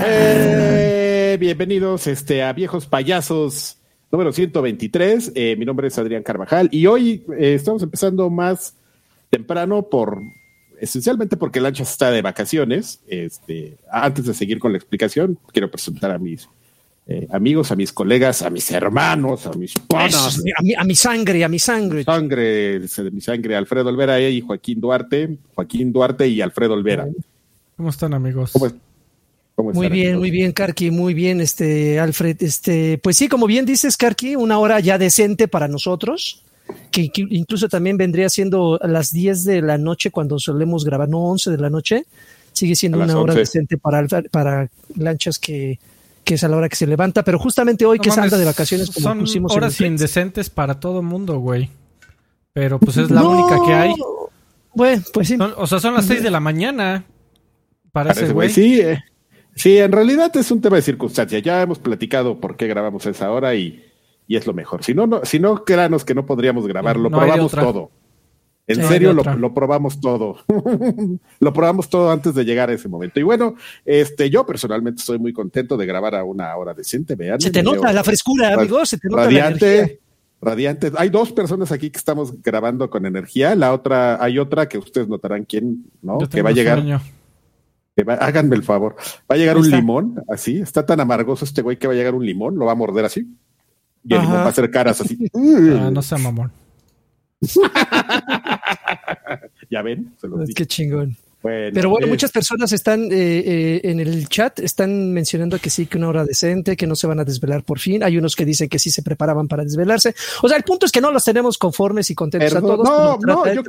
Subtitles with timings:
[0.00, 3.78] Eh, bienvenidos este, a Viejos Payasos
[4.10, 5.32] número 123.
[5.34, 8.76] Eh, mi nombre es Adrián Carvajal y hoy eh, estamos empezando más
[9.30, 10.18] temprano por
[10.80, 13.00] esencialmente porque Lanchas está de vacaciones.
[13.08, 16.48] Este, antes de seguir con la explicación, quiero presentar a mis
[17.10, 20.38] eh, amigos, a mis colegas, a mis hermanos, a mis panas.
[20.58, 22.04] A mi, a mi sangre, a mi sangre.
[22.04, 27.08] Sangre, de mi sangre, Alfredo Olvera y Joaquín Duarte, Joaquín Duarte y Alfredo Olvera.
[27.78, 28.52] ¿Cómo están, amigos?
[28.52, 28.66] ¿Cómo,
[29.54, 32.36] cómo muy bien, muy bien, Karki, muy bien, este, Alfred.
[32.42, 36.42] Este, pues sí, como bien dices, Karki, una hora ya decente para nosotros
[36.90, 41.20] que, incluso también vendría siendo a las 10 de la noche cuando solemos grabar, no
[41.20, 42.04] 11 de la noche,
[42.52, 45.78] sigue siendo una hora decente para, para lanchas que,
[46.28, 48.90] que es a la hora que se levanta, pero justamente hoy que salga de vacaciones
[48.90, 51.70] como son pusimos horas indecentes para todo mundo, güey.
[52.52, 53.94] Pero pues es la única que hay.
[54.74, 55.38] Bueno, pues sí.
[55.40, 57.06] o sea, son las 6 de la mañana.
[57.92, 58.50] Para ese güey.
[58.50, 59.02] Sí, eh,
[59.54, 61.38] sí, en realidad es un tema de circunstancia.
[61.38, 63.82] Ya hemos platicado por qué grabamos a esa hora y
[64.28, 64.84] y es lo mejor.
[64.84, 67.90] Si no, no, si no, créanos que no podríamos grabar, lo probamos todo.
[68.68, 70.36] En serio, lo, probamos todo.
[71.40, 73.18] lo probamos todo antes de llegar a ese momento.
[73.18, 73.54] Y bueno,
[73.86, 77.14] este, yo personalmente estoy muy contento de grabar a una hora decente.
[77.14, 77.40] Vean.
[77.40, 78.90] Se te nota la frescura, amigos.
[78.90, 80.00] Se te nota radiante,
[80.42, 80.92] radiante.
[80.98, 83.54] Hay dos personas aquí que estamos grabando con energía.
[83.54, 86.18] La otra, hay otra que ustedes notarán quién, ¿no?
[86.18, 86.84] Que va a llegar.
[87.96, 88.96] Que háganme el favor.
[89.30, 90.60] Va a llegar un limón, así.
[90.60, 93.06] Está tan amargoso este güey que va a llegar un limón, lo va a morder
[93.06, 93.26] así.
[94.04, 95.30] Y el va a hacer caras así.
[95.34, 96.52] Ah, no sea mamón.
[99.70, 101.16] ya ven, se los Qué chingón.
[101.40, 105.96] Pero bueno, muchas personas están eh, eh, en el chat, están mencionando que sí, que
[105.96, 108.02] una hora decente, que no se van a desvelar por fin.
[108.02, 110.14] Hay unos que dicen que sí se preparaban para desvelarse.
[110.42, 112.84] O sea, el punto es que no los tenemos conformes y contentos a todos.
[112.84, 113.62] No, no, yo,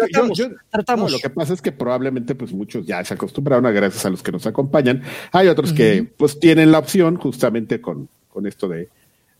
[0.72, 4.09] tratamos, lo que pasa es que probablemente pues muchos ya se acostumbraron a gracias a
[4.09, 5.03] los que nos acompañan.
[5.31, 8.90] Hay otros que pues tienen la opción justamente con, con esto de,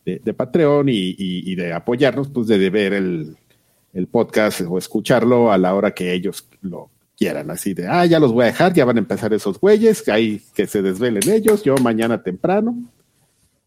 [0.06, 3.38] de, Patreon y, de apoyarnos, pues de, ver el,
[4.08, 8.32] podcast o escucharlo a la hora que ellos lo quieran, así de, ah, ya los
[8.32, 11.76] voy a dejar, ya van a empezar esos güeyes, ahí que se desvelen ellos, yo
[11.78, 12.78] mañana temprano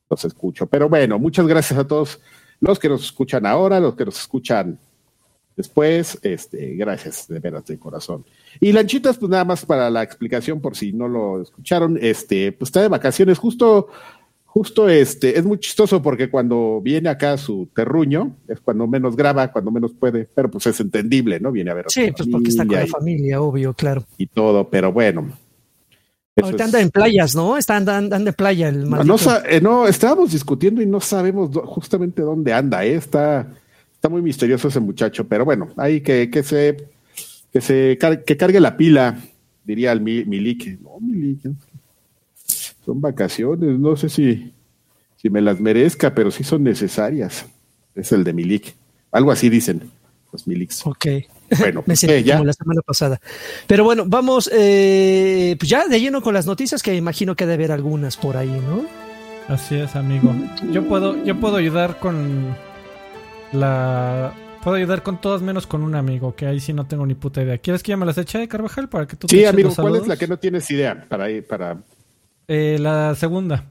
[0.08, 0.66] los escucho.
[0.66, 2.20] Pero bueno, muchas gracias a todos
[2.60, 4.78] los que nos escuchan ahora, los que nos escuchan
[5.56, 8.24] después, este, gracias de veras de corazón.
[8.60, 12.68] Y Lanchitas, pues nada más para la explicación, por si no lo escucharon, este, pues
[12.68, 13.88] está de vacaciones, justo
[14.52, 19.50] justo este, es muy chistoso porque cuando viene acá su terruño, es cuando menos graba,
[19.50, 21.50] cuando menos puede, pero pues es entendible, ¿no?
[21.50, 21.86] Viene a ver.
[21.88, 24.04] sí, pues porque está con la familia, obvio, claro.
[24.18, 25.32] Y todo, pero bueno.
[26.36, 27.56] Ahorita anda en playas, ¿no?
[27.56, 29.16] Está andando en playa el maldito.
[29.16, 32.96] No, eh, no, estábamos discutiendo y no sabemos justamente dónde anda, ¿eh?
[32.96, 33.48] Está,
[33.94, 36.76] está muy misterioso ese muchacho, pero bueno, hay que, que se,
[37.50, 39.18] que se, que cargue la pila,
[39.64, 40.78] diría el Milik.
[40.82, 41.40] No, Milik,
[42.84, 44.52] son vacaciones, no sé si,
[45.16, 47.46] si me las merezca, pero sí son necesarias.
[47.94, 48.74] Es el de Milik.
[49.10, 49.90] Algo así dicen
[50.32, 50.86] los Miliks.
[50.86, 51.06] Ok.
[51.58, 52.36] Bueno, me sentí ya.
[52.36, 53.20] como la semana pasada.
[53.66, 57.64] Pero bueno, vamos eh, pues ya de lleno con las noticias, que imagino que debe
[57.64, 58.84] haber algunas por ahí, ¿no?
[59.48, 60.34] Así es, amigo.
[60.70, 62.56] Yo puedo, yo puedo ayudar con
[63.52, 64.32] la
[64.62, 67.42] Puedo ayudar con todas menos con un amigo, que ahí sí no tengo ni puta
[67.42, 67.58] idea.
[67.58, 70.16] ¿Quieres que ya me las eche, Carvajal, para que tú Sí, amigo, ¿cuál es la
[70.16, 71.78] que no tienes idea para, para
[72.48, 73.66] eh, la segunda.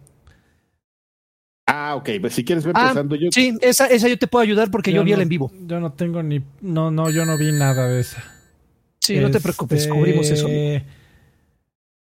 [1.68, 2.10] Ah, ok.
[2.20, 3.30] Pues si quieres ver ah, empezando yo.
[3.32, 5.52] Sí, esa, esa yo te puedo ayudar porque yo, vi el en vivo.
[5.66, 6.42] Yo no tengo ni.
[6.62, 8.24] No, no, yo no vi nada de esa.
[9.00, 10.48] Sí, no te preocupes, este, cubrimos eso.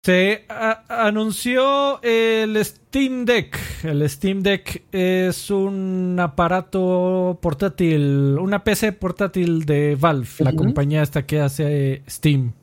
[0.02, 3.58] Se anunció el Steam Deck.
[3.84, 11.26] El Steam Deck es un aparato portátil, una PC portátil de Valve, la compañía esta
[11.26, 12.54] que hace Steam.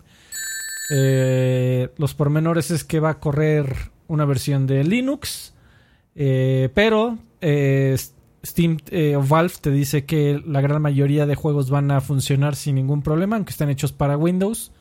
[0.90, 5.54] Eh, los pormenores es que va a correr una versión de Linux,
[6.14, 7.96] eh, pero eh,
[8.44, 12.76] Steam eh, Valve te dice que la gran mayoría de juegos van a funcionar sin
[12.76, 14.72] ningún problema, aunque estén hechos para Windows.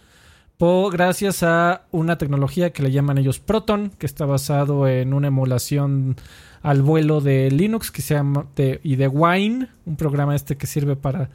[0.92, 6.16] gracias a una tecnología que le llaman ellos Proton, que está basado en una emulación
[6.62, 8.48] al vuelo de Linux que se llama
[8.84, 11.30] y de Wine, un programa este que sirve para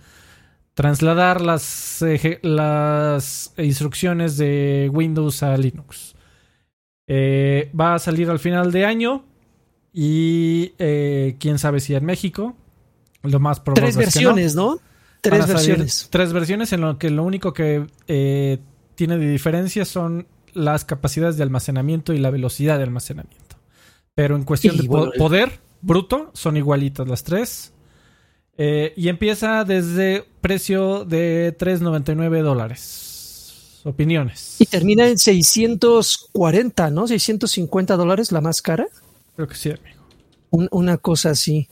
[0.75, 2.03] trasladar las,
[2.43, 6.15] las instrucciones de Windows a Linux.
[7.13, 9.25] Eh, va a salir al final de año
[9.93, 12.55] y eh, quién sabe si en México.
[13.25, 14.79] Lo más probable Tres versiones, no.
[15.21, 16.07] Tres versiones.
[16.09, 18.59] Tres versiones en lo que lo único que eh,
[18.95, 23.57] tiene de diferencia son las capacidades de almacenamiento y la velocidad de almacenamiento.
[24.15, 27.73] Pero en cuestión de poder bruto son igualitas las tres.
[28.57, 33.10] y empieza desde precio de 3.99 dólares.
[33.85, 34.57] Opiniones.
[34.59, 37.07] Y termina en 640, ¿no?
[37.07, 38.87] 650 dólares la más cara.
[39.37, 40.69] Creo que sí, amigo.
[40.71, 41.69] una cosa así.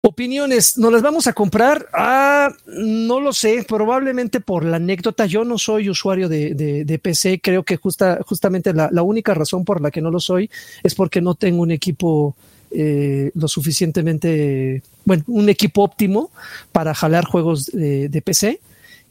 [0.00, 1.88] Opiniones, ¿nos las vamos a comprar?
[1.92, 5.26] Ah, no lo sé, probablemente por la anécdota.
[5.26, 9.90] Yo no soy usuario de, PC, creo que justa, justamente la, única razón por la
[9.90, 10.48] que no lo soy
[10.82, 12.36] es porque no tengo un equipo
[12.70, 16.30] eh, lo suficientemente, bueno, un equipo óptimo
[16.70, 18.60] para jalar juegos de PC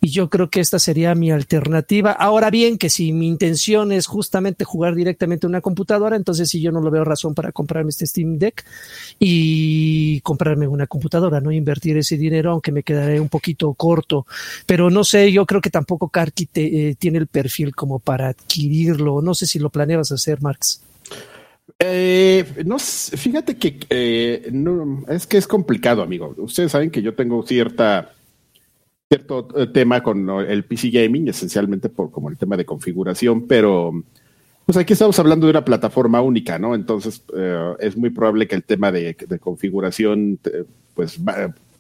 [0.01, 2.11] y yo creo que esta sería mi alternativa.
[2.11, 6.71] Ahora bien, que si mi intención es justamente jugar directamente una computadora, entonces sí yo
[6.71, 8.63] no lo veo razón para comprarme este Steam Deck
[9.19, 14.27] y comprarme una computadora, no invertir ese dinero, aunque me quedaré un poquito corto.
[14.65, 19.21] Pero no sé, yo creo que tampoco Karki eh, tiene el perfil como para adquirirlo.
[19.21, 20.81] No sé si lo planeabas hacer, Marx.
[21.79, 24.51] Eh, no, fíjate que eh,
[25.09, 26.33] es que es complicado, amigo.
[26.37, 28.13] Ustedes saben que yo tengo cierta
[29.09, 34.03] cierto eh, tema con el PC Gaming, esencialmente por como el tema de configuración, pero
[34.65, 36.75] pues aquí estamos hablando de una plataforma única, ¿no?
[36.75, 40.39] Entonces eh, es muy probable que el tema de, configuración
[40.93, 41.19] pues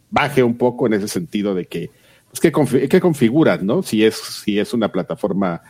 [0.09, 1.89] baje un poco en ese sentido de que
[2.29, 3.83] pues que, que configuran, ¿no?
[3.83, 5.61] Si es si es una plataforma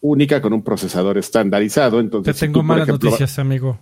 [0.00, 3.78] única con un procesador estandarizado, entonces te tengo malas noticias, amigo.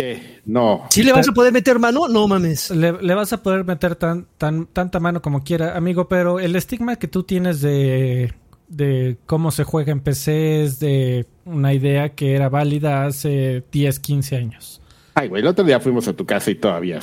[0.00, 0.40] ¿Qué?
[0.44, 0.86] No.
[0.90, 2.08] ¿Sí le vas a poder meter mano?
[2.08, 2.70] No mames.
[2.70, 6.96] Le, vas a poder meter tan, tan, tanta mano como quiera, amigo, pero el estigma
[6.96, 8.32] que tú tienes de,
[8.68, 14.00] de cómo se juega en PC es de una idea que era válida hace 10,
[14.00, 14.80] 15 años.
[15.14, 17.00] Ay, güey, el otro día fuimos a tu casa y todavía.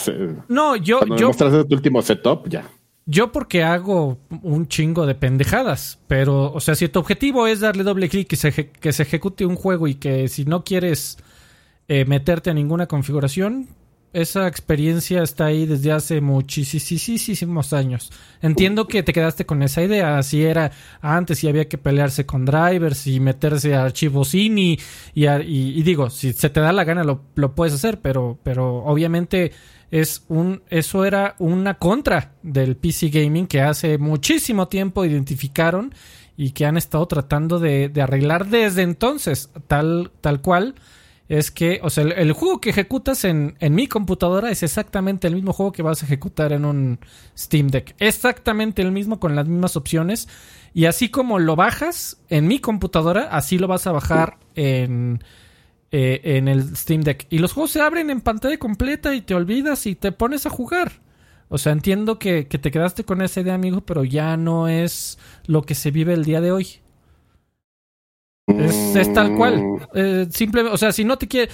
[0.47, 0.99] no, yo.
[0.99, 2.69] Cuando yo mostraste tu último setup, ya.
[3.05, 7.83] Yo porque hago un chingo de pendejadas, pero, o sea, si tu objetivo es darle
[7.83, 11.17] doble clic y se, que se ejecute un juego y que si no quieres
[11.87, 13.67] eh, meterte a ninguna configuración.
[14.13, 18.11] Esa experiencia está ahí desde hace muchísimos años.
[18.41, 20.17] Entiendo que te quedaste con esa idea.
[20.17, 24.79] Así era antes y había que pelearse con drivers y meterse a archivos INI.
[25.13, 29.51] Y, digo, si se te da la gana lo, puedes hacer, pero, pero obviamente
[29.91, 35.93] es un, eso era una contra del PC Gaming que hace muchísimo tiempo identificaron
[36.35, 40.75] y que han estado tratando de, de arreglar desde entonces, tal, tal cual
[41.29, 45.35] es que, o sea, el, juego que ejecutas en, en, mi computadora es exactamente el
[45.35, 46.99] mismo juego que vas a ejecutar en un
[47.37, 47.95] Steam Deck.
[47.99, 50.29] Exactamente el mismo con las mismas opciones.
[50.73, 55.21] Y así como lo bajas en mi computadora, así lo vas a bajar en,
[55.91, 57.27] eh, en el Steam Deck.
[57.29, 60.49] Y los juegos se abren en pantalla completa y te olvidas y te pones a
[60.49, 61.01] jugar.
[61.49, 65.17] O sea, entiendo que, que te quedaste con esa idea, amigo, pero ya no es
[65.45, 66.79] lo que se vive el día de hoy.
[68.47, 69.61] Es, tal cual.
[69.93, 71.53] Eh, simplemente, o sea, si no te quieres.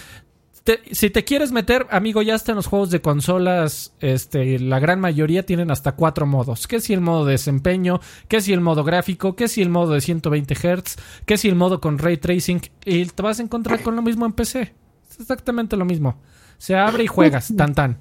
[0.92, 5.00] si te quieres meter, amigo, ya está en los juegos de consolas, este, la gran
[5.00, 6.68] mayoría tienen hasta cuatro modos.
[6.68, 8.00] ¿Qué si el modo de desempeño?
[8.28, 9.36] ¿Qué si el modo gráfico?
[9.36, 10.98] ¿Qué si el modo de 120 Hz?
[11.26, 12.62] ¿Qué si el modo con ray tracing?
[12.86, 14.74] Y te vas a encontrar con lo mismo en PC.
[15.10, 16.22] Es exactamente lo mismo.
[16.60, 17.98] Se abre y juegas, tan tan.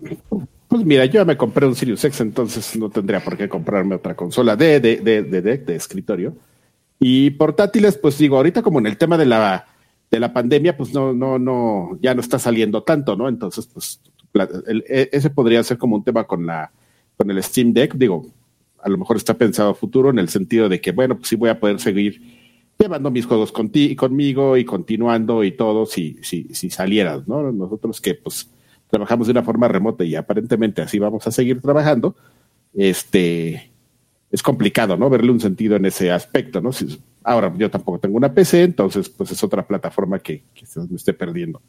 [0.69, 3.95] Pues mira, yo ya me compré un Sirius X, entonces no tendría por qué comprarme
[3.95, 6.37] otra consola de, de, de, de, de escritorio.
[7.05, 9.67] Y portátiles, pues digo, ahorita como en el tema de la,
[10.09, 13.29] de la pandemia, pues no, no, no, ya no está saliendo tanto, ¿no?
[13.29, 14.01] Entonces, pues
[14.89, 16.71] e, ese podría ser como un tema con la,
[17.17, 18.27] con el Steam Deck, digo,
[18.81, 21.51] a lo mejor está pensado futuro en el sentido de que, bueno, pues sí voy
[21.51, 22.23] a poder seguir
[22.79, 27.51] llevando mis juegos conmigo y continuando y todo si, si, si salieras, ¿no?
[27.51, 28.49] Nosotros que pues
[28.89, 32.15] trabajamos de una forma remota y aparentemente así vamos a seguir trabajando,
[32.75, 33.72] este,
[34.33, 35.11] es complicado, ¿no?
[35.11, 36.71] Verle un sentido en ese aspecto, ¿no?
[37.23, 40.43] ahora, yo tampoco tengo una PC, entonces, pues es otra plataforma que,
[40.89, 41.61] me esté perdiendo.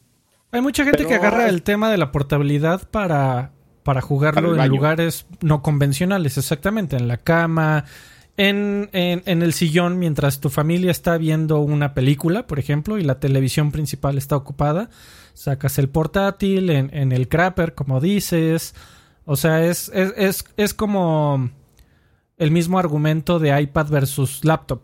[0.50, 3.52] Hay mucha gente que agarra el tema de la portabilidad para,
[3.82, 7.84] para jugarlo en lugares no convencionales, exactamente, en la cama,
[8.36, 13.20] en, en, el sillón mientras tu familia está viendo una película, por ejemplo, y la
[13.20, 14.88] televisión principal está ocupada,
[15.34, 18.74] sacas el portátil en, en el crapper, como dices.
[19.26, 21.50] O sea, es, es, es, es como
[22.36, 24.80] el mismo argumento de iPad versus laptop.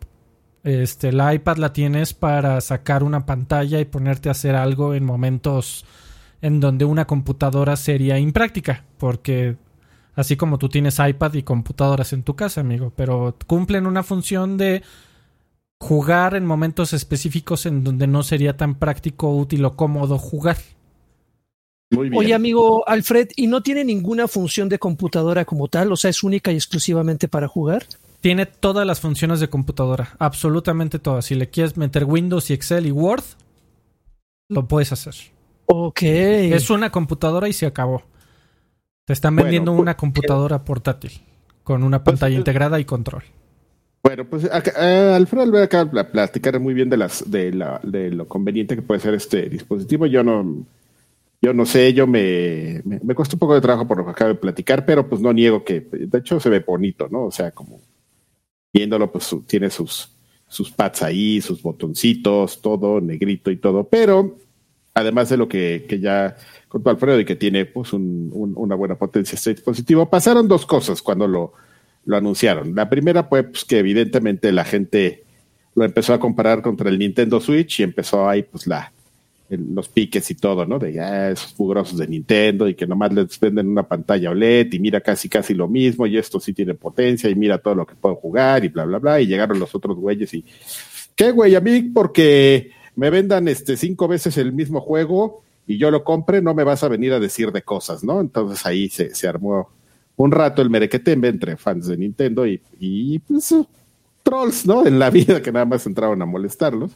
[0.62, 5.04] Este, la iPad la tienes para sacar una pantalla y ponerte a hacer algo en
[5.04, 5.84] momentos
[6.42, 9.56] en donde una computadora sería impráctica, porque
[10.14, 14.56] así como tú tienes iPad y computadoras en tu casa, amigo, pero cumplen una función
[14.56, 14.82] de
[15.78, 20.58] jugar en momentos específicos en donde no sería tan práctico, útil o cómodo jugar.
[21.96, 25.90] Oye, amigo Alfred, ¿y no tiene ninguna función de computadora como tal?
[25.90, 27.84] O sea, es única y exclusivamente para jugar.
[28.20, 31.24] Tiene todas las funciones de computadora, absolutamente todas.
[31.24, 33.24] Si le quieres meter Windows y Excel y Word,
[34.48, 35.14] lo puedes hacer.
[35.66, 36.02] Ok.
[36.02, 38.02] Es una computadora y se acabó.
[39.04, 41.12] Te están vendiendo una computadora portátil
[41.64, 43.24] con una pues, pantalla integrada y control.
[44.02, 48.10] Bueno, pues eh, Alfredo a acaba de platicar muy bien de las de, la, de
[48.10, 50.06] lo conveniente que puede ser este dispositivo.
[50.06, 50.64] Yo no
[51.40, 54.28] yo no sé, yo me, me, cuesta un poco de trabajo por lo que acabo
[54.30, 57.24] de platicar, pero pues no niego que de hecho se ve bonito, ¿no?
[57.26, 57.80] O sea, como
[58.72, 60.16] viéndolo, pues tiene sus
[60.48, 64.36] sus pads ahí, sus botoncitos, todo negrito y todo, pero
[64.94, 66.36] además de lo que, que ya
[66.68, 71.02] contó Alfredo y que tiene pues un, una buena potencia este dispositivo, pasaron dos cosas
[71.02, 71.52] cuando lo
[72.04, 72.74] lo anunciaron.
[72.74, 75.24] La primera fue pues, que evidentemente la gente
[75.74, 78.92] lo empezó a comparar contra el Nintendo Switch y empezó ahí pues la
[79.50, 80.78] los piques y todo, ¿no?
[80.78, 84.72] De ya ah, esos mugrosos de Nintendo y que nomás les venden una pantalla OLED
[84.72, 87.86] y mira casi casi lo mismo y esto sí tiene potencia y mira todo lo
[87.86, 90.44] que puedo jugar y bla bla bla y llegaron los otros güeyes y
[91.16, 95.90] qué güey a mí porque me vendan este cinco veces el mismo juego y yo
[95.90, 98.20] lo compre no me vas a venir a decir de cosas, ¿no?
[98.20, 99.68] Entonces ahí se, se armó
[100.16, 103.54] un rato el merequetembe entre fans de Nintendo y, y pues,
[104.22, 104.86] trolls, ¿no?
[104.86, 106.92] En la vida que nada más entraron a molestarlos.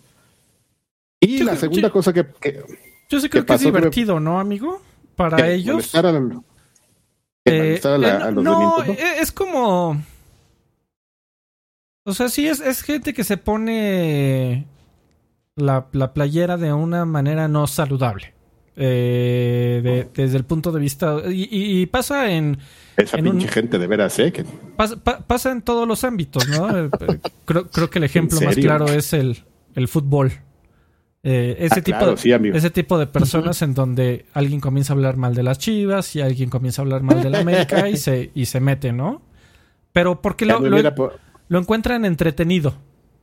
[1.24, 2.26] Y la segunda cosa que,
[3.08, 4.80] Yo sí creo que, es divertido, ¿no, amigo?
[5.16, 5.92] Para ellos.
[7.46, 9.20] Eh, a, los no, de Nintendo.
[9.20, 10.02] es como...
[12.06, 14.66] O sea, sí es, es gente que se pone
[15.56, 18.34] la, la playera de una manera no saludable.
[18.76, 21.22] Eh, desde el punto de vista.
[21.28, 22.58] Y, pasa en.
[22.96, 24.32] Esa pinche gente de veras, ¿eh?
[25.26, 26.64] Pasa, en todos los ámbitos, ¿no?
[26.84, 26.90] Eh,
[27.44, 30.32] creo, creo, que el ejemplo más claro es el, el fútbol.
[31.26, 32.10] Eh, ese, ah, tipo,
[32.54, 36.20] ese tipo de personas en donde alguien comienza a hablar mal de las chivas y
[36.20, 39.22] alguien comienza a hablar mal de la América y se, y se mete, ¿no?
[39.94, 42.74] Pero porque lo, lo, encuentran entretenido.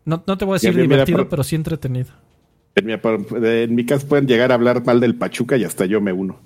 [0.04, 2.10] No, no te voy a decir divertido, pero sí entretenido.
[2.74, 6.02] En mi, en mi, caso pueden llegar a hablar mal del Pachuca y hasta yo
[6.02, 6.42] me uno.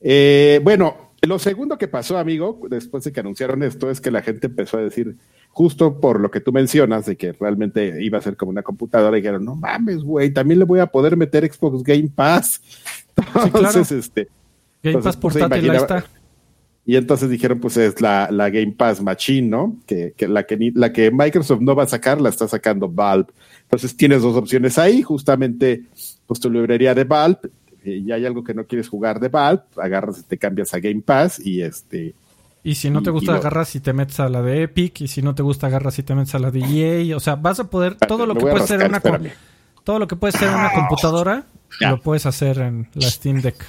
[0.00, 4.22] Eh, bueno, lo segundo que pasó, amigo, después de que anunciaron esto, es que la
[4.22, 5.16] gente empezó a decir,
[5.48, 9.16] justo por lo que tú mencionas, de que realmente iba a ser como una computadora,
[9.16, 12.60] y dijeron, no mames, güey, también le voy a poder meter Xbox Game Pass.
[13.44, 14.28] Entonces, este.
[14.82, 16.04] Game Pass pues, portátil, ahí está.
[16.88, 19.76] Y entonces dijeron, pues es la, la Game Pass Machine, ¿no?
[19.84, 23.26] Que, que, la que la que Microsoft no va a sacar, la está sacando Valve.
[23.64, 25.82] Entonces tienes dos opciones ahí, justamente,
[26.26, 27.40] pues tu librería de Valve,
[27.84, 31.02] y hay algo que no quieres jugar de Valve, agarras y te cambias a Game
[31.02, 32.14] Pass y este...
[32.62, 35.22] Y si no te gusta, agarras y te metes a la de Epic, y si
[35.22, 37.70] no te gusta, agarras y te metes a la de EA, o sea, vas a
[37.70, 39.02] poder, todo lo que puede ser una...
[39.84, 41.46] Todo lo que puede ser una computadora,
[41.80, 43.64] lo puedes hacer en la Steam Deck.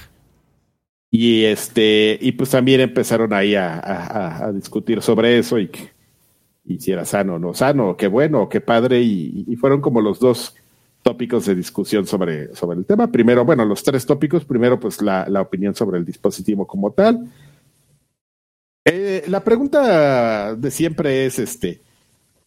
[1.10, 5.72] Y este, y pues también empezaron ahí a, discutir sobre eso y
[6.69, 10.19] y si era sano o no sano, qué bueno, qué padre, y, fueron como los
[10.19, 10.55] dos
[11.01, 13.12] tópicos de discusión sobre, sobre el tema.
[13.12, 14.46] Primero, bueno, los tres tópicos.
[14.46, 17.27] Primero, pues la, opinión sobre el dispositivo como tal.
[18.91, 21.81] Eh, la pregunta de siempre es este,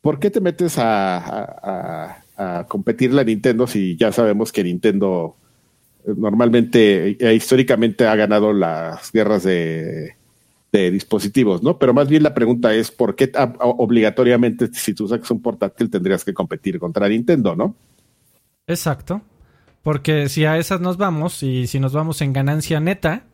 [0.00, 5.36] ¿por qué te metes a, a, competir la Nintendo si ya sabemos que Nintendo
[6.04, 10.16] normalmente e históricamente ha ganado las guerras de,
[10.72, 11.78] dispositivos, ¿no?
[11.78, 13.30] Pero más bien la pregunta es por qué
[13.60, 17.76] obligatoriamente si tú sacas un portátil tendrías que competir contra Nintendo, ¿no?
[18.66, 19.20] Exacto.
[19.82, 23.26] Porque si a esas nos vamos y si nos vamos en ganancia neta,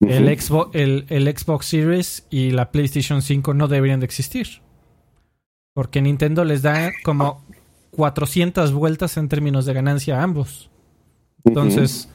[0.00, 4.62] el, Xbox, el, el Xbox Series y la PlayStation 5 no deberían de existir.
[5.74, 7.44] Porque Nintendo les da como
[7.92, 10.70] 400 vueltas en términos de ganancia a ambos.
[11.44, 12.08] Entonces,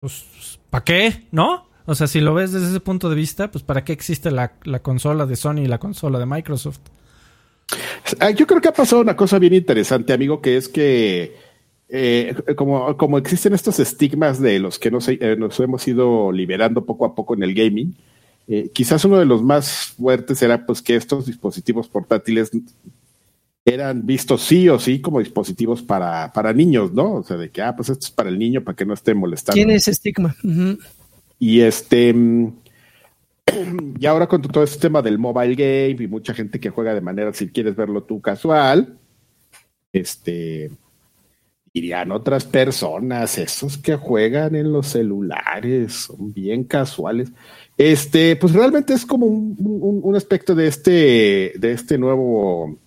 [0.00, 1.26] pues, ¿para qué?
[1.30, 1.68] ¿No?
[1.86, 4.52] O sea, si lo ves desde ese punto de vista, pues ¿para qué existe la,
[4.82, 6.80] consola de Sony y la consola de Microsoft?
[8.20, 11.36] Ah, yo creo que ha pasado una cosa bien interesante, amigo, que es que
[11.94, 16.86] eh, como, como existen estos estigmas de los que nos, eh, nos hemos ido liberando
[16.86, 17.94] poco a poco en el gaming,
[18.48, 22.50] eh, quizás uno de los más fuertes era pues que estos dispositivos portátiles
[23.66, 27.16] eran vistos sí o sí como dispositivos para, para niños, ¿no?
[27.16, 29.12] O sea, de que, ah, pues esto es para el niño, para que no esté
[29.12, 29.54] molestando.
[29.54, 30.34] Tiene ese estigma.
[31.38, 32.14] Y este,
[34.00, 37.02] y ahora con todo este tema del mobile game y mucha gente que juega de
[37.02, 38.96] manera, si quieres verlo tú, casual,
[39.92, 40.70] este,
[41.74, 47.30] dirían otras personas, esos que juegan en los celulares, son bien casuales.
[47.78, 49.56] Este, pues realmente es como un,
[50.02, 52.78] un aspecto de este, de este nuevo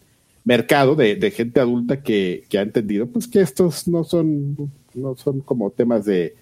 [0.45, 5.71] mercado de, gente adulta que, ha entendido pues que estos no son, no son como
[5.71, 6.35] temas de,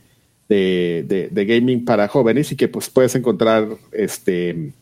[0.49, 4.73] de, gaming para jóvenes y que pues puedes encontrar este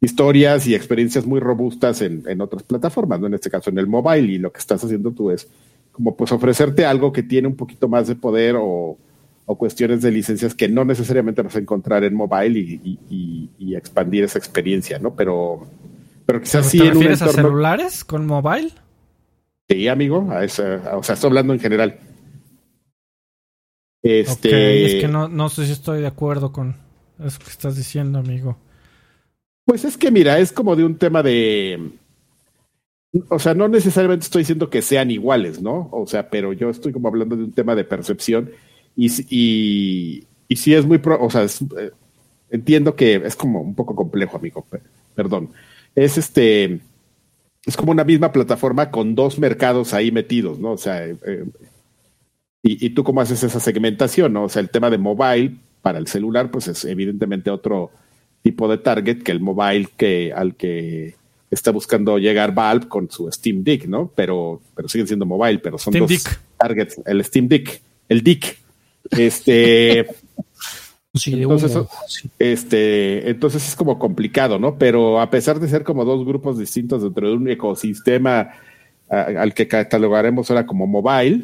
[0.00, 3.26] historias y experiencias muy robustas en, en otras plataformas, ¿no?
[3.26, 5.48] En este caso en el mobile, y lo que estás haciendo tú es
[5.94, 8.98] como pues ofrecerte algo que tiene un poquito más de poder o,
[9.46, 14.38] cuestiones de licencias que no necesariamente vas a encontrar en mobile y, y expandir esa
[14.38, 15.14] experiencia, ¿no?
[15.14, 15.68] Pero
[16.26, 18.72] Pero quizás sí ¿Te refieres a celulares con mobile?
[19.68, 21.98] Sí, amigo, a esa, o sea, estoy hablando en general.
[24.02, 24.84] Este...
[24.84, 26.76] es que no, no sé si estoy de acuerdo con
[27.18, 28.58] eso que estás diciendo, amigo.
[29.64, 31.92] Pues es que mira, es como de un tema de
[33.28, 35.88] o sea, no necesariamente estoy diciendo que sean iguales, ¿no?
[35.92, 38.50] O sea, pero yo estoy como hablando de un tema de percepción
[38.96, 41.90] y, y, y sí es muy, o sea, eh,
[42.50, 44.66] entiendo que es como un poco complejo, amigo,
[45.14, 45.50] perdón.
[45.94, 46.80] Es este,
[47.64, 50.72] es como una misma plataforma con dos mercados ahí metidos, ¿no?
[50.72, 51.44] O sea, eh, eh,
[52.62, 54.44] y, y, tú cómo haces esa segmentación, ¿no?
[54.44, 57.90] O sea, el tema de mobile para el celular, pues es evidentemente otro
[58.42, 61.14] tipo de target que el mobile que al que
[61.54, 64.10] está buscando llegar Valve con su Steam Deck, ¿no?
[64.14, 66.24] Pero, pero siguen siendo mobile, pero son dos
[66.56, 67.00] targets.
[67.06, 68.58] El Steam Deck, el Dick.
[69.10, 70.00] Este.
[71.26, 71.78] entonces,
[72.38, 74.76] este, entonces es como complicado, ¿no?
[74.78, 78.50] Pero a pesar de ser como dos grupos distintos dentro de un ecosistema
[79.08, 81.42] al que catalogaremos ahora como mobile,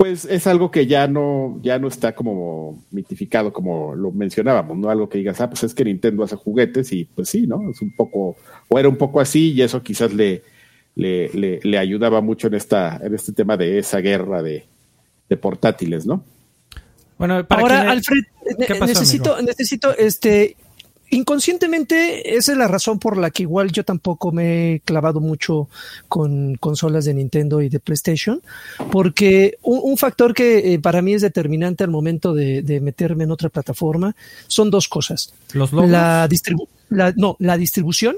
[0.00, 4.88] pues es algo que ya no, ya no está como mitificado como lo mencionábamos, ¿no?
[4.88, 7.70] Algo que digas, ah, pues es que Nintendo hace juguetes y pues sí, ¿no?
[7.70, 8.34] Es un poco,
[8.68, 10.42] o era un poco así y eso quizás le,
[10.94, 14.64] le, le, ayudaba mucho en esta, en este tema de esa guerra de,
[15.28, 16.24] de portátiles, ¿no?
[17.18, 18.24] Bueno, ahora, Alfred,
[18.80, 20.56] necesito, necesito este
[21.10, 25.68] inconscientemente esa es la razón por la que igual yo tampoco me he clavado mucho
[26.08, 28.40] con consolas de Nintendo y de PlayStation,
[28.90, 33.48] porque un, factor que eh, para mí es determinante al momento de, meterme en otra
[33.48, 34.14] plataforma
[34.46, 35.34] son dos cosas.
[35.52, 36.28] Los La,
[36.88, 38.16] la, no, la distribución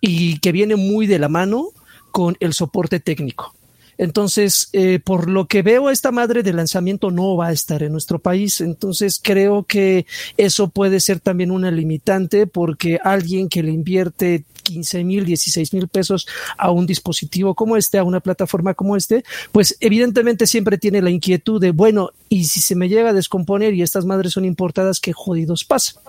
[0.00, 1.68] y que viene muy de la mano
[2.10, 3.54] con el soporte técnico.
[4.00, 7.92] Entonces, eh, por lo que veo, esta madre de lanzamiento no va a estar en
[7.92, 8.62] nuestro país.
[8.62, 10.06] Entonces, creo que
[10.38, 15.88] eso puede ser también una limitante porque alguien que le invierte 15 mil, 16 mil
[15.88, 19.22] pesos a un dispositivo como este, a una plataforma como este,
[19.52, 23.74] pues evidentemente siempre tiene la inquietud de, bueno, y si se me llega a descomponer
[23.74, 26.00] y estas madres son importadas, ¿qué jodidos pasa?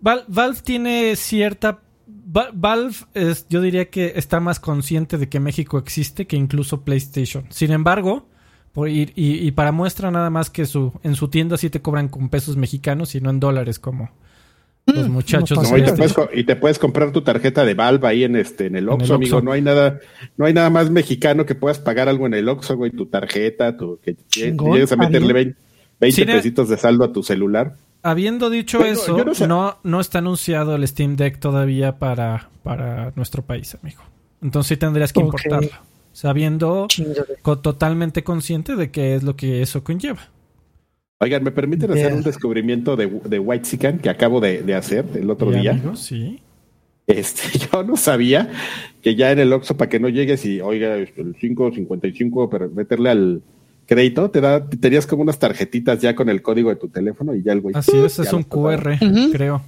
[0.00, 1.78] Valve tiene cierta
[2.24, 7.46] Valve es, yo diría que está más consciente de que México existe que incluso PlayStation.
[7.50, 8.28] Sin embargo,
[8.72, 12.08] por ir, y, para muestra nada más que su, en su tienda sí te cobran
[12.08, 14.10] con pesos mexicanos y no en dólares como
[14.86, 15.58] los mm, muchachos.
[16.32, 19.40] y, te puedes, comprar tu tarjeta de Valve ahí en este en el Oxxo, amigo.
[19.40, 20.00] No hay nada,
[20.36, 23.76] no hay nada más mexicano que puedas pagar algo en el Oxxo, güey, tu tarjeta,
[23.76, 25.58] tu, que llegues a meterle 20,
[26.00, 27.76] 20 pesitos de saldo a tu celular.
[28.02, 33.76] Habiendo dicho eso, no, no, está anunciado el Steam Deck todavía para, para nuestro país,
[33.80, 34.02] amigo.
[34.42, 35.70] Entonces sí tendrías que importarlo.
[36.12, 36.88] Sabiendo,
[37.62, 40.28] totalmente consciente de qué es lo que eso conlleva.
[41.20, 45.30] Oigan, ¿me permiten hacer un descubrimiento de, de White Sican que acabo de, hacer el
[45.30, 45.80] otro día?
[45.94, 46.40] sí.
[47.06, 48.50] Este, yo no sabía
[49.02, 53.10] que ya en el Oxxo, para que no llegues y, oiga, el 555, pero meterle
[53.10, 53.42] al,
[53.94, 57.42] crédito, te da, tenías como unas tarjetitas ya con el código de tu teléfono y
[57.42, 57.74] ya el güey.
[57.76, 58.98] Así es, es un QR,
[59.32, 59.62] creo.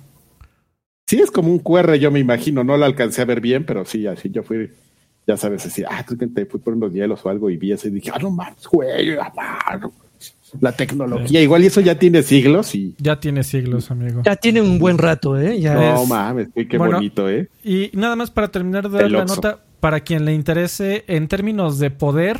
[1.06, 3.84] Sí, es como un QR, yo me imagino, no lo alcancé a ver bien, pero
[3.84, 4.70] sí, así yo fui,
[5.26, 7.88] ya sabes, así, ah, tú te fui por unos hielos o algo y vi eso
[7.88, 9.16] y dije, ah, no mames, güey,
[10.60, 12.94] la tecnología, igual y eso ya tiene siglos y...
[12.98, 14.22] Ya tiene siglos, amigo.
[14.24, 15.60] Ya tiene un buen rato, ¿eh?
[15.60, 17.48] Ya no mames, qué bonito, ¿eh?
[17.62, 21.78] Y nada más para terminar de dar la nota, para quien le interese, en términos
[21.78, 22.38] de poder,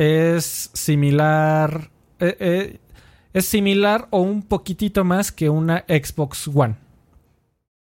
[0.00, 1.90] es similar.
[2.18, 2.78] Eh, eh,
[3.34, 6.76] es similar o un poquitito más que una Xbox One.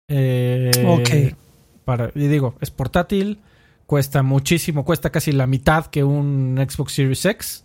[0.08, 1.38] Eh, ok.
[1.86, 3.40] Para, y digo, es portátil,
[3.86, 7.64] cuesta muchísimo, cuesta casi la mitad que un Xbox Series X.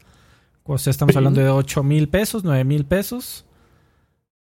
[0.65, 3.47] O sea, estamos hablando de 8 mil pesos, 9 mil pesos.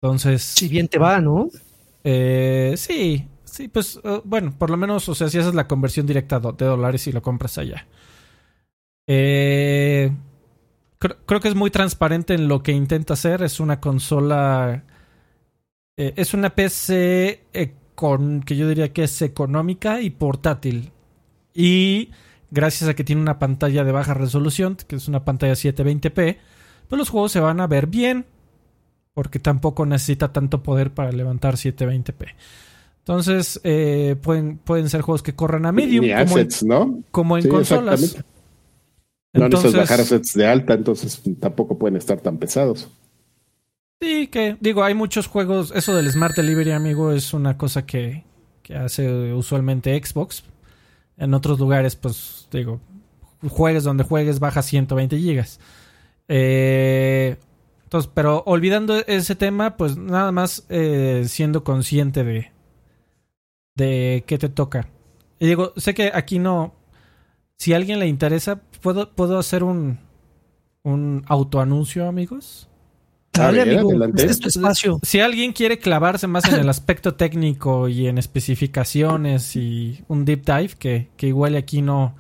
[0.03, 0.43] Entonces.
[0.43, 1.51] Si bien te va, ¿no?
[2.03, 6.41] Eh, sí, sí, pues bueno, por lo menos, o sea, si haces la conversión directa
[6.41, 7.87] de dólares y lo compras allá.
[9.11, 10.13] Eh,
[10.99, 13.43] creo, que es muy transparente en lo que intenta hacer.
[13.43, 14.85] Es una consola.
[15.97, 17.43] Eh, es una PC
[17.95, 20.93] con, que yo diría que es económica y portátil.
[21.55, 22.11] Y
[22.51, 26.37] gracias a que tiene una pantalla de baja resolución, que es una pantalla 720p,
[26.89, 28.27] pues los juegos se van a ver bien.
[29.15, 32.35] Porque tampoco necesita tanto poder para levantar 720p.
[32.99, 36.07] Entonces, eh, pueden, pueden ser juegos que corran a medium.
[36.25, 37.03] como, en, ¿no?
[37.11, 38.23] como en consolas.
[39.39, 42.89] No entonces, bajar de alta, entonces tampoco pueden estar tan pesados.
[44.01, 45.73] Sí, que digo, hay muchos juegos.
[45.75, 48.25] Eso del Smart Delivery, amigo, es una cosa que,
[48.63, 50.45] que hace usualmente Xbox.
[51.17, 52.81] En otros lugares, pues digo,
[53.49, 55.59] juegues donde juegues, baja 120 gigas.
[56.29, 57.37] Eh,
[57.85, 62.53] entonces, pero olvidando ese tema, pues nada más eh, siendo consciente de,
[63.75, 64.89] de qué te toca.
[65.39, 66.75] Y digo, sé que aquí no.
[67.57, 69.99] Si a alguien le interesa, puedo, puedo hacer un,
[70.83, 72.69] un autoanuncio, amigos.
[73.33, 74.99] Dale, amigo, este espacio.
[75.03, 80.45] Si alguien quiere clavarse más en el aspecto técnico y en especificaciones y un deep
[80.45, 82.17] dive, que, que igual aquí no,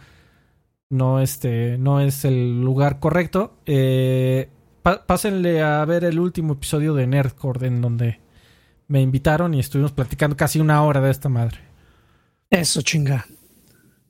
[0.91, 4.49] no, este, no es el lugar correcto, eh,
[5.07, 8.21] pásenle a ver el último episodio de Nerdcore en donde
[8.87, 11.59] me invitaron y estuvimos platicando casi una hora de esta madre.
[12.49, 13.27] Eso, chinga.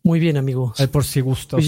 [0.03, 0.79] Muy bien, amigos.
[0.79, 1.57] Ay, por si gusta.
[1.57, 1.67] Pues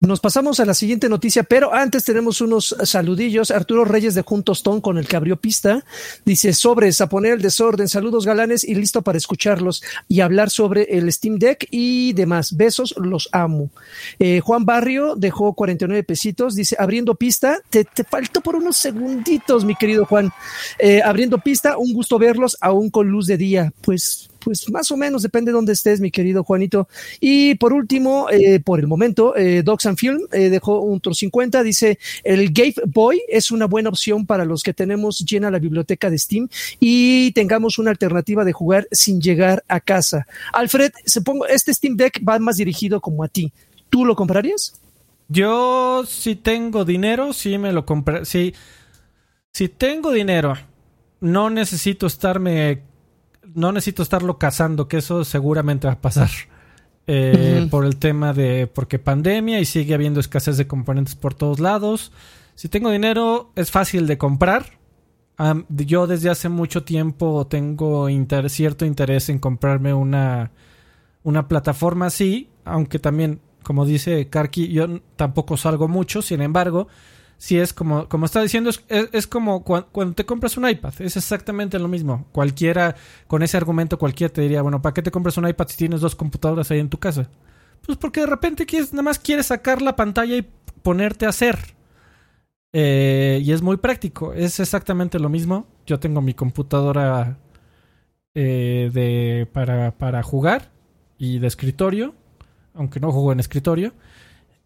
[0.00, 3.50] nos pasamos a la siguiente noticia, pero antes tenemos unos saludillos.
[3.50, 5.84] Arturo Reyes de Juntos Ton con el que abrió pista.
[6.24, 7.88] Dice sobres a poner el desorden.
[7.88, 12.56] Saludos galanes y listo para escucharlos y hablar sobre el Steam Deck y demás.
[12.56, 13.70] Besos, los amo.
[14.20, 16.54] Eh, Juan Barrio dejó 49 pesitos.
[16.54, 17.60] Dice abriendo pista.
[17.68, 20.30] Te, te faltó por unos segunditos, mi querido Juan.
[20.78, 23.72] Eh, abriendo pista, un gusto verlos aún con luz de día.
[23.80, 26.88] Pues pues más o menos depende de dónde estés, mi querido Juanito.
[27.20, 31.14] Y por último, eh, por el momento, eh, Docs and Film eh, dejó un tour
[31.14, 35.58] 50, dice, el Game Boy es una buena opción para los que tenemos llena la
[35.58, 36.48] biblioteca de Steam
[36.80, 40.26] y tengamos una alternativa de jugar sin llegar a casa.
[40.52, 43.52] Alfred, supongo, este Steam Deck va más dirigido como a ti.
[43.90, 44.80] ¿Tú lo comprarías?
[45.28, 48.24] Yo, si tengo dinero, sí me lo compré.
[48.24, 48.54] Si,
[49.52, 50.54] si tengo dinero,
[51.20, 52.82] no necesito estarme
[53.58, 56.30] no necesito estarlo cazando, que eso seguramente va a pasar.
[57.10, 61.58] Eh, por el tema de porque pandemia y sigue habiendo escasez de componentes por todos
[61.58, 62.12] lados.
[62.54, 64.66] Si tengo dinero, es fácil de comprar.
[65.68, 68.08] yo desde hace mucho tiempo tengo
[68.50, 70.50] cierto interés en comprarme una,
[71.22, 76.88] una plataforma así, aunque también, como dice Karki, yo tampoco salgo mucho, sin embargo,
[77.38, 81.78] si es como, como está diciendo, es, como cuando, te compras un iPad, es exactamente
[81.78, 82.26] lo mismo.
[82.32, 82.96] Cualquiera,
[83.28, 86.00] con ese argumento, cualquiera te diría, bueno, ¿para qué te compras un iPad si tienes
[86.00, 87.30] dos computadoras ahí en tu casa?
[87.86, 90.46] Pues porque de repente quieres, nada más quieres sacar la pantalla y
[90.82, 91.58] ponerte a hacer.
[92.72, 95.68] Eh, y es muy práctico, es exactamente lo mismo.
[95.86, 97.38] Yo tengo mi computadora
[98.34, 100.72] eh, de, para, para jugar
[101.18, 102.16] y de escritorio,
[102.74, 103.92] aunque no juego en escritorio.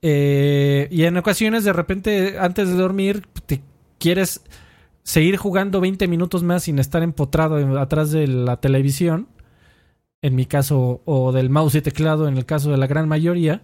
[0.02, 3.62] Eh, y en ocasiones, de repente, antes de dormir, te
[3.98, 4.42] quieres
[5.04, 9.28] seguir jugando 20 minutos más sin estar empotrado atrás de la televisión.
[10.20, 13.62] En mi caso, o del mouse y teclado, en el caso de la gran mayoría.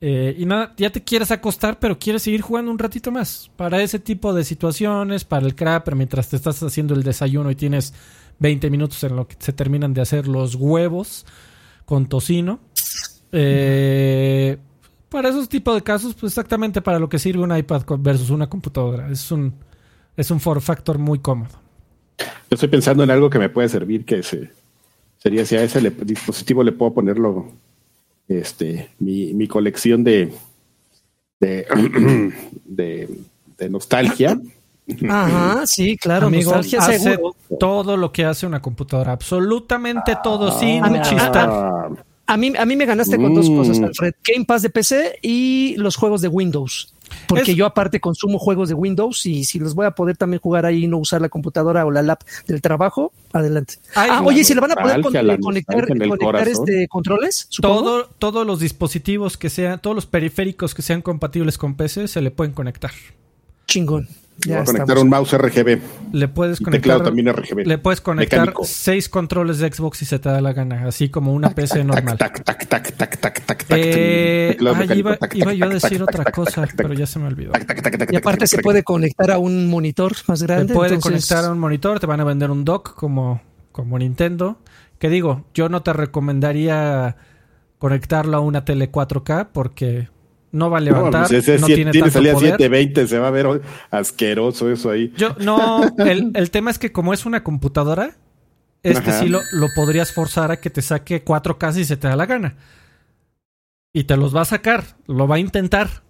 [0.00, 3.50] Eh, y nada, ya te quieres acostar, pero quieres seguir jugando un ratito más.
[3.56, 7.54] Para ese tipo de situaciones, para el crapper, mientras te estás haciendo el desayuno y
[7.54, 7.92] tienes
[8.38, 11.26] 20 minutos en lo que se terminan de hacer los huevos
[11.84, 12.60] con tocino.
[13.32, 14.58] Eh,
[15.10, 18.48] para esos tipos de casos, pues exactamente para lo que sirve un iPad versus una
[18.48, 19.10] computadora.
[19.10, 19.52] Es un,
[20.16, 21.50] es un form factor muy cómodo.
[22.18, 24.22] Yo estoy pensando en algo que me puede servir, que
[25.18, 27.52] sería si a ese dispositivo le puedo ponerlo,
[28.28, 30.32] este, mi, colección de,
[31.40, 33.08] de,
[33.58, 34.40] de, nostalgia.
[35.08, 37.18] Ajá, sí, claro, nostalgia hace
[37.58, 41.90] todo lo que hace una computadora, absolutamente todo, sin chistar.
[42.30, 43.84] A mí, a mí me ganaste con dos cosas, mm.
[43.86, 44.14] Alfred.
[44.22, 46.94] Game Pass de PC y los juegos de Windows.
[47.26, 50.64] Porque yo aparte consumo juegos de Windows y si los voy a poder también jugar
[50.64, 53.78] ahí y no usar la computadora o la lap del trabajo, adelante.
[53.96, 59.36] ah, oye, si le van a poder conectar, conectar este, controles, Todo, todos los dispositivos
[59.36, 62.92] que sean, todos los periféricos que sean compatibles con PC se le pueden conectar.
[63.66, 64.08] Chingón.
[64.46, 65.80] Ya conectar un mouse RGB.
[66.12, 67.02] Le puedes conectar.
[67.02, 67.66] también RGB.
[67.66, 71.32] Le puedes conectar seis controles de Xbox si se te da la gana, así como
[71.32, 72.16] una PC normal.
[72.16, 73.78] Tac, tac, tac, tac, tac, tac, tac.
[74.94, 77.52] iba, yo a decir otra cosa, pero ya se me olvidó.
[78.10, 80.68] Y aparte se puede conectar a un monitor más grande.
[80.68, 84.58] Se puede conectar a un monitor, te van a vender un dock como, como Nintendo.
[84.98, 87.16] Que digo, yo no te recomendaría
[87.78, 90.08] conectarlo a una tele 4K porque
[90.52, 91.22] no va a levantar.
[91.22, 95.12] No, pues no tiene, tiene salida 720, se va a ver asqueroso eso ahí.
[95.16, 98.16] Yo, no, el, el tema es que como es una computadora,
[98.82, 102.16] este sí lo, lo, podrías forzar a que te saque 4K si se te da
[102.16, 102.56] la gana.
[103.92, 106.02] Y te los va a sacar, lo va a intentar.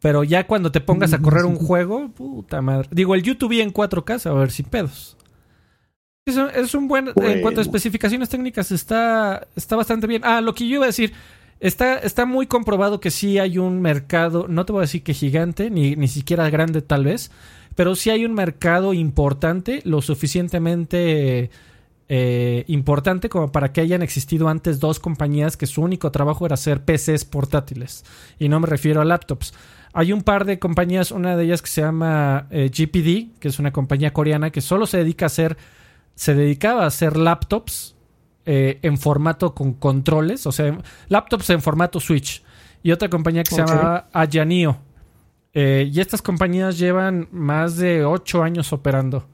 [0.00, 2.88] Pero ya cuando te pongas a correr un juego, puta madre.
[2.90, 5.16] Digo, el YouTube en 4K a ver sin pedos.
[6.24, 7.10] Es un, es un buen.
[7.16, 10.22] En cuanto a especificaciones técnicas, está, está bastante bien.
[10.24, 11.12] Ah, lo que yo iba a decir.
[11.60, 15.12] Está, está muy comprobado que sí hay un mercado, no te voy a decir que
[15.12, 17.32] gigante, ni, ni siquiera grande tal vez,
[17.74, 21.50] pero sí hay un mercado importante, lo suficientemente
[22.10, 26.54] eh, importante como para que hayan existido antes dos compañías que su único trabajo era
[26.54, 28.04] hacer PCs portátiles.
[28.38, 29.52] Y no me refiero a laptops.
[29.92, 33.58] Hay un par de compañías, una de ellas que se llama eh, GPD, que es
[33.58, 35.56] una compañía coreana que solo se dedica a hacer,
[36.14, 37.94] se dedicaba a hacer laptops
[38.50, 42.42] eh, en formato con controles, o sea, laptops en formato Switch.
[42.82, 44.78] Y otra compañía que se llama Ayanio.
[45.52, 49.26] Eh, y estas compañías llevan más de 8 años operando.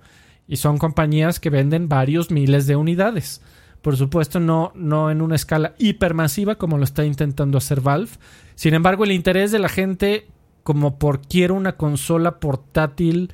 [0.48, 3.40] Y son compañías que venden varios miles de unidades.
[3.82, 8.10] Por supuesto, no, no en una escala hipermasiva como lo está intentando hacer Valve.
[8.56, 10.26] Sin embargo, el interés de la gente,
[10.64, 13.32] como por quiero una consola portátil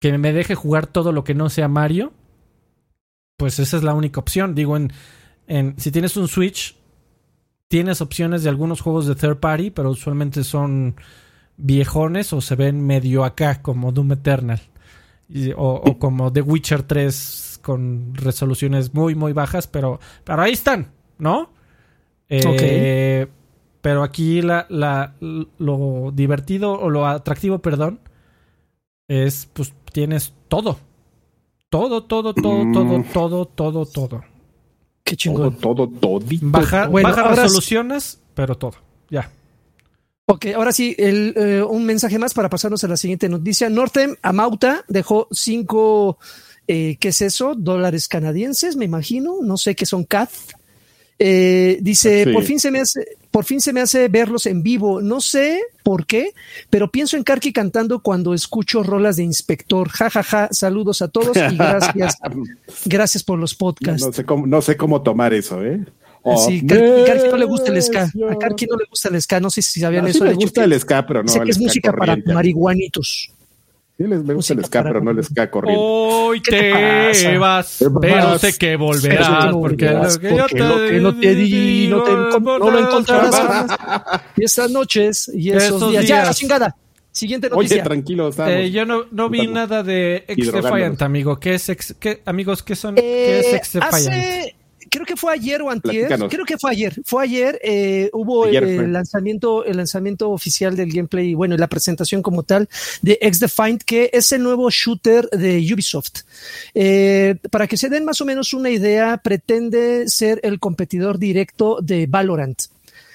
[0.00, 2.12] que me deje jugar todo lo que no sea Mario,
[3.36, 4.54] pues esa es la única opción.
[4.54, 4.92] Digo, en,
[5.46, 6.76] en si tienes un Switch,
[7.68, 10.96] tienes opciones de algunos juegos de third party, pero usualmente son
[11.56, 14.60] viejones o se ven medio acá, como Doom Eternal.
[15.56, 21.50] o, como The Witcher 3 con resoluciones muy, muy bajas, pero, pero ahí están, ¿no?
[22.28, 23.26] Eh,
[23.80, 28.00] pero aquí la, la, lo divertido o lo atractivo, perdón,
[29.08, 30.78] es pues tienes todo.
[31.68, 32.72] Todo, todo, todo, mm.
[33.12, 34.24] todo, todo, todo, todo.
[35.02, 35.56] Qué chingón.
[35.56, 36.26] Todo, todo, todo.
[36.42, 38.74] Baja, resoluciones, pero todo.
[39.10, 39.30] Ya.
[40.26, 43.68] Ok, ahora sí, el, eh, un mensaje más para pasarnos a la siguiente noticia.
[43.68, 46.18] Nortem Amauta dejó cinco
[46.66, 47.54] eh, ¿Qué es eso?
[47.54, 49.38] Dólares canadienses, me imagino.
[49.42, 50.28] No sé qué son CAD.
[51.18, 55.00] Eh, dice, por fin se me hace, por fin se me hace verlos en vivo.
[55.00, 56.32] No sé por qué,
[56.70, 59.88] pero pienso en Karki cantando cuando escucho rolas de inspector.
[59.88, 60.48] Ja, ja, ja.
[60.50, 62.18] Saludos a todos y gracias.
[62.86, 64.04] gracias por los podcasts.
[64.04, 65.84] No, sé, cómo, no sé cómo tomar eso, ¿eh?
[66.46, 68.04] sí, Karki, no le gusta el ska.
[68.30, 69.40] A Karki no le gusta el ska.
[69.40, 70.20] No sé si sabían eso.
[70.20, 71.28] Sí le gusta el ska, pero no.
[71.28, 73.30] Sé que es música para marihuanitos.
[73.96, 75.80] Sí, les me gusta el ska, pero no el ska corriente.
[75.80, 79.54] Hoy te, vas, pero sé que volverás.
[79.54, 83.70] Porque, lo que, yo te, no te di, no, te, no lo encontrarás
[84.36, 86.08] Y estas noches y esos, días.
[86.08, 86.76] Ya, la chingada.
[87.12, 87.76] Siguiente noticia.
[87.76, 91.38] Oye, tranquilo, eh, yo no, no vi nada de Ex Defiant, amigo.
[91.38, 92.96] ¿Qué es ex, qué, amigos, ¿qué son?
[92.96, 93.94] ¿Qué es Ex Defiant?
[93.94, 94.56] Hace
[94.94, 98.92] creo que fue ayer o antier, creo que fue ayer, fue ayer, eh, hubo el
[98.92, 102.68] lanzamiento, el lanzamiento oficial del gameplay, bueno, la presentación como tal
[103.02, 106.22] de X Defined, que es el nuevo shooter de Ubisoft.
[106.74, 111.78] Eh, para que se den más o menos una idea, pretende ser el competidor directo
[111.82, 112.73] de Valorant.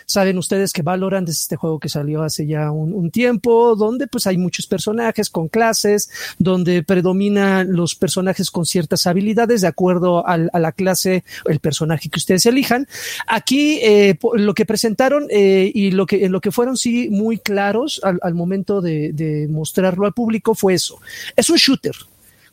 [0.09, 4.25] Saben ustedes que Valorant es este juego que salió hace ya un, tiempo, donde pues
[4.25, 10.37] hay muchos personajes con clases, donde predominan los personajes con ciertas habilidades de acuerdo a
[10.37, 12.87] la clase, el personaje que ustedes elijan.
[13.27, 18.01] Aquí eh, lo que presentaron eh, y lo que, lo que fueron sí muy claros
[18.03, 20.99] al, momento de mostrarlo al público fue eso.
[21.35, 21.93] Es un shooter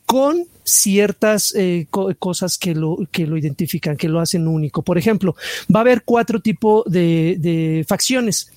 [0.07, 1.85] con ciertas eh,
[2.17, 4.81] cosas que lo, que lo identifican, que lo hacen único.
[4.81, 5.35] Por ejemplo,
[5.73, 8.49] va a haber cuatro tipos de, facciones.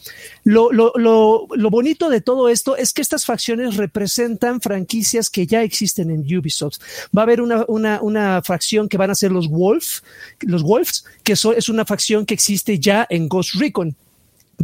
[0.45, 5.45] Lo, lo, lo, lo, bonito de todo esto es que estas facciones representan franquicias que
[5.45, 6.79] ya existen en Ubisoft.
[7.17, 10.03] Va a haber una, una, una facción que van a ser los Wolf,
[10.43, 13.97] los Wolves, que es una facción que existe ya en Ghost Recon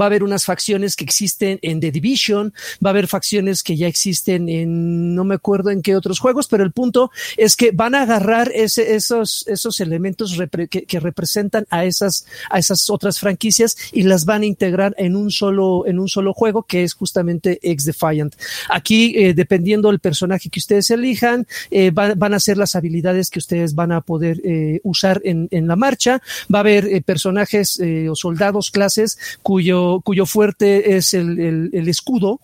[0.01, 2.53] va a haber unas facciones que existen en The Division,
[2.85, 6.49] va a haber facciones que ya existen en no me acuerdo en qué otros juegos,
[6.49, 10.37] pero el punto es que van a agarrar ese, esos, esos elementos
[10.71, 15.31] que, representan a esas, a esas otras franquicias y las van a integrar en un
[15.31, 18.35] solo, en un solo juego que es justamente X Defiant.
[18.69, 23.39] Aquí, eh, dependiendo del personaje que ustedes elijan, eh, van a ser las habilidades que
[23.39, 26.23] ustedes van a poder eh, usar en, en, la marcha.
[26.53, 27.81] Va a haber personajes
[28.11, 32.40] o soldados, clases, cuyo cuyo, fuerte es el, el escudo,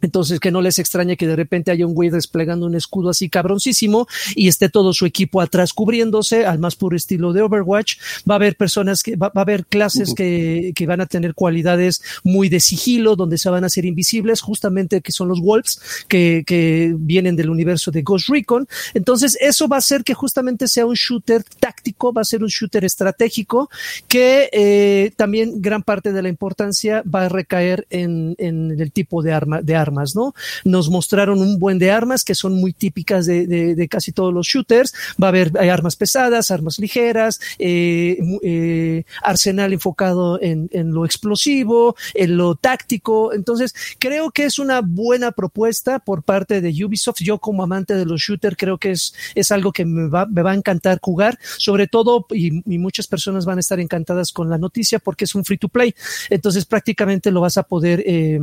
[0.00, 3.28] entonces, que no les extrañe que de repente haya un güey desplegando un escudo así
[3.28, 7.98] cabroncísimo y esté todo su equipo atrás cubriéndose al más puro estilo de Overwatch.
[8.28, 12.02] Va a haber personas que, va, a haber clases que, que, van a tener cualidades
[12.22, 16.44] muy de sigilo, donde se van a hacer invisibles, justamente que son los Wolves, que,
[16.46, 18.68] que vienen del universo de Ghost Recon.
[18.94, 22.48] Entonces, eso va a hacer que justamente sea un shooter táctico, va a ser un
[22.48, 23.68] shooter estratégico,
[24.06, 29.22] que eh, también gran parte de la importancia va a recaer en, en el tipo
[29.22, 30.34] de arma, de arma armas, ¿no?
[30.64, 34.92] Nos mostraron un buen de armas que son muy típicas de, casi todos los shooters.
[35.20, 41.96] Va a haber hay armas pesadas, armas ligeras, eh, eh, arsenal enfocado en, lo explosivo,
[42.14, 43.32] en lo táctico.
[43.32, 47.20] Entonces, creo que es una buena propuesta por parte de Ubisoft.
[47.20, 50.42] Yo como amante de los shooters creo que es, es algo que me va, me
[50.42, 54.56] va a encantar jugar, sobre todo, y, muchas personas van a estar encantadas con la
[54.56, 55.94] noticia porque es un free to play.
[56.30, 58.40] Entonces, prácticamente lo vas a poder eh,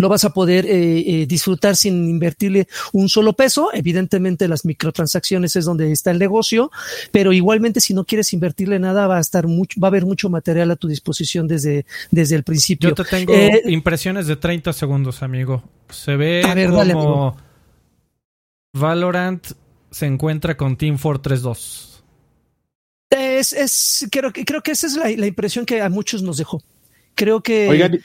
[0.00, 3.70] lo vas a poder eh, eh, disfrutar sin invertirle un solo peso.
[3.72, 6.70] Evidentemente las microtransacciones es donde está el negocio,
[7.12, 10.30] pero igualmente si no quieres invertirle nada va a estar mucho, va a haber mucho
[10.30, 12.90] material a tu disposición desde, desde el principio.
[12.90, 15.62] Yo te tengo eh, impresiones de 30 segundos, amigo.
[15.90, 16.42] Se ve
[16.92, 17.36] como
[18.72, 19.46] Valorant
[19.90, 22.04] se encuentra con Team Fortress 2.
[23.10, 26.62] Es, es, creo, creo que esa es la, impresión que a muchos nos dejó.
[27.16, 27.68] Creo que.
[27.68, 28.00] Oigan.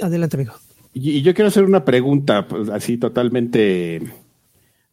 [0.00, 0.52] Adelante, amigo.
[0.92, 4.02] Y, yo quiero hacer una pregunta, pues, así totalmente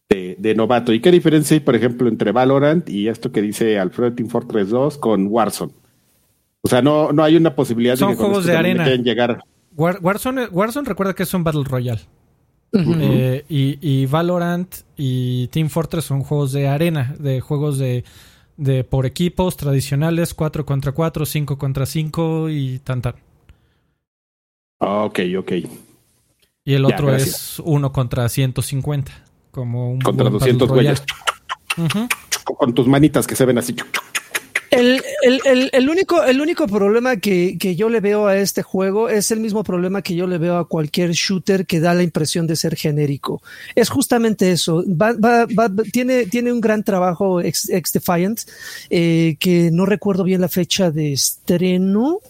[0.08, 0.92] de, novato.
[0.92, 4.70] ¿Y qué diferencia hay, por ejemplo, entre Valorant y esto que dice Alfredo Team Fortress
[4.70, 5.72] 2 con Warzone?
[6.62, 8.86] O sea, no, no hay una posibilidad de que juegos de arena.
[8.96, 9.42] llegar.
[9.76, 12.00] Warzone, Warzone recuerda que es un Battle Royale.
[12.72, 18.04] Eh, y, Valorant y Team Fortress son juegos de arena, de juegos de,
[18.56, 23.14] de por equipos tradicionales, 4 contra 4, 5 contra 5 y tan tan.
[24.80, 25.52] Ah, ok, ok.
[26.64, 29.12] Y el otro es 1 contra 150,
[29.50, 31.02] como un contra 200 güeyes.
[32.44, 33.74] Con tus manitas que se ven así.
[34.70, 39.08] El, el, el, único, el único problema que, que, yo le veo a este juego
[39.08, 42.46] es el mismo problema que yo le veo a cualquier shooter que da la impresión
[42.46, 43.40] de ser genérico.
[43.74, 44.84] Es justamente eso.
[44.86, 48.40] Va, va, va, tiene, tiene un gran trabajo ex, Defiant,
[48.90, 52.20] eh, que no recuerdo bien la fecha de estreno.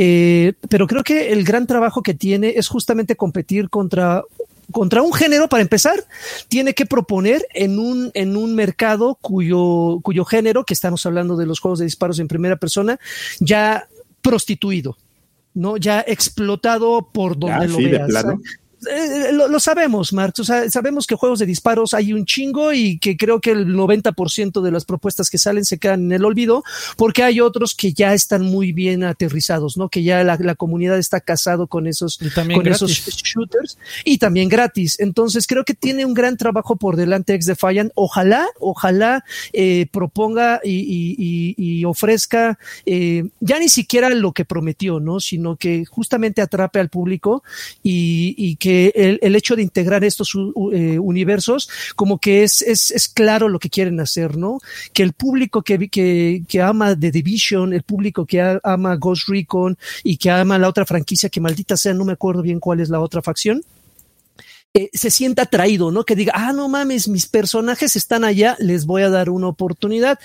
[0.00, 4.22] Eh, pero creo que el gran trabajo que tiene es justamente competir contra
[4.70, 6.04] contra un género, para empezar,
[6.48, 11.46] tiene que proponer en un, en un mercado cuyo, cuyo género, que estamos hablando de
[11.46, 13.00] los juegos de disparos en primera persona,
[13.40, 13.88] ya
[14.20, 14.98] prostituido,
[15.54, 15.78] ¿no?
[15.78, 18.24] Ya explotado por donde ah, lo veas.
[18.86, 20.38] Eh, lo, sabemos, Marx.
[20.40, 23.74] O sea, sabemos que juegos de disparos hay un chingo y que creo que el
[23.74, 26.62] 90% de las propuestas que salen se quedan en el olvido
[26.96, 29.88] porque hay otros que ya están muy bien aterrizados, ¿no?
[29.88, 34.98] Que ya la, comunidad está casado con esos, con esos shooters y también gratis.
[35.00, 37.92] Entonces creo que tiene un gran trabajo por delante Ex Defiant.
[37.94, 45.20] Ojalá, ojalá eh, proponga y, ofrezca eh, ya ni siquiera lo que prometió, ¿no?
[45.20, 47.42] Sino que justamente atrape al público
[47.82, 50.34] y que el, hecho de integrar estos
[50.72, 54.58] eh, universos como que es, es, es, claro lo que quieren hacer, ¿no?
[54.92, 59.78] Que el público que, que, que ama The Division, el público que ama Ghost Recon
[60.02, 62.88] y que ama la otra franquicia que maldita sea, no me acuerdo bien cuál es
[62.88, 63.62] la otra facción,
[64.74, 66.04] eh, se sienta atraído, ¿no?
[66.04, 70.18] Que diga, ah, no mames, mis personajes están allá, les voy a dar una oportunidad.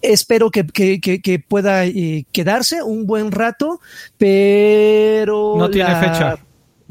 [0.00, 3.80] Espero que, que, que, pueda eh, quedarse un buen rato,
[4.16, 5.56] pero...
[5.58, 6.38] No tiene fecha.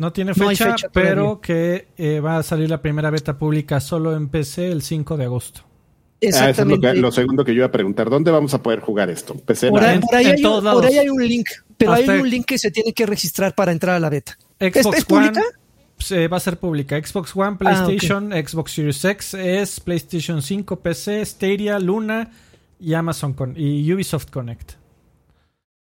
[0.02, 4.30] No tiene fecha, pero que eh, va a salir la primera beta pública solo en
[4.30, 5.62] PC el 5 de agosto.
[6.20, 6.88] Exactamente.
[6.88, 8.10] Ah, es lo, segundo que yo iba a preguntar.
[8.10, 9.36] ¿Dónde vamos a poder jugar esto?
[9.36, 13.54] PC por, ahí, hay, un, link, pero hay un link que se tiene que registrar
[13.54, 14.40] para entrar a la beta.
[14.60, 15.44] Xbox ¿Es, pública?
[16.32, 17.00] va a ser pública.
[17.00, 22.32] Xbox One, ah, PlayStation, Xbox Series X es PlayStation 5, PC, Stadia, Luna
[22.80, 24.81] y Amazon con, y Ubisoft Connect.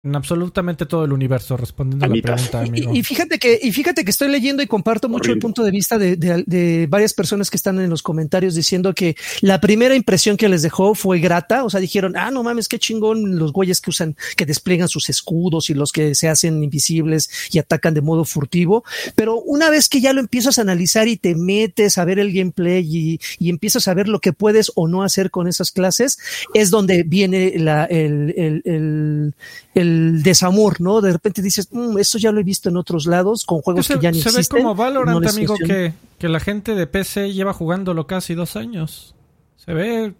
[0.02, 2.94] En absolutamente todo el universo, respondiendo a la pregunta, amigo.
[2.94, 5.98] Y, fíjate que, y fíjate que estoy leyendo y comparto mucho el punto de vista
[5.98, 10.48] de, de, varias personas que están en los comentarios diciendo que la primera impresión que
[10.48, 11.64] les dejó fue grata.
[11.64, 15.10] O sea, dijeron, ah, no mames, qué chingón los güeyes que usan, que despliegan sus
[15.10, 18.84] escudos y los que se hacen invisibles y atacan de modo furtivo.
[19.16, 22.32] Pero una vez que ya lo empiezas a analizar y te metes a ver el
[22.32, 26.18] gameplay y, y empiezas a ver lo que puedes o no hacer con esas clases,
[26.54, 29.34] es donde viene la, el, el, el
[29.74, 29.89] el
[30.22, 31.00] desamor, ¿no?
[31.00, 33.98] De repente dices, mm, eso ya lo he visto en otros lados, con juegos que
[34.00, 34.44] ya ni existen.
[34.44, 38.56] Se ve como Valorant, amigo, que, que la gente de PC lleva jugándolo casi dos
[38.56, 39.14] años.
[39.56, 40.14] Se ve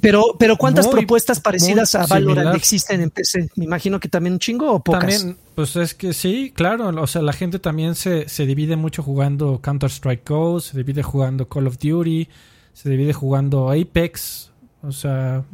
[0.00, 3.50] pero, pero ¿cuántas propuestas parecidas a Valorant existen en PC?
[3.56, 5.00] Me imagino que también un chingo o pocas.
[5.00, 6.88] También, pues es que sí, claro.
[7.00, 11.48] O sea, la gente también se, se divide mucho jugando Counter-Strike Go, se divide jugando
[11.48, 12.28] Call of Duty,
[12.74, 14.50] se divide jugando Apex.
[14.82, 15.44] O sea,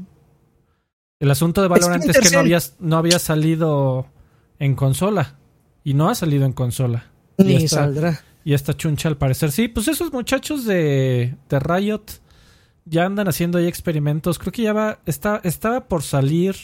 [1.21, 4.07] el asunto de Valorant es que no había, no había salido
[4.59, 5.37] en consola.
[5.85, 7.07] Y no ha salido en consola.
[7.39, 8.23] Ni saldrá.
[8.45, 9.53] Y esta chuncha al parecer.
[9.53, 12.05] Sí, pues esos muchachos de, de Riot
[12.85, 14.39] ya andan haciendo ahí experimentos.
[14.39, 15.01] Creo que ya va.
[15.07, 16.57] Está, estaba por salir.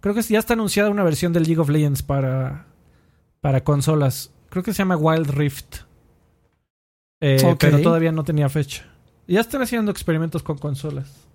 [0.00, 2.66] Creo que ya está anunciada una versión del League of Legends para,
[3.40, 4.32] para consolas.
[4.48, 5.76] Creo que se llama Wild Rift.
[7.20, 8.86] Eh, pero todavía no tenía fecha.
[9.26, 11.27] Ya están haciendo experimentos con consolas.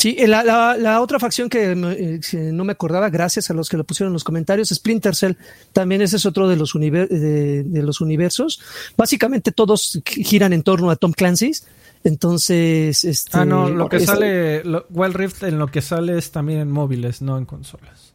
[0.00, 3.68] Sí, eh, la, la, la, otra facción que eh, no me acordaba, gracias a los
[3.68, 5.32] que lo pusieron en los comentarios, Splinter Cell,
[5.72, 8.62] también ese es otro de los, de, los universos.
[8.96, 11.66] Básicamente todos giran en torno a Tom Clancy's.
[12.04, 16.60] Entonces, este, ah, no, lo que sale, Wild Rift en lo que sale es también
[16.60, 18.14] en móviles, no en consolas.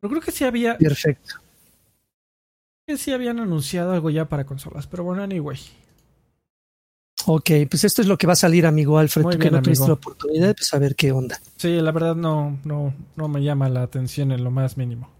[0.00, 0.76] Pero creo que sí había.
[0.78, 1.36] Perfecto.
[2.88, 5.60] Que sí habían anunciado algo ya para consolas, pero bueno, anyway.
[7.26, 9.24] Ok, pues esto es lo que va a salir, amigo Alfred.
[9.26, 11.38] Tú que no tuviste la oportunidad, pues a ver qué onda.
[11.56, 15.10] Sí, la verdad no, no, no me llama la atención en lo más mínimo.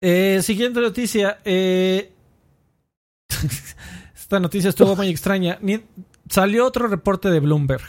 [0.00, 1.38] Eh, siguiente noticia.
[1.44, 2.12] Eh,
[4.14, 5.58] esta noticia estuvo muy extraña.
[6.28, 7.82] salió otro reporte de Bloomberg.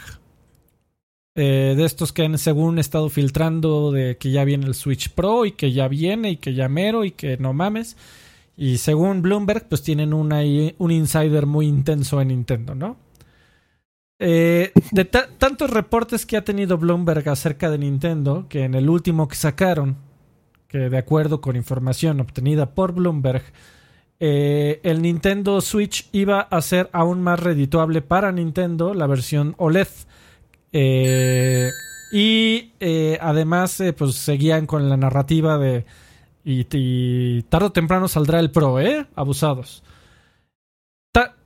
[1.34, 5.44] eh, de estos que han según estado filtrando de que ya viene el Switch Pro
[5.46, 7.96] y que ya viene y que ya mero y que no mames.
[8.60, 12.98] Y según Bloomberg, pues tienen un insider muy intenso en Nintendo, ¿no?
[14.18, 19.28] Eh, de tantos reportes que ha tenido Bloomberg acerca de Nintendo, que en el último
[19.28, 19.96] que sacaron,
[20.68, 23.44] que de acuerdo con información obtenida por Bloomberg,
[24.20, 29.88] eh, el Nintendo Switch iba a ser aún más redituable para Nintendo, la versión OLED.
[30.74, 31.70] Eh,
[32.12, 32.72] y
[33.22, 35.86] además, pues seguían con la narrativa de.
[36.44, 39.06] Y, y, tarde o temprano saldrá el Pro, ¿eh?
[39.14, 39.82] Abusados.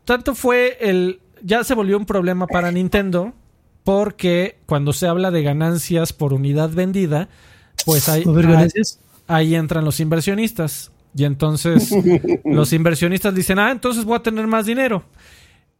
[0.04, 3.32] tanto fue el, ya se volvió un problema para Nintendo
[3.84, 7.28] porque cuando se habla de ganancias por unidad vendida,
[7.84, 8.24] pues hay,
[9.26, 10.90] ahí entran los inversionistas.
[11.16, 11.90] Y entonces
[12.44, 15.04] los inversionistas dicen, ah, entonces voy a tener más dinero.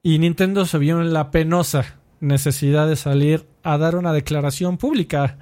[0.03, 5.39] Y Nintendo se vio en la penosa necesidad de salir a dar una declaración pública.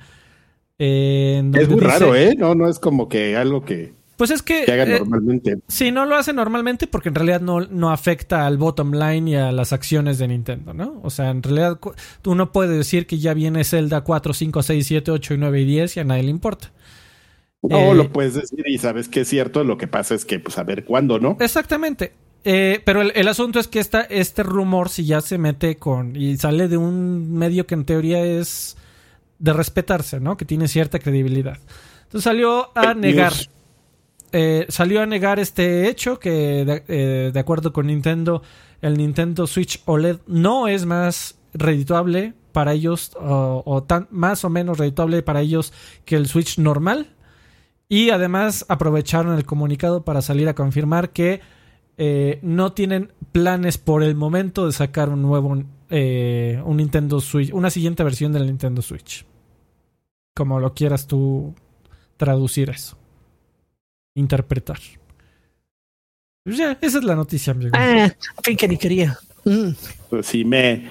[0.88, 2.34] Es muy raro, ¿eh?
[2.36, 4.64] No, no es como que algo que pues es que.
[4.64, 5.58] Que haga eh, normalmente.
[5.66, 9.34] Sí, no lo hace normalmente porque en realidad no, no afecta al bottom line y
[9.34, 11.00] a las acciones de Nintendo, ¿no?
[11.02, 11.80] O sea, en realidad
[12.22, 15.64] tú no puedes decir que ya viene Zelda 4, 5, 6, 7, 8, 9 y
[15.64, 16.70] 10 y a nadie le importa.
[17.62, 20.38] No, eh, lo puedes decir y sabes que es cierto, lo que pasa es que,
[20.38, 21.36] pues, a ver cuándo, ¿no?
[21.40, 22.12] Exactamente.
[22.44, 26.14] Eh, pero el, asunto es que esta, este rumor, si ya se mete con.
[26.14, 28.76] y sale de un medio que en teoría es
[29.42, 30.36] de respetarse, ¿no?
[30.36, 31.58] Que tiene cierta credibilidad.
[32.04, 33.32] Entonces salió a negar.
[34.30, 38.42] Eh, salió a negar este hecho que eh, de, acuerdo con Nintendo
[38.80, 44.78] el Nintendo Switch OLED no es más redituable para ellos o, tan, más o menos
[44.78, 45.74] redituable para ellos
[46.06, 47.08] que el Switch normal
[47.90, 51.40] y además aprovecharon el comunicado para salir a confirmar que
[51.98, 57.68] eh, no tienen planes por el momento de sacar un nuevo un Nintendo Switch una
[57.68, 59.26] siguiente versión del Nintendo Switch
[60.34, 61.54] como lo quieras tú
[62.16, 62.96] traducir eso
[64.14, 64.78] interpretar.
[66.44, 67.70] Pues ya, esa es la noticia, amigo.
[67.74, 68.10] Ah,
[68.42, 69.16] fin que ni quería.
[69.44, 69.70] Mm.
[70.10, 70.90] Pues sí, me.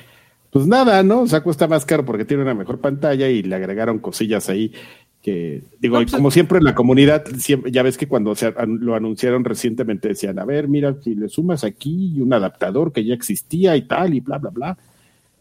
[0.49, 1.21] Pues nada, ¿no?
[1.21, 4.73] O sea, cuesta más caro porque tiene una mejor pantalla y le agregaron cosillas ahí
[5.21, 7.23] que, digo, pues, como siempre en la comunidad,
[7.69, 11.63] ya ves que cuando se, lo anunciaron recientemente decían, a ver, mira, si le sumas
[11.63, 14.77] aquí un adaptador que ya existía y tal, y bla, bla, bla.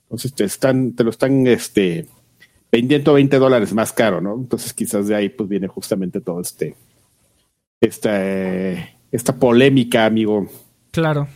[0.03, 2.07] Entonces te están, te lo están, este,
[2.71, 4.35] vendiendo 20 dólares más caro, ¿no?
[4.35, 6.77] Entonces quizás de ahí pues viene justamente todo este,
[7.81, 8.21] esta,
[9.11, 10.49] esta polémica, amigo.
[10.91, 11.29] Claro.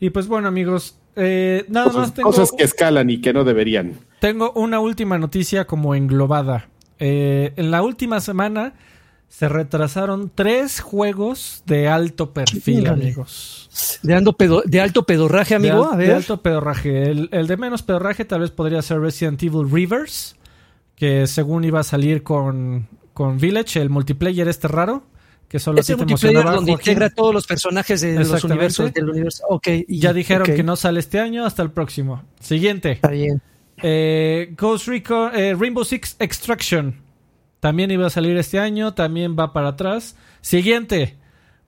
[0.00, 2.30] Y pues bueno, amigos, eh, nada más tengo...
[2.30, 3.94] Cosas que escalan y que no deberían.
[4.20, 6.68] Tengo una última noticia como englobada.
[6.98, 8.74] Eh, en la última semana
[9.32, 13.98] se retrasaron tres juegos de alto perfil, amigos.
[14.02, 14.12] De,
[14.66, 15.96] de alto pedorraje, amigo.
[15.96, 17.10] De, de alto pedorraje.
[17.10, 20.36] El, el, de menos pedorraje tal vez podría ser Resident Evil Rivers,
[20.94, 25.02] que según iba a salir con, con Village, el multiplayer este raro
[25.48, 29.44] que solo Ese multiplayer donde integra todos los personajes de los universos del universo.
[29.48, 32.22] Okay, ya dijeron que no sale este año, hasta el próximo.
[32.38, 32.92] Siguiente.
[32.92, 33.40] Está bien.
[33.82, 37.01] Eh, Ghost Recon, eh, Rainbow Six Extraction.
[37.62, 40.16] También iba a salir este año, también va para atrás.
[40.40, 41.16] Siguiente.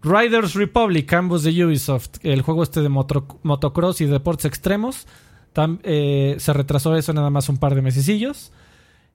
[0.02, 2.16] Riders Republic, ambos de Ubisoft.
[2.24, 5.06] El juego este de motocross y deportes extremos.
[5.84, 8.50] Eh, se retrasó eso nada más un par de mesecillos.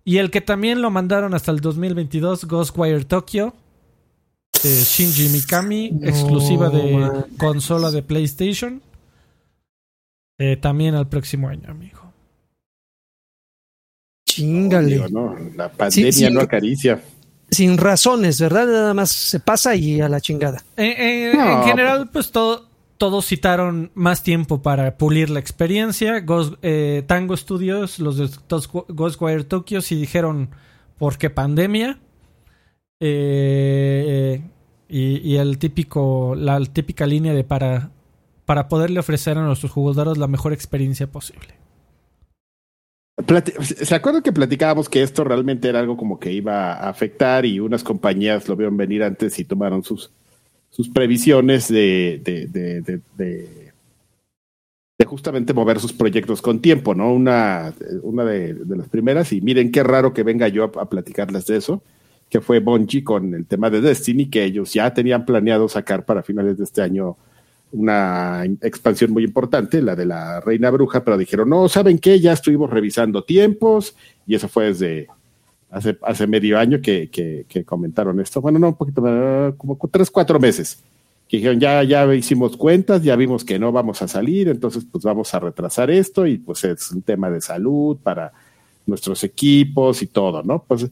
[0.05, 3.53] Y el que también lo mandaron hasta el 2022, Ghostwire Tokyo
[4.63, 8.81] de Shinji Mikami, exclusiva de consola de PlayStation.
[10.37, 12.08] Eh, también al próximo año, amigo.
[14.29, 15.01] Chingale.
[15.55, 17.01] La pandemia no acaricia.
[17.49, 18.67] Sin razones, ¿verdad?
[18.67, 20.63] Nada más se pasa y a la chingada.
[20.77, 22.67] Eh, eh, en general, pues todo,
[22.97, 26.23] todos citaron más tiempo para pulir la experiencia.
[27.07, 28.29] Tango Studios, los de
[28.89, 30.51] Ghostwire Tokyo, sí dijeron,
[30.99, 31.99] ¿por qué pandemia?
[32.99, 34.41] Eh,
[34.89, 37.91] y, el típico, la típica línea de para,
[38.45, 41.58] para poderle ofrecer a nuestros jugadores la mejor experiencia posible.
[43.63, 47.59] ¿Se acuerdan que platicábamos que esto realmente era algo como que iba a afectar y
[47.59, 50.11] unas compañías lo vieron venir antes y tomaron sus,
[50.69, 53.49] sus previsiones de, de, de,
[55.05, 57.11] justamente mover sus proyectos con tiempo, ¿no?
[57.11, 61.57] Una, una de, las primeras, y miren qué raro que venga yo a platicarles de
[61.57, 61.81] eso
[62.29, 66.21] que fue Bungie con el tema de Destiny, que ellos ya tenían planeado sacar para
[66.21, 67.17] finales de este año
[67.71, 72.19] una expansión muy importante, la de la Reina Bruja, pero dijeron, no, ¿saben qué?
[72.19, 73.95] Ya estuvimos revisando tiempos
[74.25, 75.07] y eso fue desde
[75.69, 78.41] hace, hace medio año que, que, comentaron esto.
[78.41, 79.01] Bueno, no, un poquito,
[79.57, 80.83] como tres, cuatro meses.
[81.27, 85.03] Que dijeron, ya, ya hicimos cuentas, ya vimos que no vamos a salir, entonces pues
[85.03, 88.33] vamos a retrasar esto y pues es un tema de salud para
[88.87, 90.63] nuestros equipos y todo, ¿no?
[90.67, 90.87] Pues,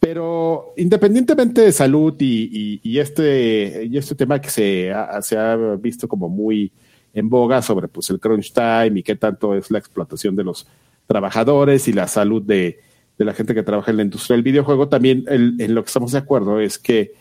[0.00, 6.08] pero independientemente de salud y, este, y este tema que se ha, se ha visto
[6.08, 6.72] como muy
[7.12, 10.66] en boga sobre pues, el crunch time y qué tanto es la explotación de los
[11.06, 12.80] trabajadores y la salud de,
[13.18, 16.12] de la gente que trabaja en la industria del videojuego, también en lo que estamos
[16.12, 17.12] de acuerdo es que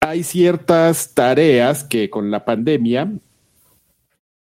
[0.00, 3.12] hay ciertas tareas que con la pandemia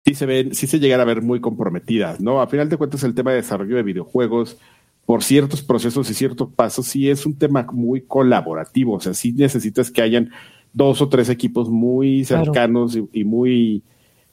[0.05, 2.41] sí se ven, sí se llegan a ver muy comprometidas, ¿no?
[2.41, 4.57] A final de cuentas, el tema de desarrollo de videojuegos,
[5.05, 8.93] por ciertos procesos y ciertos pasos, sí es un tema muy colaborativo.
[8.93, 10.31] O sea, sí necesitas que hayan
[10.71, 13.83] dos o tres equipos muy cercanos y, muy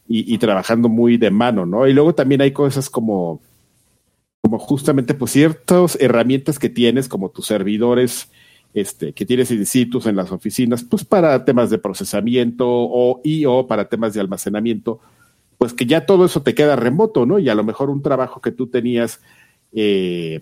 [0.09, 1.87] y, trabajando muy de mano, ¿no?
[1.87, 3.41] Y luego también hay cosas como,
[4.41, 8.31] como justamente, pues ciertas herramientas que tienes, como tus servidores
[8.73, 13.45] este, que tienes in situ en las oficinas, pues para temas de procesamiento o, y
[13.45, 15.01] o para temas de almacenamiento,
[15.59, 17.39] pues que ya todo eso te queda remoto, ¿no?
[17.39, 19.21] Y a lo mejor un trabajo que tú tenías
[19.73, 20.41] eh,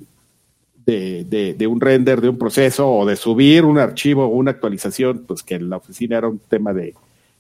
[0.93, 5.24] de, de, un render, de un proceso o de subir un archivo o una actualización,
[5.26, 6.95] pues que en la oficina era un tema de,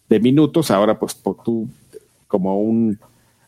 [0.08, 1.66] de minutos, ahora pues tú
[2.26, 2.98] como un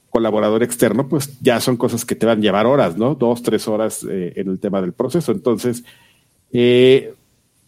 [0.09, 3.15] colaborador externo, pues ya son cosas que te van a llevar horas, ¿no?
[3.15, 5.33] Dos, tres horas eh, en el tema del proceso.
[5.33, 5.85] Entonces,
[6.51, 7.15] eh,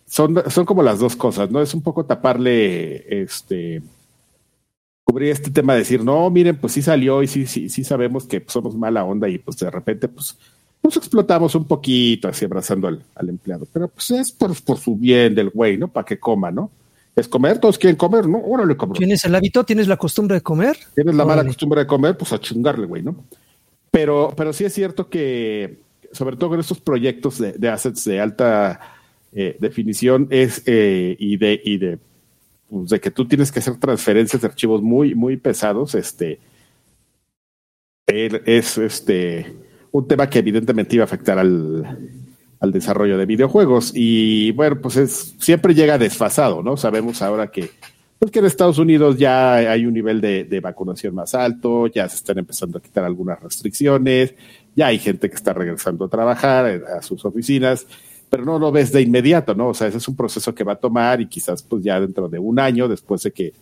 [0.06, 1.60] son, son como las dos cosas, ¿no?
[1.60, 3.82] Es un poco taparle, este,
[5.04, 8.24] cubrir este tema de decir, no, miren, pues sí salió y sí, sí, sí sabemos
[8.24, 10.38] que somos mala onda y pues de repente, pues
[10.82, 13.66] nos explotamos un poquito así abrazando al, empleado.
[13.72, 15.88] Pero pues es por, por su bien del güey, ¿no?
[15.88, 16.70] Para que coma, ¿no?
[17.14, 18.38] Es comer, todos quieren comer, ¿no?
[18.38, 18.96] Órale, cabrón.
[18.96, 19.64] ¿Tienes el hábito?
[19.64, 20.76] ¿Tienes la costumbre de comer?
[20.94, 23.16] Tienes la mala costumbre de comer, pues a chingarle, güey, ¿no?
[23.90, 25.78] Pero, pero sí es cierto que,
[26.12, 28.80] sobre todo con estos proyectos de, de assets de alta
[29.34, 31.98] eh, definición es eh, y de y de,
[32.68, 36.38] pues, de que tú tienes que hacer transferencias de archivos muy muy pesados este
[38.06, 39.56] es este
[39.92, 41.98] un tema que evidentemente iba a afectar al,
[42.58, 47.70] al desarrollo de videojuegos y bueno pues es siempre llega desfasado no sabemos ahora que
[48.18, 52.08] pues que en Estados Unidos ya hay un nivel de, de vacunación más alto ya
[52.08, 54.34] se están empezando a quitar algunas restricciones
[54.74, 57.86] ya hay gente que está regresando a trabajar a sus oficinas
[58.32, 59.68] pero no lo ves de inmediato, ¿no?
[59.68, 62.30] O sea, ese es un proceso que va a tomar y quizás pues ya dentro
[62.30, 63.52] de un año, después de que,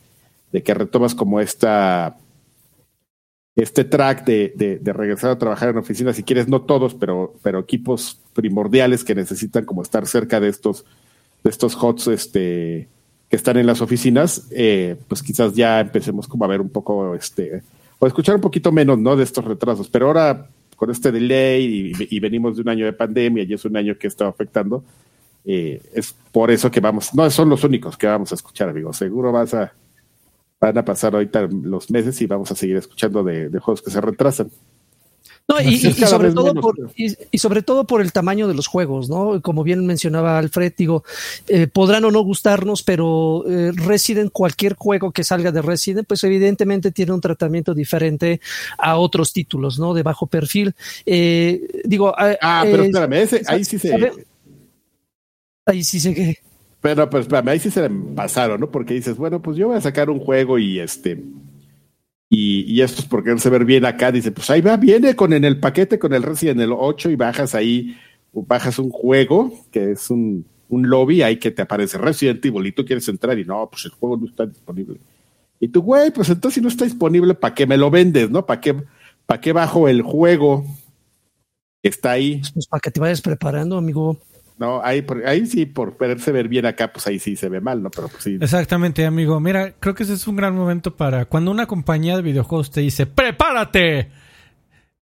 [0.53, 2.16] de que retomas como esta,
[3.57, 8.21] este track de, regresar a trabajar en oficinas, si quieres, no todos, pero, pero equipos
[8.33, 10.85] primordiales que necesitan como estar cerca de estos,
[11.43, 12.89] de HOTS este,
[13.29, 17.15] que están en las oficinas, eh, pues quizás ya empecemos como a ver un poco,
[17.15, 17.63] este,
[17.99, 19.17] o escuchar un poquito menos, ¿no?
[19.17, 19.89] De estos retrasos.
[19.89, 20.49] Pero ahora
[20.81, 24.07] con este delay y, venimos de un año de pandemia y es un año que
[24.07, 24.83] está afectando.
[25.45, 28.97] Eh, es por eso que vamos, no son los únicos que vamos a escuchar, amigos.
[28.97, 29.75] Seguro vas a,
[30.61, 34.01] van a pasar ahorita los meses y vamos a seguir escuchando de juegos que se
[34.01, 34.51] retrasan.
[35.51, 39.43] No, y, sobre todo por, y, sobre todo por el tamaño de los juegos, ¿no?
[39.43, 41.03] Como bien mencionaba Alfred, digo,
[41.49, 46.23] eh, podrán o no gustarnos, pero eh, Resident, cualquier juego que salga de Resident, pues
[46.23, 48.41] evidentemente tiene un tratamiento diferente
[48.79, 49.93] a otros títulos, ¿no?
[49.93, 50.73] De bajo perfil.
[51.05, 54.13] Eh, digo, ah, pero espérame, ahí sí se.
[55.67, 56.39] Ahí sí se.
[56.81, 58.70] Pero, pero espérame, ahí sí se pasaron, ¿no?
[58.70, 61.22] Porque dices, bueno, pues yo voy a sacar un juego y este
[62.33, 64.12] y, esto es porque se ver bien acá.
[64.12, 67.16] Dice, pues ahí va, viene con en el paquete con el Resident el 8 y
[67.16, 67.97] bajas ahí,
[68.33, 72.72] bajas un juego que es un, un lobby ahí que te aparece Resident Evil y
[72.72, 75.01] tú quieres entrar y no, pues el juego no está disponible.
[75.59, 78.47] Y tú, güey, pues entonces si no está disponible, ¿para qué me lo vendes, no?
[78.47, 78.81] ¿Para qué,
[79.26, 80.64] para qué bajo el juego
[81.83, 82.43] está ahí?
[82.55, 84.18] Pues para que te vayas preparando, amigo.
[84.61, 87.83] No, ahí, ahí sí, por poderse ver bien acá, pues ahí sí se ve mal,
[87.83, 87.91] ¿no?
[87.91, 88.37] Pero pues sí.
[88.39, 89.41] Exactamente, amigo.
[89.41, 92.83] Mira, creo que ese es un gran momento para cuando una compañía de videojuegos te
[92.83, 94.11] dice, ¡prepárate!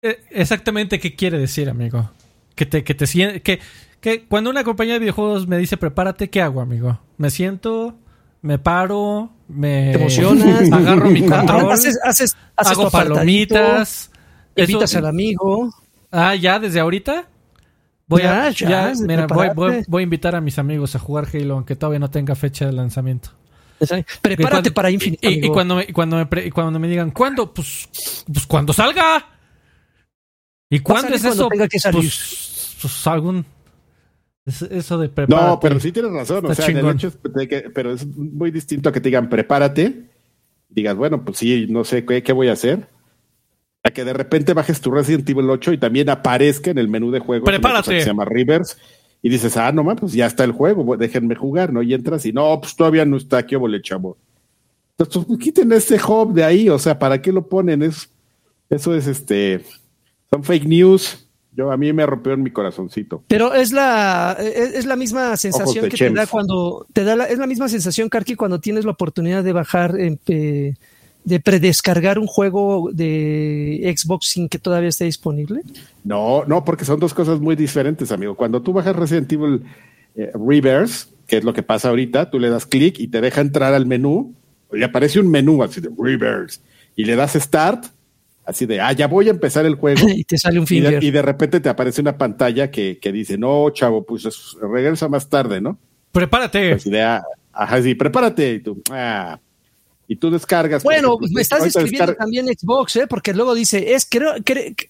[0.02, 2.12] Eh, exactamente, ¿qué quiere decir, amigo?
[2.56, 3.06] Que te, que te
[3.41, 3.60] que,
[3.99, 7.02] que cuando una compañía de videojuegos me dice, prepárate, ¿qué hago, amigo?
[7.18, 7.97] Me siento,
[8.41, 14.12] me paro, me emocionas, agarro mi control, haces, haces, hago palomitas,
[14.56, 15.74] invitas al amigo.
[16.10, 17.28] Ah, ya, desde ahorita.
[18.12, 21.78] Voy a, ya, mira, voy, voy, a invitar a mis amigos a jugar Halo, aunque
[21.78, 23.30] todavía no tenga fecha de lanzamiento.
[24.22, 25.32] Prepárate para Infinite.
[25.32, 27.53] Y, cuando, me, cuando, me, cuando me digan, ¿cuándo?
[27.53, 27.88] Pues,
[28.26, 29.26] pues cuando salga.
[30.70, 31.47] ¿Y cuándo es eso?
[31.47, 33.45] Pues, pues, algún.
[34.45, 35.47] eso de prepárate.
[35.47, 36.45] No, pero sí tienes razón.
[36.45, 40.09] o sea, el hecho de que, pero es muy distinto a que te digan, prepárate.
[40.68, 42.89] Digas, bueno, pues sí, no sé qué, qué voy a hacer
[43.84, 47.11] a que de repente bajes tu Resident Evil 8 y también aparezca en el menú
[47.11, 47.91] de juego Prepárate.
[47.91, 48.77] que se llama Rivers
[49.21, 51.82] y dices, ah, no pues ya está el juego, déjenme jugar, ¿no?
[51.82, 54.17] Y entras y no, pues todavía no está, qué le chavo.
[54.97, 57.84] Entonces, pues, quiten ese hub de ahí, o sea, ¿para qué lo ponen?
[57.84, 58.09] Es,
[58.69, 59.63] eso es este,
[60.29, 61.27] son fake news.
[61.53, 63.23] Yo a mí me rompió en mi corazoncito.
[63.27, 67.38] Pero es la es, la misma sensación que te da cuando te da la, es
[67.38, 70.75] la misma sensación Karki cuando tienes la oportunidad de bajar eh,
[71.24, 75.61] de predescargar un juego de Xbox sin que todavía esté disponible.
[76.03, 78.36] No, no, porque son dos cosas muy diferentes, amigo.
[78.36, 79.63] Cuando tú bajas Resident Evil
[80.15, 83.41] eh, Reverse, que es lo que pasa ahorita, tú le das clic y te deja
[83.41, 84.34] entrar al menú,
[84.72, 86.59] le aparece un menú así de Reverse
[86.95, 87.86] y le das Start
[88.45, 90.07] así de, ah, ya voy a empezar el juego.
[90.15, 91.03] y te sale un finger.
[91.03, 94.28] Y de, repente te aparece una pantalla que, que dice, no, chavo, pues
[94.61, 95.78] regresa más tarde, ¿no?
[96.11, 96.74] Prepárate.
[96.74, 98.53] Así de, ah, ajá, sí, prepárate.
[98.53, 99.39] Y tú, ah,
[100.08, 100.84] y tú descargas.
[100.84, 103.08] Bueno, me estás escribiendo también Xbox, ¿eh?
[103.08, 104.34] porque luego dice, es creo,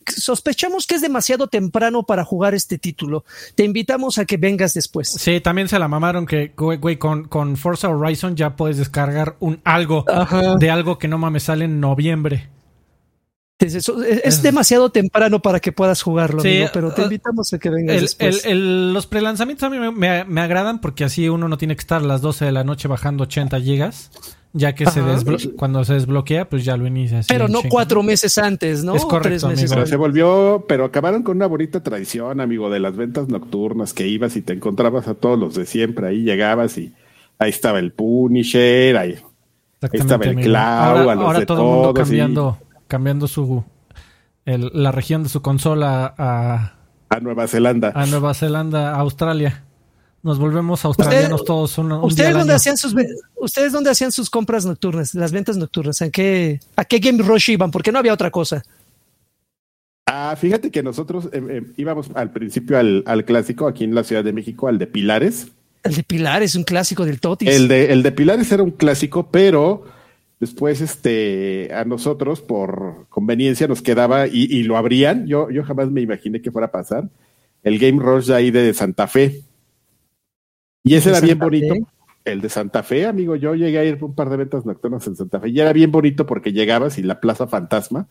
[0.06, 3.24] sospechamos que es demasiado temprano para jugar este título.
[3.56, 5.10] Te invitamos a que vengas después.
[5.10, 9.62] Sí, también se la mamaron que, güey, con, con Forza Horizon ya puedes descargar un
[9.64, 10.06] algo
[10.60, 12.50] de algo que no mames sale en noviembre.
[13.62, 16.42] Es, demasiado temprano para que puedas jugarlo,
[16.74, 18.18] pero te uh, invitamos a que vengas
[18.52, 22.22] los prelanzamientos a mí me, agradan porque así uno no tiene que estar a las
[22.22, 24.12] 12 de la noche bajando 80 gigas,
[24.54, 25.02] ya que se
[25.56, 27.22] cuando se desbloquea, pues ya lo inicia.
[27.28, 28.96] Pero no cuatro meses antes, ¿no?
[28.96, 33.94] Es correcto, Se volvió, pero acabaron con una bonita tradición, amigo, de las ventas nocturnas,
[33.94, 36.94] que ibas y te encontrabas a todos los de siempre, ahí llegabas y
[37.38, 39.18] ahí estaba el Punisher, ahí,
[39.92, 42.58] estaba el Clau, a los de todo el mundo cambiando
[42.92, 43.64] cambiando su
[44.44, 46.76] la región de su consola a,
[47.08, 47.94] a Nueva Zelanda.
[47.96, 49.64] A Nueva Zelanda, a Australia.
[50.24, 51.78] Nos volvemos australianos todos.
[51.78, 52.94] ¿Ustedes dónde hacían sus
[53.36, 56.02] ustedes dónde hacían sus compras nocturnas, las ventas nocturnas?
[56.02, 57.72] ¿En qué a qué Game Rush iban?
[57.72, 58.62] Porque no había otra cosa.
[60.06, 64.04] Ah, fíjate que nosotros eh, eh, íbamos al principio al, al, clásico aquí en la
[64.04, 65.48] Ciudad de México, al de Pilares.
[65.84, 67.48] El de Pilares, un clásico del Totis.
[67.48, 69.86] El de, el de Pilares era un clásico, pero
[70.42, 76.02] Después, este, a nosotros, por conveniencia, nos quedaba, y, lo abrían, yo, yo jamás me
[76.02, 77.10] imaginé que fuera a pasar,
[77.62, 79.44] el Game Rush de ahí de Santa Fe.
[80.82, 81.76] Y ese era bien bonito.
[82.26, 85.06] El de Santa Fe, amigo, yo llegué a ir por un par de ventas nocturnas
[85.06, 85.50] en Santa Fe.
[85.50, 88.08] Y era bien bonito porque llegabas y la Plaza Fantasma,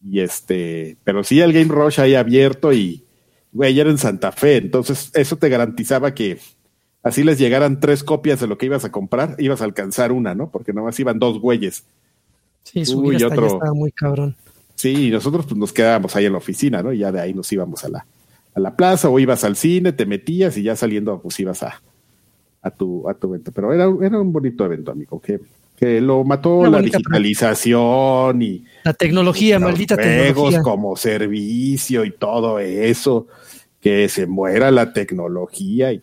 [0.00, 3.02] y este, pero sí el Game Rush ahí abierto y,
[3.50, 6.38] güey, era en Santa Fe, entonces eso te garantizaba que
[7.06, 10.34] así les llegaran tres copias de lo que ibas a comprar, ibas a alcanzar una,
[10.34, 10.50] ¿no?
[10.50, 11.84] Porque nomás iban dos güeyes.
[12.64, 13.46] Sí, su Uy, otro...
[13.46, 14.34] estaba muy cabrón.
[14.74, 16.92] Sí, y nosotros pues nos quedábamos ahí en la oficina, ¿no?
[16.92, 18.06] Y ya de ahí nos íbamos a la,
[18.54, 21.80] a la plaza o ibas al cine, te metías y ya saliendo pues ibas a,
[22.60, 23.52] a tu, a tu evento.
[23.52, 25.40] Pero era, era un bonito evento, amigo, que,
[25.76, 33.28] que lo mató la digitalización y la tecnología, maldita juegos como servicio y todo eso
[33.86, 36.02] que se muera la tecnología y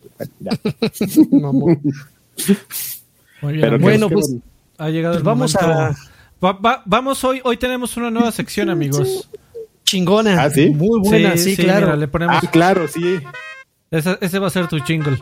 [3.42, 4.36] Pero bueno, pues
[4.78, 5.94] ha llegado el pues vamos a
[6.86, 9.28] vamos hoy hoy tenemos una nueva sección, amigos.
[9.82, 10.42] Chingona.
[10.42, 10.70] ¿Ah, sí?
[10.70, 11.94] Muy buena, sí, claro.
[11.94, 12.36] le ponemos...
[12.42, 13.18] Ah, claro, sí.
[13.90, 15.18] Ese, va a ser tu jingle.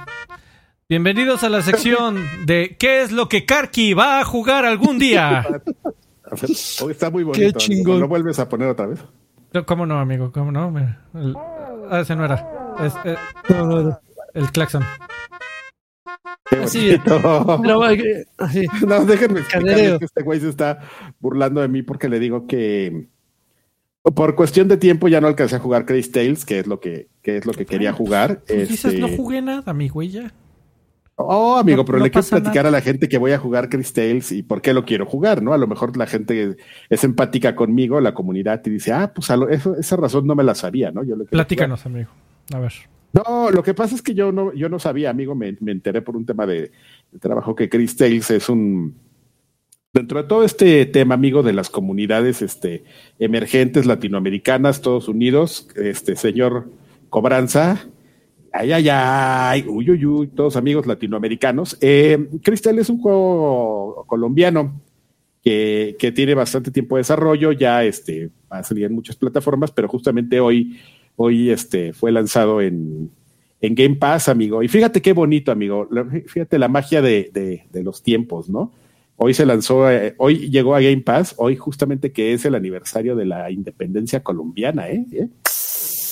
[0.89, 5.45] Bienvenidos a la sección de ¿Qué es lo que Karki va a jugar algún día?
[6.81, 7.45] Hoy está muy bonito.
[7.45, 7.99] Qué chingón.
[7.99, 9.01] ¿Lo vuelves a poner otra vez?
[9.67, 10.31] ¿Cómo no, amigo?
[10.31, 10.73] ¿Cómo no?
[11.93, 12.75] Ah, ese no era.
[12.81, 13.17] Es, eh,
[14.33, 14.83] El claxon.
[16.63, 17.83] Así, no,
[18.39, 18.67] así.
[18.87, 20.81] no, déjenme que este güey se está
[21.21, 23.09] burlando de mí porque le digo que
[24.15, 27.09] por cuestión de tiempo ya no alcancé a jugar Crazy Tales, que es lo que,
[27.21, 28.43] que es lo que quería jugar.
[28.47, 28.99] Pues, este...
[28.99, 30.33] no jugué nada, mi güey, ya.
[31.17, 34.33] Oh, amigo, pero le quiero platicar a la gente que voy a jugar Chris Tales
[34.33, 35.53] y por qué lo quiero jugar, ¿no?
[35.53, 36.57] A lo mejor la gente
[36.89, 40.55] es empática conmigo, la comunidad, y dice, ah, pues eso, esa razón no me la
[40.55, 41.05] sabía, ¿no?
[41.05, 42.11] Yo Platícanos, amigo.
[42.53, 42.73] A ver.
[43.13, 46.17] No, lo que pasa es que yo no, yo no sabía, amigo, me, enteré por
[46.17, 46.73] un tema de,
[47.21, 48.95] trabajo que Chris Tales es un,
[49.93, 52.85] dentro de todo este tema, amigo, de las comunidades este,
[53.19, 56.71] emergentes latinoamericanas, todos unidos, este señor
[57.11, 57.87] Cobranza,
[58.53, 61.79] Ay, ay, ay, uy, uy, uy, todos amigos latinoamericanos.
[61.81, 64.79] Eh, Crystal es un juego colombiano
[65.43, 69.71] que, que, tiene bastante tiempo de desarrollo, ya este, va a salir en muchas plataformas,
[69.71, 70.79] pero justamente hoy,
[71.17, 73.11] hoy este, fue lanzado en,
[73.63, 74.63] en Game Pass, amigo.
[74.63, 75.89] Y fíjate qué bonito, amigo.
[76.27, 78.73] Fíjate la magia de, de, de los tiempos, ¿no?
[79.17, 83.15] Hoy se lanzó, eh, hoy llegó a Game Pass, hoy justamente que es el aniversario
[83.15, 85.07] de la independencia colombiana, ¿eh?
[85.13, 85.29] ¿Eh?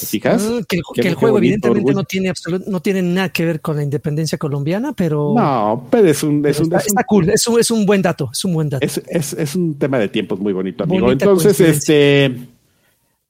[0.06, 0.48] Fijas?
[0.50, 2.32] Ah, que, el, juego evidentemente no tiene
[2.66, 5.34] no tiene nada que ver con la independencia colombiana, pero...
[5.36, 6.44] No, pero es un...
[6.46, 8.84] Es un, está, cool, es un, es un, buen dato, es un buen dato.
[8.84, 11.10] Es, es, es un tema de tiempos muy bonito, amigo.
[11.10, 12.36] Entonces, este...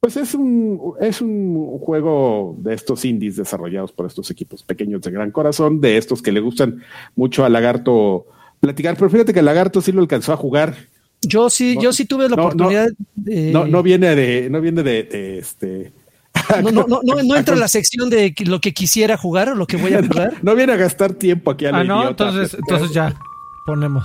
[0.01, 5.11] Pues es un, es un juego de estos indies desarrollados por estos equipos pequeños de
[5.11, 6.83] gran corazón, de estos que le gustan
[7.14, 8.27] mucho a Lagarto
[8.61, 10.75] platicar, pero fíjate que Lagarto sí lo alcanzó a jugar.
[11.23, 13.53] Yo sí, yo sí tuve la oportunidad de...
[13.53, 15.93] No, no viene de, no viene de, de este
[16.62, 19.76] No, no, no, no, entra la sección de lo que quisiera jugar o lo que
[19.76, 20.34] voy a jugar.
[20.42, 23.14] no, viene a gastar tiempo aquí a la Ah, no, entonces, entonces ya
[23.66, 24.05] ponemos.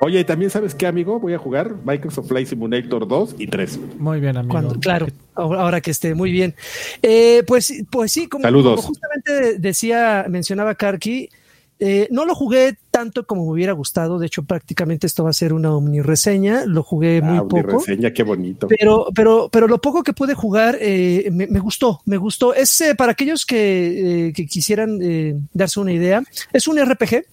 [0.00, 3.78] Oye, y también sabes qué, amigo, voy a jugar Microsoft Flight Simulator 2 y 3.
[3.98, 4.74] Muy bien, amigo.
[4.80, 6.54] claro, ahora que esté muy bien.
[7.00, 8.84] Eh, pues, pues sí, como, Saludos.
[8.84, 11.30] justamente decía, mencionaba Karki,
[11.86, 14.18] eh, no lo jugué tanto como me hubiera gustado.
[14.18, 16.64] De hecho, prácticamente esto va a ser una omni reseña.
[16.64, 17.78] Lo jugué ah, muy poco.
[17.78, 18.68] reseña, qué bonito.
[18.68, 22.54] Pero, pero, pero lo poco que pude jugar eh, me, gustó, me gustó.
[22.54, 24.98] Es para aquellos que, que quisieran
[25.52, 26.22] darse una idea.
[26.52, 27.24] Es un RPG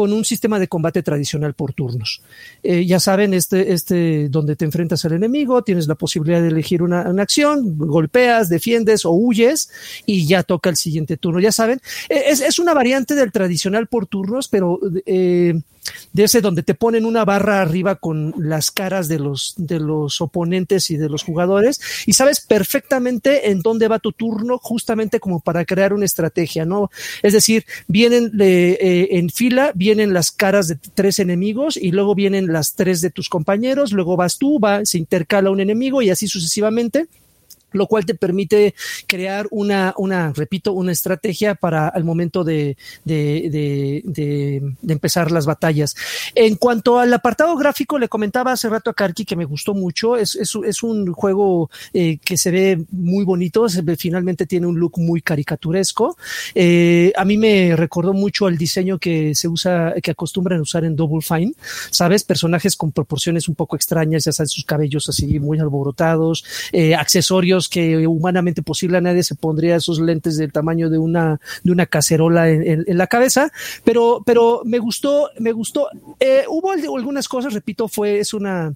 [0.00, 2.22] con un sistema de combate tradicional por turnos.
[2.62, 6.82] Eh, ya saben, este, este, donde te enfrentas al enemigo, tienes la posibilidad de elegir
[6.82, 9.70] una, acción, golpeas, defiendes o huyes
[10.06, 11.38] y ya toca el siguiente turno.
[11.38, 15.60] Ya saben, eh, es, es una variante del tradicional por turnos, pero eh,
[16.12, 20.20] de ese donde te ponen una barra arriba con las caras de los, de los
[20.20, 25.40] oponentes y de los jugadores y sabes perfectamente en dónde va tu turno justamente como
[25.40, 26.90] para crear una estrategia, ¿no?
[27.22, 32.52] Es decir, vienen eh, en fila, vienen las caras de tres enemigos y luego vienen
[32.52, 36.28] las tres de tus compañeros, luego vas tú, va, se intercala un enemigo y así
[36.28, 37.06] sucesivamente
[37.72, 38.74] lo cual te permite
[39.06, 45.94] crear una, una repito, una estrategia para el momento de, de, de, empezar las batallas.
[46.34, 50.16] En cuanto al apartado gráfico, le comentaba hace rato a Karki que me gustó mucho.
[50.16, 53.66] Es, es, es un juego eh, que se ve muy bonito,
[53.96, 56.16] finalmente tiene un look muy caricaturesco.
[56.54, 60.96] Eh, a mí me recordó mucho al diseño que se usa, que acostumbran usar en
[60.96, 61.52] Double Fine,
[61.90, 62.24] ¿sabes?
[62.24, 67.59] Personajes con proporciones un poco extrañas, ya sabes, sus cabellos así muy alborotados, eh, accesorios
[67.68, 71.86] que humanamente posible a nadie se pondría esos lentes del tamaño de una, de una
[71.86, 73.50] cacerola en, la cabeza,
[73.84, 75.88] pero, pero me gustó, me gustó.
[76.18, 78.74] Eh, hubo algunas cosas, repito, fue, es una,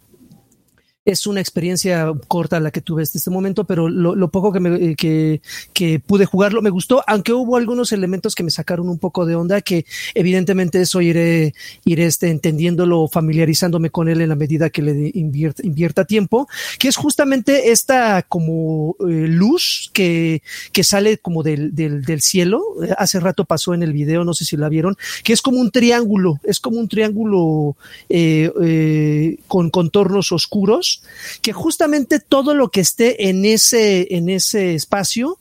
[1.04, 4.92] es una experiencia corta la que tuve hasta este momento, pero lo, poco que, me,
[4.92, 5.40] eh,
[5.72, 9.34] que, pude jugarlo me gustó, aunque hubo algunos elementos que me sacaron un poco de
[9.34, 9.84] onda, que
[10.14, 16.04] evidentemente eso iré, iré este, entendiéndolo, familiarizándome con él en la medida que le invierta,
[16.04, 16.48] tiempo,
[16.78, 20.42] que es justamente esta como eh, luz que,
[20.72, 22.62] que sale como del, del, del cielo.
[22.96, 25.70] Hace rato pasó en el video, no sé si la vieron, que es como un
[25.70, 27.76] triángulo, es como un triángulo
[28.08, 30.93] eh, con contornos oscuros
[31.42, 35.38] que justamente todo lo que esté en ese, en ese espacio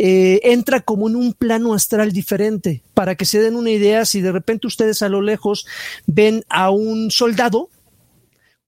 [0.00, 2.82] eh, entra como en un plano astral diferente.
[2.94, 5.66] Para que se den una idea, si de repente ustedes a lo lejos
[6.06, 7.68] ven a un soldado,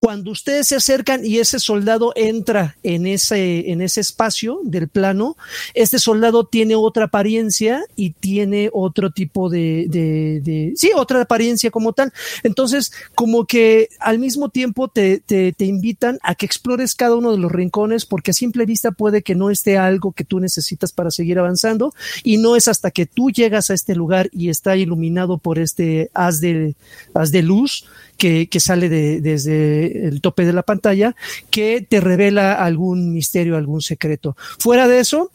[0.01, 5.37] cuando ustedes se acercan y ese soldado entra en ese, en ese espacio del plano,
[5.75, 12.15] este soldado tiene otra apariencia y tiene otro tipo de, sí, otra apariencia como tal.
[12.43, 17.33] Entonces, como que al mismo tiempo te, te, te invitan a que explores cada uno
[17.33, 20.93] de los rincones porque a simple vista puede que no esté algo que tú necesitas
[20.93, 21.93] para seguir avanzando
[22.25, 26.11] y no es hasta que tú llegas a este lugar y está iluminado por este
[26.15, 26.75] haz de,
[27.13, 27.85] haz de luz
[28.17, 31.15] que, que sale de, desde el tope de la pantalla
[31.51, 34.37] que te revela algún misterio, algún secreto.
[34.59, 35.31] Fuera de eso,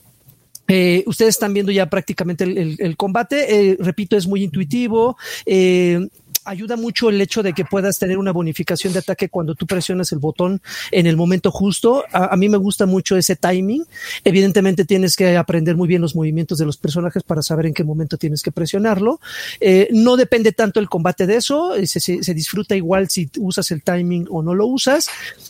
[0.67, 3.71] eh, ustedes están viendo ya prácticamente el, combate.
[3.71, 5.17] Eh, repito, es muy intuitivo.
[5.45, 6.07] Eh,
[6.45, 10.11] ayuda mucho el hecho de que puedas tener una bonificación de ataque cuando tú presionas
[10.11, 12.05] el botón en el momento justo.
[12.11, 13.85] A, mí me gusta mucho ese timing.
[14.23, 17.83] Evidentemente tienes que aprender muy bien los movimientos de los personajes para saber en qué
[17.83, 19.19] momento tienes que presionarlo.
[19.59, 23.71] Eh, no depende tanto el combate de eso, eh, se, se, disfruta igual si usas
[23.71, 25.07] el timing o no lo usas,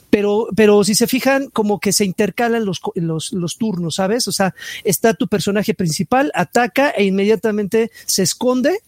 [0.09, 4.27] pero, pero si se fijan, como que se intercalan los, los, los turnos, ¿sabes?
[4.27, 8.79] O sea, está tu personaje principal, ataca e inmediatamente se esconde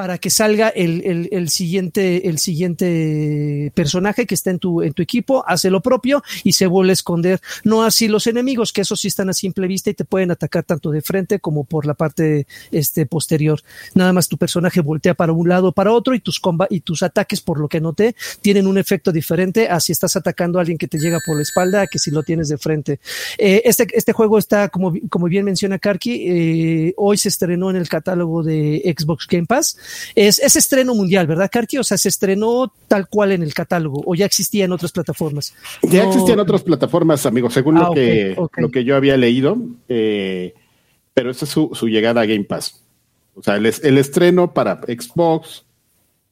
[0.00, 5.02] para que salga el, el, siguiente, el siguiente personaje que está en tu, en tu
[5.02, 7.38] equipo, hace lo propio y se vuelve a esconder.
[7.64, 10.64] No así los enemigos, que esos sí están a simple vista y te pueden atacar
[10.64, 13.60] tanto de frente como por la parte este, posterior.
[13.94, 16.80] Nada más tu personaje voltea para un lado o para otro y tus, comba y
[16.80, 20.62] tus ataques, por lo que noté, tienen un efecto diferente a si estás atacando a
[20.62, 23.00] alguien que te llega por la espalda que si lo tienes de frente.
[23.36, 27.76] Eh, este, este juego está, como, como bien menciona Karki, eh, hoy se estrenó en
[27.76, 29.76] el catálogo de Xbox Game Pass
[30.14, 31.78] es, es estreno mundial, ¿verdad, Karki?
[31.78, 35.54] O sea, se estrenó tal cual en el catálogo o ya existía en otras plataformas.
[35.82, 39.56] Ya existía en otras plataformas, amigo, según lo, ah, que, lo que yo había leído,
[39.88, 40.54] eh,
[41.14, 42.82] pero esa es su, su, llegada a Game Pass.
[43.34, 45.64] O sea, el, el estreno para Xbox,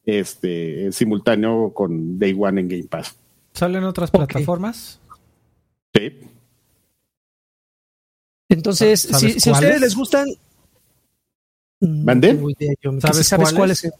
[0.04, 3.14] este, simultáneo con Day One en Game Pass.
[3.52, 5.00] ¿Salen otras plataformas?
[5.94, 6.12] Sí.
[8.48, 10.26] Entonces, si, si a ustedes les gustan,
[11.80, 12.38] ¿Mandé?
[13.00, 13.90] ¿Sabes, cuáles?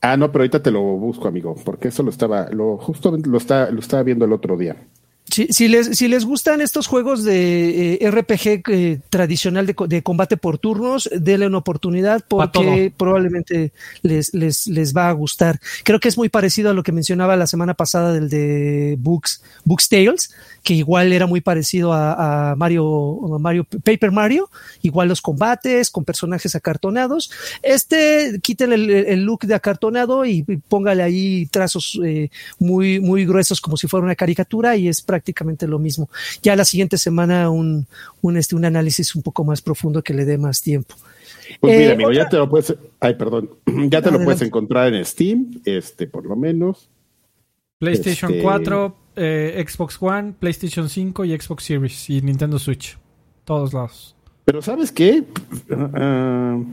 [0.00, 3.38] Ah, no, pero ahorita te lo busco, amigo, porque eso lo estaba, lo justo lo,
[3.38, 4.76] está, lo estaba viendo el otro día.
[5.50, 10.58] Si, les, si les gustan estos juegos de eh, RPG eh, tradicional de, combate por
[10.58, 13.72] turnos, denle una oportunidad porque probablemente
[14.02, 15.60] les, les, les va a gustar.
[15.84, 19.42] Creo que es muy parecido a lo que mencionaba la semana pasada del de Books,
[19.64, 20.34] Books Tales,
[20.64, 24.50] que igual era muy parecido a, Mario, Mario, Paper Mario,
[24.82, 27.30] igual los combates con personajes acartonados.
[27.62, 33.76] Este, quiten el, look de acartonado y, póngale ahí trazos eh, muy, muy gruesos como
[33.76, 35.27] si fuera una caricatura y es prácticamente
[35.66, 36.08] lo mismo.
[36.42, 37.86] Ya la siguiente semana un,
[38.20, 40.94] un, este, un análisis un poco más profundo que le dé más tiempo.
[41.60, 43.50] Pues mira, eh, amigo, ya te lo puedes, ay, perdón,
[43.88, 46.90] ya te lo puedes encontrar en Steam, este, por lo menos.
[47.78, 52.98] PlayStation 4, este, eh, Xbox One, PlayStation 5 y Xbox Series y Nintendo Switch.
[53.44, 54.14] Todos lados.
[54.44, 55.24] Pero ¿sabes qué?
[55.70, 56.64] Uh,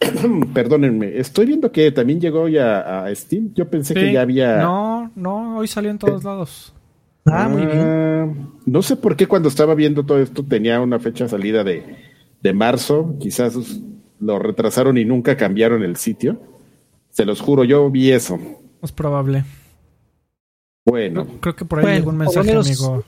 [0.54, 3.52] perdónenme, estoy viendo que también llegó ya a Steam.
[3.54, 4.58] Yo pensé que ya había.
[4.58, 6.74] No, no, hoy salió en todos eh, lados.
[7.26, 7.80] Ah, muy bien.
[7.80, 8.26] Ah,
[8.66, 11.96] no sé por qué cuando estaba viendo todo esto tenía una fecha salida de,
[12.42, 13.16] de marzo.
[13.18, 13.56] Quizás
[14.20, 16.40] lo retrasaron y nunca cambiaron el sitio.
[17.10, 18.38] Se los juro, yo vi eso.
[18.82, 19.44] Es probable.
[20.84, 21.26] Bueno.
[21.40, 23.04] Creo, que por ahí llegó un mensaje, amigo.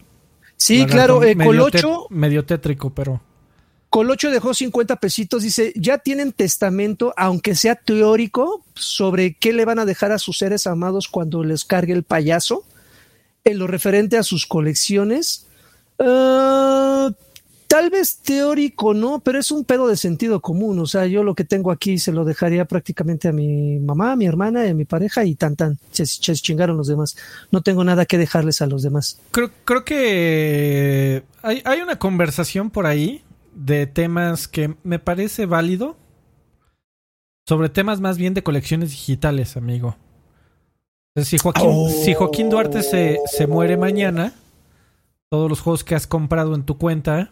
[0.57, 2.07] Sí, claro, eh, Colocho.
[2.11, 3.21] medio tétrico, pero.
[3.91, 9.79] Colocho dejó 50 pesitos, dice, ya tienen testamento, aunque sea teórico, sobre qué le van
[9.79, 12.65] a dejar a sus seres amados cuando les cargue el payaso,
[13.47, 15.47] en lo referente a sus colecciones.
[15.99, 17.11] Uh,
[17.69, 20.79] Tal vez teórico no, pero es un pedo de sentido común.
[20.79, 24.17] O sea, yo lo que tengo aquí se lo dejaría prácticamente a mi mamá, a
[24.17, 25.79] mi hermana y a mi pareja y tan tan.
[25.91, 27.17] Se, chingaron los demás.
[27.51, 29.21] No tengo nada que dejarles a los demás.
[29.33, 33.25] Creo, creo que hay, hay una conversación por ahí
[33.55, 35.97] de temas que me parece válido.
[37.49, 39.97] Sobre temas más bien de colecciones digitales, amigo.
[41.25, 44.35] Si Joaquín, si Joaquín Duarte se, se muere mañana,
[45.31, 47.31] todos los juegos que has comprado en tu cuenta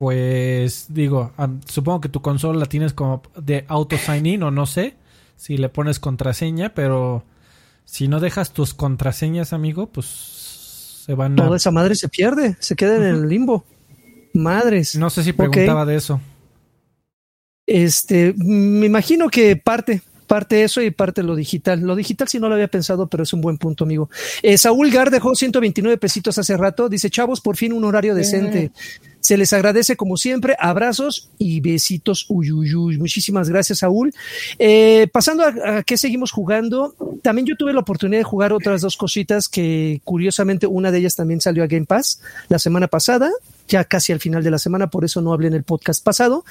[0.00, 1.30] pues digo,
[1.66, 4.94] supongo que tu consola la tienes como de auto sign in o no sé
[5.36, 7.22] si le pones contraseña, pero
[7.84, 10.06] si no dejas tus contraseñas, amigo, pues
[11.04, 11.44] se van a...
[11.44, 13.66] Toda esa madre se pierde, se queda en el limbo.
[14.32, 14.96] Madres.
[14.96, 16.18] No sé si preguntaba de eso.
[17.66, 20.00] Este, me imagino que parte,
[20.30, 21.80] parte eso y parte lo digital.
[21.80, 24.08] Lo digital si no lo había pensado, pero es un buen punto, amigo.
[24.44, 26.88] Eh, Saúl Gar dejó 129 pesitos hace rato.
[26.88, 28.70] Dice, chavos, por fin un horario decente.
[29.18, 30.54] Se les agradece como siempre.
[30.60, 32.26] Abrazos y besitos.
[32.28, 32.48] Uy,
[32.96, 34.14] Muchísimas gracias, Saúl.
[34.56, 36.94] Eh, pasando a, qué seguimos jugando.
[37.22, 41.16] También yo tuve la oportunidad de jugar otras dos cositas que curiosamente una de ellas
[41.16, 43.32] también salió a Game Pass la semana pasada
[43.66, 46.44] ya casi al final de la semana, por eso no hablé en el podcast pasado,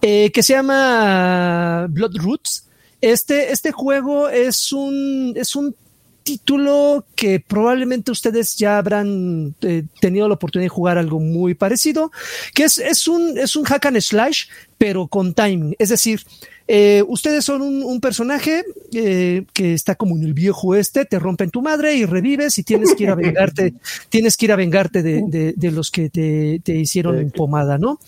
[0.00, 2.68] eh, que se llama Blood Roots.
[3.02, 5.74] Este, este juego es un, es un
[6.22, 12.12] título que probablemente ustedes ya habrán eh, tenido la oportunidad de jugar algo muy parecido,
[12.54, 14.44] que es, es, un, es un hack and slash,
[14.78, 15.74] pero con timing.
[15.80, 16.20] Es decir,
[16.68, 21.50] eh, ustedes son un, personaje eh, que está como en el viejo este, te rompen
[21.50, 23.74] tu madre y revives y tienes que ir a vengarte,
[24.08, 27.98] tienes que ir a vengarte de, de, los que te, te hicieron pomada, ¿no?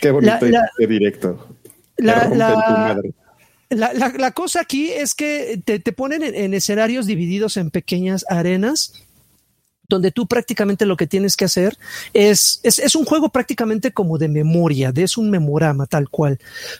[0.00, 0.46] Qué bonito
[0.78, 1.48] y directo.
[1.96, 2.96] La,
[3.70, 8.24] la, la, la, cosa aquí es que te, te ponen en, escenarios divididos en pequeñas
[8.28, 8.92] arenas
[9.88, 11.76] donde tú prácticamente lo que tienes que hacer
[12.14, 16.38] es, es, es, un juego prácticamente como de memoria, de es un memorama tal cual.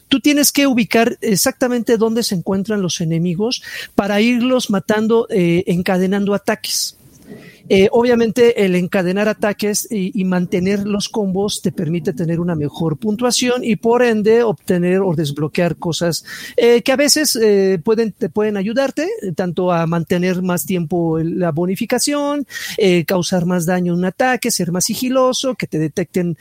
[0.08, 3.62] Tú tienes que ubicar exactamente dónde se encuentran los enemigos
[3.94, 6.96] para irlos matando, eh, encadenando ataques.
[7.68, 13.62] Eh, obviamente el encadenar ataques y, mantener los combos te permite tener una mejor puntuación
[13.62, 16.24] y por ende obtener o desbloquear cosas
[16.56, 21.52] eh, que a veces eh, pueden, te pueden ayudarte tanto a mantener más tiempo la
[21.52, 22.46] bonificación,
[23.06, 26.36] causar más daño en un ataque, ser más sigiloso, que te detecten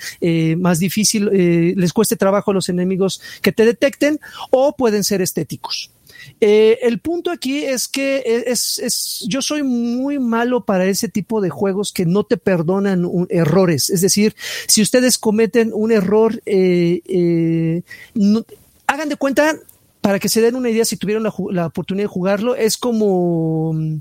[0.57, 4.19] más difícil, les cueste trabajo a los enemigos que te detecten
[4.51, 5.92] o pueden ser estéticos.
[6.41, 11.41] Eh, el punto aquí es que es, es, yo soy muy malo para ese tipo
[11.41, 13.89] de juegos que no te perdonan errores.
[13.89, 14.35] Es decir,
[14.67, 17.81] si ustedes cometen un error, eh, eh,
[18.87, 19.57] hagan de cuenta,
[20.01, 23.97] para que se den una idea, si tuvieron la, oportunidad de jugarlo, es como mm,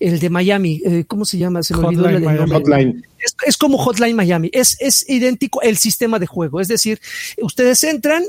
[0.00, 1.62] el de Miami, ¿cómo se llama?
[1.62, 3.04] Se me olvidó el Hotline.
[3.20, 7.00] Es, es, como Hotline Miami, es, es idéntico el sistema de juego, es decir,
[7.40, 8.24] ustedes entran,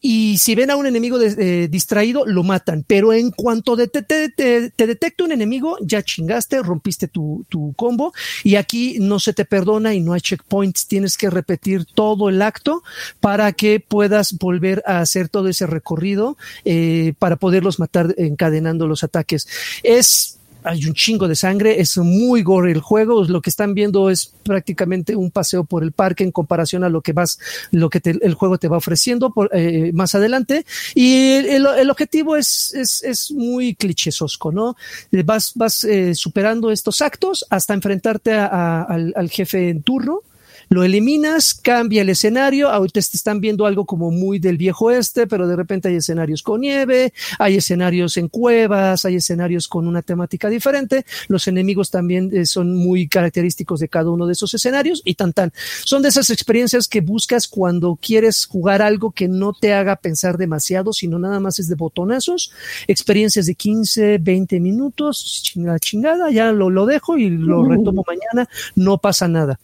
[0.00, 2.84] y si ven a un enemigo distraído, lo matan.
[2.86, 7.44] Pero en cuanto te, te, detecta un enemigo, ya chingaste, rompiste tu,
[7.76, 8.12] combo
[8.44, 10.86] y aquí no se te perdona y no hay checkpoints.
[10.86, 12.82] Tienes que repetir todo el acto
[13.20, 19.02] para que puedas volver a hacer todo ese recorrido eh, para poderlos matar encadenando los
[19.02, 19.48] ataques.
[19.82, 24.10] Es hay un chingo de sangre, es muy gore el juego, lo que están viendo
[24.10, 27.38] es prácticamente un paseo por el parque en comparación a lo que vas,
[27.70, 30.66] lo que el juego te va ofreciendo por, eh, más adelante.
[30.94, 34.76] Y el, el objetivo es, es, es, muy clichésosco, ¿no?
[35.24, 40.22] Vas, vas eh, superando estos actos hasta enfrentarte a, al, al jefe en turno
[40.68, 45.26] lo eliminas, cambia el escenario, ahorita te están viendo algo como muy del viejo este,
[45.26, 50.02] pero de repente hay escenarios con nieve, hay escenarios en cuevas, hay escenarios con una
[50.02, 55.02] temática diferente, los enemigos también eh, son muy característicos de cada uno de esos escenarios
[55.04, 55.52] y tan tan.
[55.84, 60.36] Son de esas experiencias que buscas cuando quieres jugar algo que no te haga pensar
[60.36, 62.52] demasiado, sino nada más es de botonazos,
[62.88, 68.48] experiencias de 15, 20 minutos, chingada, chingada, ya lo, lo dejo y lo retomo mañana,
[68.74, 69.58] no pasa nada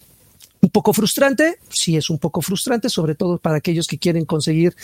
[0.63, 4.77] un poco frustrante, sí es un poco frustrante, sobre todo para aquellos que quieren conseguir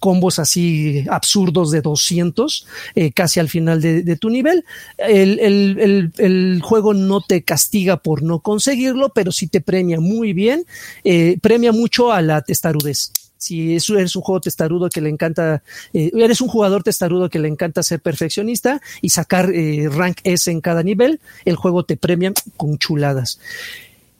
[0.00, 2.66] combos así absurdos de 200
[2.96, 4.64] eh, casi al final de, tu nivel.
[4.98, 10.64] El, juego no te castiga por no conseguirlo, pero sí te premia muy bien,
[11.04, 15.62] eh, premia mucho a la testarudez si eres un juego testarudo que le encanta,
[15.94, 19.50] eh, eres un jugador testarudo que le encanta ser perfeccionista y sacar
[19.92, 23.40] rank S en cada nivel, el juego te premia con chuladas.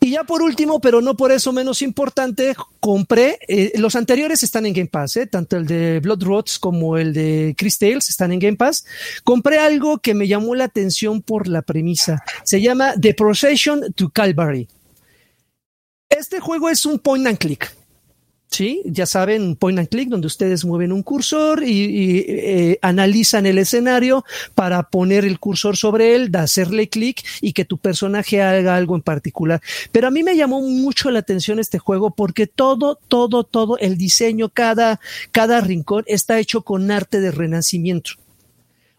[0.03, 4.65] Y ya por último, pero no por eso menos importante, compré, eh, los anteriores están
[4.65, 8.33] en Game Pass, eh, tanto el de Blood Rots como el de Chris Tales están
[8.33, 8.87] en Game Pass.
[9.25, 12.25] Compré algo que me llamó la atención por la premisa.
[12.45, 14.69] Se llama The Procession to Calvary.
[16.09, 17.80] Este juego es un point and click.
[18.51, 23.59] Sí, ya saben, point and click, donde ustedes mueven un cursor y, eh, analizan el
[23.59, 24.25] escenario
[24.57, 29.03] para poner el cursor sobre él, hacerle clic y que tu personaje haga algo en
[29.03, 29.61] particular.
[29.93, 33.97] Pero a mí me llamó mucho la atención este juego porque todo, todo, todo, el
[33.97, 34.99] diseño, cada,
[35.31, 38.15] cada rincón está hecho con arte de renacimiento.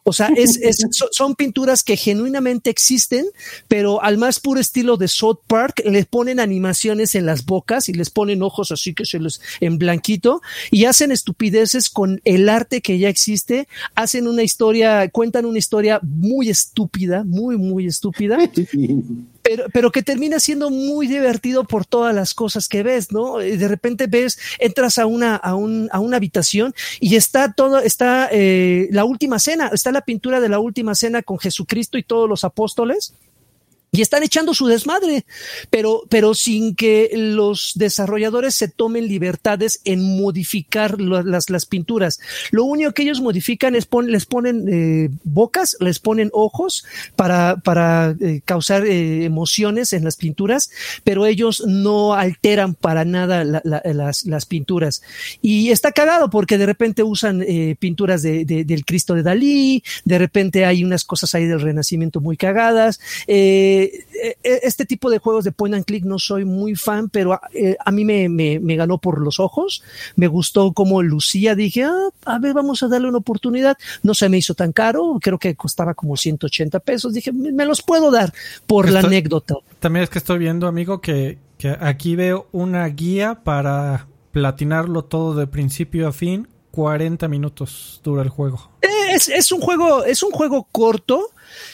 [0.03, 3.25] O sea, es, es, son pinturas que genuinamente existen,
[3.67, 7.93] pero al más puro estilo de South Park les ponen animaciones en las bocas y
[7.93, 10.41] les ponen ojos así que se los en blanquito
[10.71, 15.99] y hacen estupideces con el arte que ya existe, hacen una historia, cuentan una historia
[16.03, 18.37] muy estúpida, muy, muy estúpida.
[19.51, 23.39] pero, pero que termina siendo muy divertido por todas las cosas que ves, ¿no?
[23.39, 28.29] De repente ves, entras a una, a un, a una habitación y está todo, está
[28.31, 32.29] eh, la última cena, está la pintura de la última cena con Jesucristo y todos
[32.29, 33.13] los apóstoles
[33.93, 35.25] y están echando su desmadre,
[35.69, 42.21] pero, pero sin que los desarrolladores se tomen libertades en modificar las, las pinturas.
[42.51, 46.85] Lo único que ellos modifican es les ponen eh, bocas, les ponen ojos
[47.17, 50.71] para, para eh, causar eh, emociones en las pinturas,
[51.03, 55.01] pero ellos no alteran para nada las, las, pinturas.
[55.41, 57.45] Y está cagado porque de repente usan
[57.77, 62.37] pinturas de, del Cristo de Dalí, de repente hay unas cosas ahí del Renacimiento muy
[62.37, 63.01] cagadas.
[63.27, 67.09] Eh, eh, eh, este tipo de juegos de point and click no soy muy fan,
[67.09, 69.83] pero eh, a mí me, me, ganó por los ojos.
[70.15, 71.55] Me gustó como lucía.
[71.55, 73.77] Dije, ah, a ver, vamos a darle una oportunidad.
[74.03, 75.17] No se me hizo tan caro.
[75.21, 77.13] Creo que costaba como 180 pesos.
[77.13, 78.33] Dije, me los puedo dar
[78.67, 79.55] por la anécdota.
[79.79, 85.35] También es que estoy viendo, amigo, que, que aquí veo una guía para platinarlo todo
[85.35, 86.47] de principio a fin.
[86.71, 88.71] 40 minutos dura el juego.
[89.13, 91.31] Es, es un juego, es un juego corto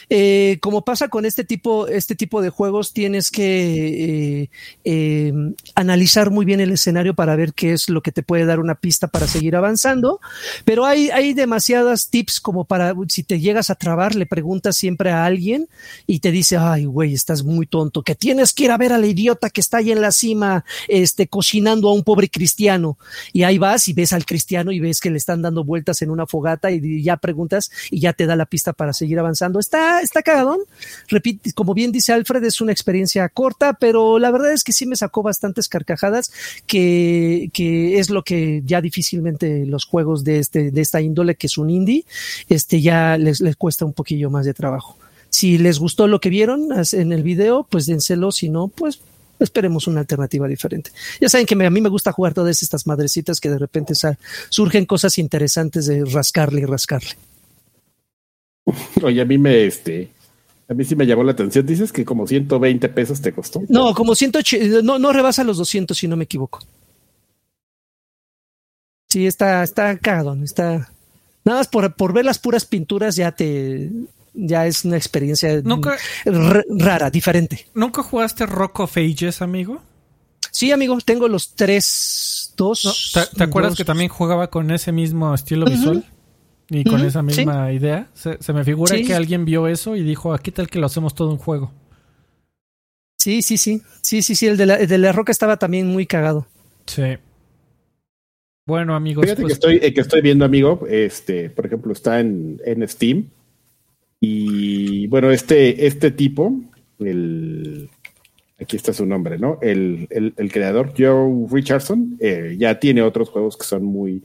[0.10, 4.50] eh, como pasa con este tipo, este tipo de juegos, tienes que eh,
[4.86, 5.34] eh,
[5.76, 8.76] analizar muy bien el escenario para ver qué es lo que te puede dar una
[8.76, 10.20] pista para seguir avanzando.
[10.66, 15.12] Pero hay, hay demasiadas tips como para, si te llegas a trabar, le preguntas siempre
[15.12, 15.68] a alguien
[16.06, 19.06] y te dice, ay, güey, estás muy tonto, que tienes que ir a ver al
[19.06, 22.98] idiota que está ahí en la cima, este, cocinando a un pobre cristiano.
[23.34, 26.10] Y ahí vas y ves al cristiano y ves que le están dando vueltas en
[26.10, 29.97] una fogata y ya preguntas y ya te da la pista para seguir avanzando está,
[30.02, 30.60] está cagadón.
[31.08, 34.86] Repite, como bien dice Alfred, es una experiencia corta, pero la verdad es que sí
[34.86, 36.32] me sacó bastantes carcajadas,
[36.66, 41.48] que, que es lo que ya difícilmente los juegos de este, de esta índole, que
[41.48, 42.06] es un indie,
[42.50, 44.98] este ya les, les cuesta un poquillo más de trabajo.
[45.30, 49.00] Si les gustó lo que vieron en el video, pues dénselo, si no, pues
[49.40, 50.92] esperemos una alternativa diferente.
[51.22, 53.94] Ya saben que a mí me gusta jugar todas estas madrecitas que de repente
[54.50, 57.12] surgen cosas interesantes de rascarle y rascarle.
[59.04, 60.10] Oye, a mí me, este,
[60.70, 61.66] a mí sí me llamó la atención.
[61.66, 63.62] Dices que como 120 pesos te costó.
[63.70, 66.60] No, como 180, no, no rebasa los 200 si no me equivoco.
[69.10, 70.92] Sí, está, está cagadón, está...
[71.46, 73.90] Nada más por, por ver las puras pinturas ya te,
[74.34, 75.62] ya es una experiencia
[76.26, 77.68] rara, diferente.
[77.74, 79.82] ¿Nunca jugaste Rock of Ages, amigo?
[80.52, 83.14] Sí, amigo, tengo los tres, dos.
[83.36, 86.06] ¿Te, acuerdas que también jugaba con ese mismo estilo visual?
[86.70, 90.52] Y con esa misma idea, se, me figura que alguien vio eso y dijo, aquí
[90.52, 91.72] tal que lo hacemos todo un juego.
[93.18, 93.82] Sí, sí, sí.
[94.02, 94.48] Sí, sí, sí.
[94.48, 96.46] El de la, de la roca estaba también muy cagado.
[96.86, 97.18] Sí.
[98.66, 99.24] Bueno, amigos.
[99.24, 103.30] Fíjate que, pues estoy, que estoy viendo, amigo, este, por ejemplo, está en, en Steam.
[104.20, 106.54] Y bueno, este, este tipo,
[107.00, 107.90] el,
[108.60, 109.60] aquí está su nombre, ¿no?
[109.62, 114.24] El, el, creador, Joe Richardson, eh, ya tiene otros juegos que son muy,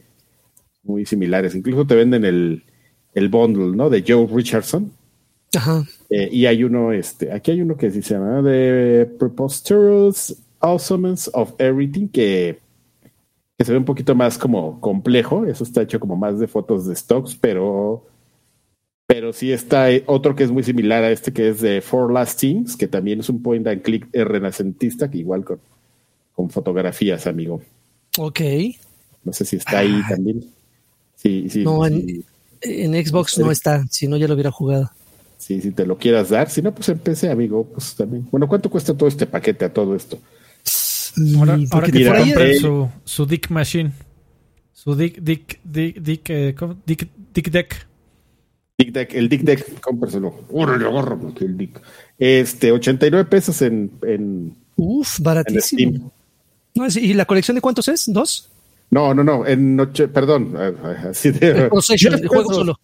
[0.83, 1.55] muy similares.
[1.55, 2.65] Incluso te venden el,
[3.15, 3.91] el bundle, ¿no?
[3.91, 4.93] De Joe Richardson.
[5.55, 5.85] Ajá.
[6.11, 11.53] Eh, y hay uno, este, aquí hay uno que se llama The Preposterous Awesomeness of
[11.59, 12.61] Everything, que,
[13.59, 15.45] que se ve un poquito más como complejo.
[15.47, 18.07] Eso está hecho como más de fotos de stocks, pero
[19.07, 22.41] pero sí está otro que es muy similar a este que es de Four Last
[22.41, 25.61] Things, que también es un point and click renacentista, que igual con,
[26.33, 27.61] con fotografías, amigo.
[28.17, 28.41] Ok.
[29.23, 30.07] No sé si está ahí ah.
[30.09, 30.47] también.
[31.23, 31.63] Sí, sí.
[31.63, 32.25] No, en,
[32.63, 34.91] Xbox no está, si no ya lo hubiera jugado.
[35.39, 38.29] Sí, si te lo quieras dar, si no, pues empecé, amigo, pues también.
[38.31, 40.19] Bueno, ¿cuánto cuesta todo este paquete a todo esto?
[41.37, 43.93] Ahora, ahora que por su, su Dick Machine.
[44.73, 46.55] Su Dick, Dick, Dick, Dick, eh,
[46.87, 47.87] Dick, Dick Deck
[48.79, 50.35] el Dick Deck, cómpraselo.
[51.41, 51.81] el Dick.
[52.19, 53.91] Este, 89 pesos en.
[54.03, 56.13] en Uf, baratísimo.
[56.75, 58.05] ¿Y la colección de cuántos es?
[58.07, 58.51] ¿Dos?
[58.93, 59.47] No, no, no.
[59.47, 60.55] En noche, perdón.
[61.09, 61.69] Así de, el
[62.29, 62.79] juego solo.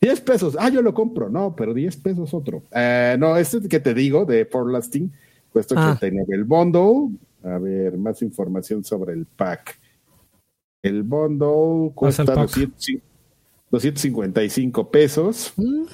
[0.00, 0.56] 10 pesos.
[0.58, 1.28] Ah, yo lo compro.
[1.28, 2.62] No, pero 10 pesos otro.
[2.74, 5.12] Eh, no, este que te digo de For Lasting
[5.52, 6.26] cuesta 89.
[6.26, 6.34] Ah.
[6.34, 7.18] El bundle.
[7.44, 9.78] A ver, más información sobre el pack.
[10.82, 13.04] El bundle cuesta 250.
[13.70, 15.52] 255 pesos.
[15.56, 15.84] Mm,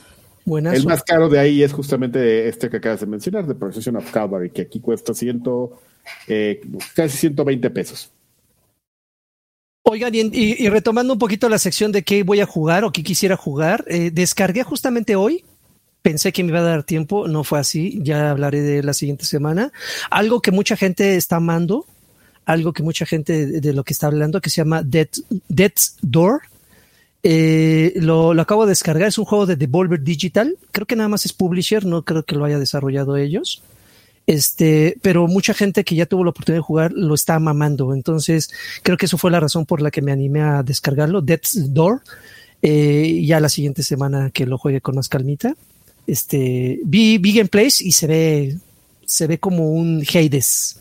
[0.67, 4.11] el más caro de ahí es justamente este que acabas de mencionar, de Procession of
[4.11, 5.81] Calvary, que aquí cuesta ciento,
[6.29, 6.61] eh,
[6.95, 8.13] casi 120 pesos.
[9.91, 13.37] Oigan, y, retomando un poquito la sección de qué voy a jugar o qué quisiera
[13.37, 15.45] jugar, eh, descargué justamente hoy.
[16.03, 19.25] Pensé que me iba a dar tiempo, no fue así, ya hablaré de la siguiente
[19.25, 19.73] semana.
[20.11, 21.87] Algo que mucha gente está amando,
[22.45, 25.09] algo que mucha gente de, lo que está hablando, que se llama Dead,
[25.49, 26.43] Dead's Door
[27.23, 31.25] eh, lo, acabo de descargar, es un juego de Devolver Digital, creo que nada más
[31.25, 33.63] es publisher, no creo que lo haya desarrollado ellos.
[34.29, 37.95] Este, pero mucha gente que ya tuvo la oportunidad de jugar lo está mamando.
[37.95, 38.51] Entonces,
[38.83, 41.23] creo que eso fue la razón por la que me animé a descargarlo.
[41.23, 42.03] Death's Door.
[42.61, 45.57] Eh, ya la siguiente semana que lo juegue con más calmita.
[46.07, 48.59] Este, vi, vi gameplays y se ve,
[49.07, 50.79] se ve como un Hades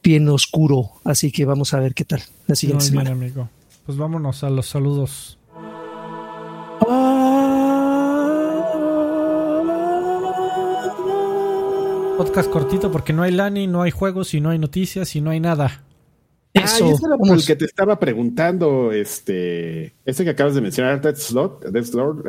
[0.00, 0.92] bien oscuro.
[1.02, 3.10] Así que vamos a ver qué tal la siguiente semana.
[3.10, 3.48] amigo.
[3.84, 5.38] Pues vámonos a los saludos.
[12.16, 15.30] Podcast cortito porque no hay Lani, no hay juegos y no hay noticias y no
[15.30, 15.82] hay nada.
[16.54, 21.66] Eso, ah, el que te estaba preguntando, este, este que acabas de mencionar, Death Slot,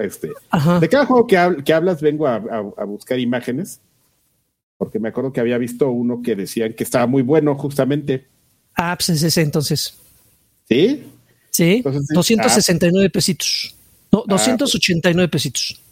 [0.01, 0.33] este,
[0.81, 2.39] de cada juego que, que hablas vengo a,
[2.85, 3.79] buscar imágenes,
[4.77, 8.27] porque me acuerdo que había visto uno que decían que estaba muy bueno justamente.
[8.75, 9.97] Ah, pues es ese entonces.
[10.67, 11.05] ¿Sí?
[11.49, 13.73] Sí, 269 pesitos.
[14.11, 15.43] No, 289 ah, pues.
[15.43, 15.86] pesitos.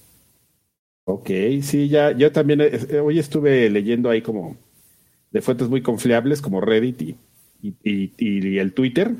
[1.05, 1.29] Ok,
[1.61, 4.57] sí, ya, yo también eh, hoy estuve leyendo ahí como
[5.31, 7.17] de fuentes muy confiables como Reddit y,
[7.83, 9.11] y, el Twitter,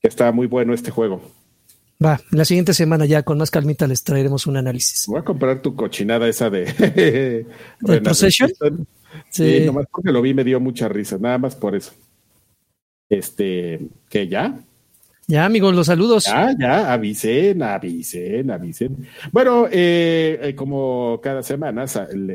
[0.00, 1.22] que está muy bueno este juego.
[2.04, 5.06] Va, la siguiente semana ya con más calmita les traeremos un análisis.
[5.06, 6.64] Voy a comprar tu cochinada esa de...
[7.80, 8.50] ¿De Procession?
[9.30, 9.62] Sí.
[9.64, 11.92] nomás porque lo vi me dio mucha risa, nada más por eso.
[13.08, 14.60] Este, que ya,
[15.30, 16.24] ya, amigos, los saludos.
[16.24, 19.06] Ya, ya, avisen, avisen, avisen.
[19.30, 21.84] Bueno, eh, eh, como cada semana,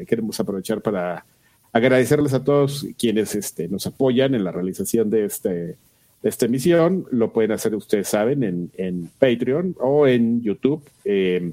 [0.08, 1.26] queremos aprovechar para
[1.74, 5.78] agradecerles a todos quienes este, nos apoyan en la realización de, este, de
[6.24, 7.06] esta emisión.
[7.12, 10.82] Lo pueden hacer, ustedes saben, en, en Patreon o en YouTube.
[11.04, 11.52] Eh,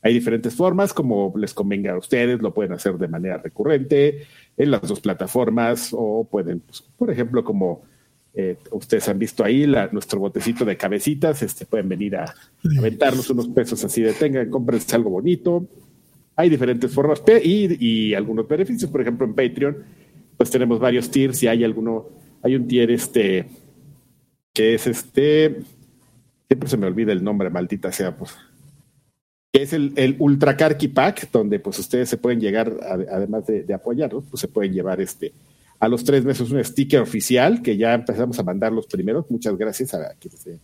[0.00, 4.70] hay diferentes formas, como les convenga a ustedes, lo pueden hacer de manera recurrente en
[4.70, 7.82] las dos plataformas o pueden, pues, por ejemplo, como
[8.40, 12.32] eh, ustedes han visto ahí nuestro botecito de cabecitas, este, pueden venir a,
[12.78, 15.66] aventarnos unos pesos así de tengan, cómprense algo bonito.
[16.36, 19.78] Hay diferentes formas y, y, algunos beneficios, por ejemplo en Patreon,
[20.36, 22.10] pues tenemos varios tiers y hay alguno,
[22.40, 23.48] hay un tier este
[24.54, 25.56] que es este,
[26.46, 28.36] siempre se me olvida el nombre, maldita sea, pues,
[29.52, 32.72] que es el, el Ultra Carky Pack, donde pues ustedes se pueden llegar,
[33.10, 35.32] además de, de apoyarnos, pues se pueden llevar este
[35.80, 39.30] a los tres meses un sticker oficial que ya empezamos a mandar los primeros.
[39.30, 40.60] Muchas gracias a quienes se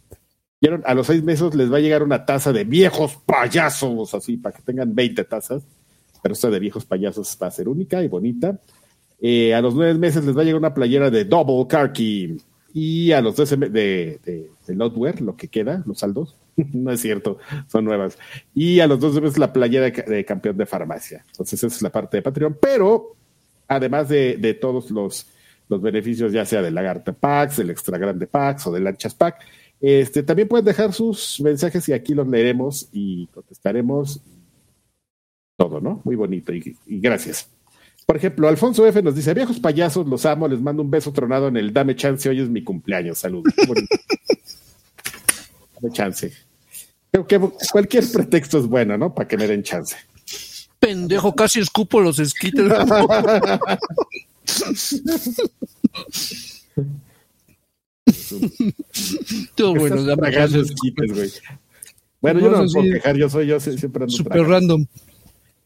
[0.84, 4.56] A los seis meses les va a llegar una taza de viejos payasos, así, para
[4.56, 5.62] que tengan 20 tazas.
[6.22, 8.58] Pero esta de viejos payasos va a ser única y bonita.
[9.20, 11.92] Eh, a los nueve meses les va a llegar una playera de Double Car
[12.72, 16.36] Y a los 12 de, de, de lo que queda, los saldos,
[16.72, 17.38] no es cierto,
[17.68, 18.18] son nuevas.
[18.54, 21.24] Y a los dos meses la playera de, campeón de farmacia.
[21.28, 23.16] Entonces esa es la parte de Patreon, pero
[23.68, 25.26] además de, todos los,
[25.68, 29.44] beneficios, ya sea del Lagarta Packs, del Extra Grande Packs o del Lanchas Pack,
[29.80, 34.20] este, también pueden dejar sus mensajes y aquí los leeremos y contestaremos
[35.56, 36.00] todo, ¿no?
[36.04, 37.48] Muy bonito y, gracias.
[38.06, 41.48] Por ejemplo, Alfonso F nos dice, viejos payasos, los amo, les mando un beso tronado
[41.48, 43.52] en el Dame Chance, hoy es mi cumpleaños, saludos.
[45.74, 46.32] Dame chance.
[47.10, 49.14] Creo que cualquier pretexto es bueno, ¿no?
[49.14, 49.96] Para que me den chance.
[50.84, 52.68] Pendejo, casi escupo los esquites.
[59.54, 59.96] Todo bueno,
[60.60, 61.30] esquites, güey.
[62.20, 64.86] Bueno, yo no me puedo quejar, yo soy yo siempre ando Super random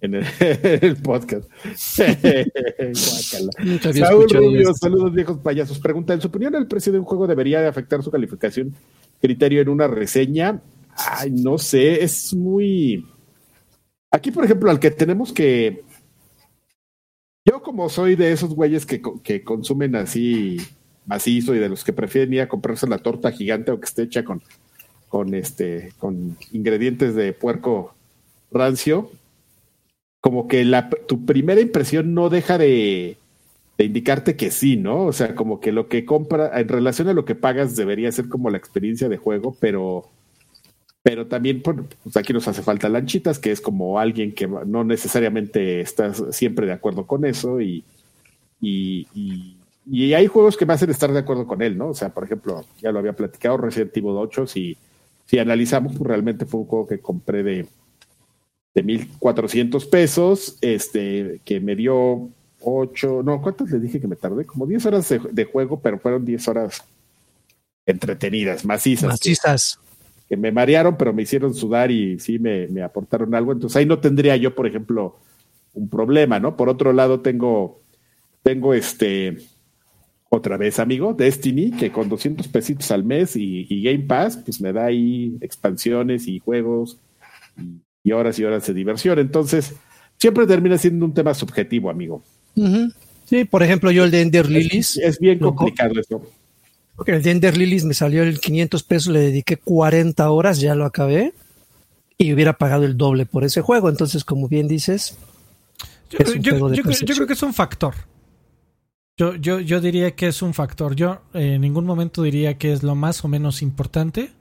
[0.01, 1.51] en el, podcast.
[2.95, 5.81] Saúl Rubio, saludos viejos payasos.
[5.81, 8.75] Pregunta, ¿en su opinión el precio de un juego debería de afectar su calificación
[9.21, 10.61] criterio en una reseña?
[10.97, 13.05] Ay, no sé, es muy...
[14.11, 15.85] Aquí, por ejemplo, al que tenemos que...
[17.45, 20.59] Yo como soy de esos güeyes que, que consumen así
[21.07, 24.03] macizo y de los que prefieren ir a comprarse la torta gigante o que esté
[24.03, 24.43] hecha con,
[25.09, 27.95] con, este, con ingredientes de puerco
[28.51, 29.11] rancio,
[30.21, 33.17] como que la, tu primera impresión no deja de,
[33.79, 35.05] indicarte que sí, ¿no?
[35.05, 38.29] O sea, como que lo que compra, en relación a lo que pagas, debería ser
[38.29, 40.09] como la experiencia de juego, pero,
[41.09, 45.81] pero también pues aquí nos hace falta lanchitas, que es como alguien que no necesariamente
[45.81, 47.83] está siempre de acuerdo con eso y,
[48.61, 49.07] y,
[49.87, 51.89] y, hay juegos que me hacen estar de acuerdo con él, ¿no?
[51.89, 54.77] O sea, por ejemplo, ya lo había platicado, Resident Evil 8, si,
[55.25, 57.67] si analizamos, pues realmente fue un juego que compré de
[58.75, 62.29] de 1400 pesos, este, que me dio
[62.61, 64.45] 8, no, ¿cuántas le dije que me tardé?
[64.45, 66.85] Como 10 horas de, juego, pero fueron 10 horas
[67.87, 69.09] entretenidas, macizas.
[69.09, 69.81] Macizas.
[70.37, 73.53] Me marearon, pero me hicieron sudar y sí me, me, aportaron algo.
[73.53, 75.17] Entonces ahí no tendría yo, por ejemplo,
[75.75, 76.57] un problema, ¿no?
[76.57, 77.81] Por otro lado, tengo,
[78.43, 79.39] tengo este,
[80.29, 84.61] otra vez, amigo, Destiny, que con 200 pesitos al mes y, y Game Pass, pues
[84.61, 86.99] me da ahí expansiones y juegos
[87.57, 89.19] y y horas y horas de diversión.
[89.19, 89.75] Entonces,
[90.17, 92.23] siempre termina siendo un tema subjetivo, amigo.
[93.27, 94.97] Sí, por ejemplo, yo el de Ender Lilies.
[94.97, 96.23] Es, bien complicado eso.
[96.99, 100.75] Porque el de Ender Lilies me salió el 500 pesos, le dediqué 40 horas, ya
[100.75, 101.33] lo acabé
[102.19, 103.89] y hubiera pagado el doble por ese juego.
[103.89, 105.17] Entonces, como bien dices,
[106.11, 107.95] yo, creo que es un factor.
[109.17, 110.97] Yo, yo, yo diría que es un factor.
[110.97, 114.33] Yo en ningún momento diría que es lo más o menos importante.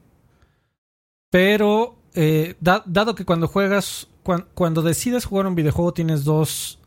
[1.29, 4.07] Pero eh, dado que cuando juegas,
[4.55, 6.79] cuando decides jugar un videojuego tienes dos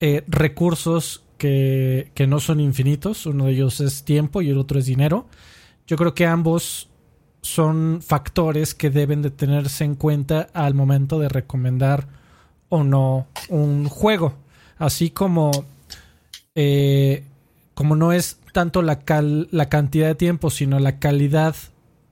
[0.00, 4.86] eh, recursos que, no son infinitos, uno de ellos es tiempo y el otro es
[4.86, 5.26] dinero,
[5.86, 6.88] yo creo que ambos
[7.42, 12.08] son factores que deben de tenerse en cuenta al momento de recomendar
[12.68, 14.34] o no un juego.
[14.78, 15.52] Así como,
[16.54, 17.24] eh,
[17.74, 19.00] como no es tanto la,
[19.50, 21.54] la cantidad de tiempo, sino la calidad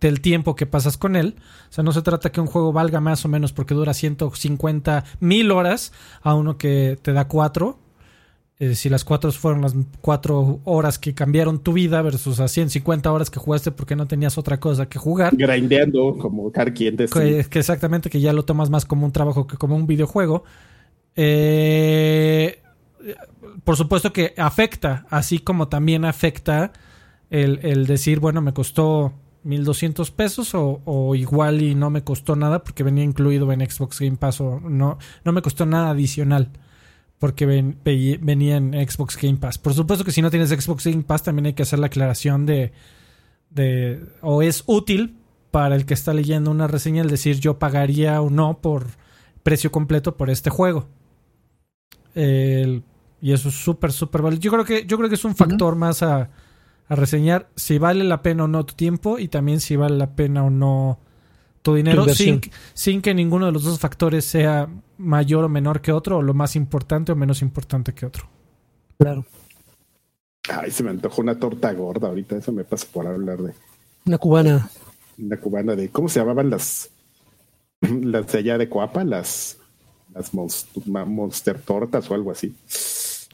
[0.01, 1.37] del tiempo que pasas con él.
[1.71, 5.05] O sea, no se trata que un juego valga más o menos porque dura 150
[5.21, 5.93] mil horas
[6.23, 7.79] a uno que te da cuatro.
[8.61, 13.11] Eh, si las cuatro fueron las cuatro horas que cambiaron tu vida versus a 150
[13.13, 15.35] horas que jugaste porque no tenías otra cosa que jugar.
[15.37, 17.11] Grindeando como carquientes.
[17.11, 20.45] Que, que exactamente, que ya lo tomas más como un trabajo que como un videojuego.
[21.17, 22.61] Eh,
[23.65, 26.73] por supuesto que afecta, así como también afecta
[27.31, 29.15] el, el decir, bueno, me costó
[29.45, 34.17] 1200 pesos o, igual y no me costó nada porque venía incluido en Xbox Game
[34.17, 36.51] Pass o no, no me costó nada adicional
[37.19, 39.59] porque venía en Xbox Game Pass.
[39.59, 42.47] Por supuesto que si no tienes Xbox Game Pass también hay que hacer la aclaración
[42.47, 42.73] de,
[43.51, 45.17] de o es útil
[45.51, 48.87] para el que está leyendo una reseña el decir yo pagaría o no por
[49.43, 50.89] precio completo por este juego.
[52.15, 54.39] y eso es súper, súper vale.
[54.39, 56.31] Yo creo que, yo creo que es un factor más a
[56.89, 60.15] a reseñar si vale la pena o no tu tiempo y también si vale la
[60.15, 60.99] pena o no
[61.65, 62.43] tu dinero sin,
[62.75, 64.69] sin, que ninguno de los dos factores sea
[64.99, 68.29] mayor o menor que otro o lo más importante o menos importante que otro.
[68.99, 69.25] Claro.
[70.51, 73.55] Ay, se me antojó una torta gorda ahorita, eso me pasa por hablar de...
[74.05, 74.69] Una cubana.
[75.17, 75.89] Una cubana de...
[75.89, 76.91] ¿Cómo se llamaban las...
[77.81, 79.03] las de allá de Coapa?
[79.03, 79.57] Las...
[80.13, 82.55] Las monster, tortas o algo así.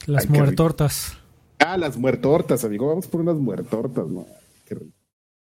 [0.05, 1.17] Las muertortas.
[1.59, 2.87] Ah, las muertortas, amigo.
[2.87, 4.25] Vamos por unas muertortas, ¿no?
[4.65, 5.00] Qué rico.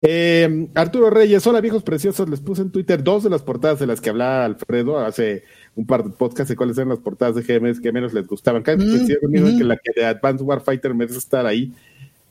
[0.02, 3.88] Eh, Arturo Reyes, hola viejos preciosos, les puse en Twitter dos de las portadas de
[3.88, 5.44] las que hablaba Alfredo hace
[5.76, 8.64] un par de podcasts de cuáles eran las portadas de GMS que menos les gustaban.
[8.64, 11.74] Cada vez mm, que la que de Advanced Warfighter merece estar ahí.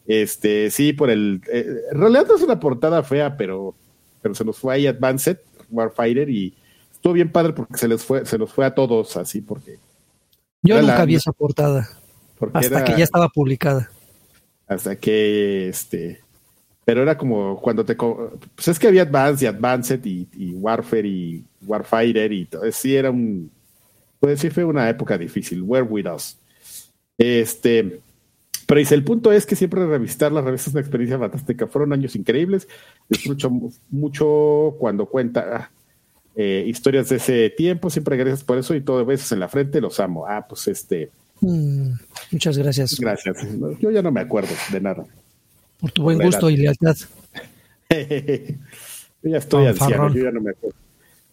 [0.07, 1.43] Este, sí, por el.
[1.53, 3.75] Eh, en realidad no es una portada fea, pero
[4.23, 5.39] pero se nos fue ahí Advanced
[5.71, 6.55] Warfighter y
[6.91, 9.79] estuvo bien padre porque se les fue, se nos fue a todos así porque.
[10.63, 11.89] Yo nunca vi esa portada.
[12.55, 13.91] Hasta que ya estaba publicada.
[14.67, 16.21] Hasta que este.
[16.89, 17.95] Pero era como cuando te.
[17.95, 22.73] Pues es que había Advanced y Advanced y, Warfare y Warfighter y todo.
[22.73, 23.51] Sí, era un.
[24.19, 25.61] Pues sí, fue una época difícil.
[25.61, 26.39] Where with us.
[27.19, 28.01] Este.
[28.67, 31.67] Pero dice, el punto es que siempre revisitar las revistas es una experiencia fantástica.
[31.67, 32.67] Fueron años increíbles.
[33.07, 33.53] Disfruto
[33.91, 35.71] mucho cuando cuenta
[36.37, 37.91] eh, historias de ese tiempo.
[37.91, 39.83] Siempre gracias por eso y todo besos en la frente.
[39.83, 40.25] Los amo.
[40.27, 41.11] Ah, pues este.
[41.43, 41.91] Mm,
[42.33, 42.99] muchas gracias.
[42.99, 43.37] Gracias.
[43.79, 45.05] Yo ya no me acuerdo de nada.
[45.81, 46.97] Por tu buen gusto y lealtad.
[47.91, 50.13] yo ya estoy anciano.
[50.13, 50.77] Yo ya no me acuerdo.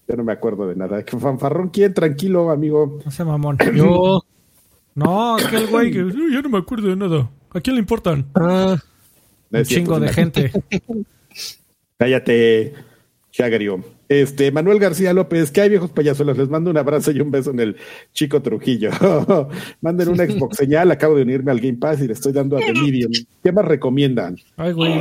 [0.07, 1.03] Yo no me acuerdo de nada.
[1.05, 1.93] Fanfarrón, ¿quién?
[1.93, 2.99] Tranquilo, amigo.
[3.03, 3.57] No sé, mamón.
[3.73, 4.21] Yo.
[4.93, 7.29] No, aquel güey que yo no me acuerdo de nada.
[7.51, 8.25] ¿A quién le importan?
[8.35, 8.77] Ah,
[9.51, 10.51] un chingo de gente.
[11.97, 12.73] Cállate,
[13.31, 13.94] Chagario.
[14.07, 16.37] Este, Manuel García López, ¿qué hay viejos payasuelos?
[16.37, 17.77] Les mando un abrazo y un beso en el
[18.13, 18.91] chico Trujillo.
[19.81, 22.59] Manden una Xbox señal, acabo de unirme al Game Pass y le estoy dando a
[22.59, 23.11] The Medium.
[23.43, 24.37] ¿Qué más recomiendan?
[24.57, 24.93] Ay, güey.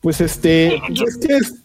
[0.00, 1.62] Pues este, es que es,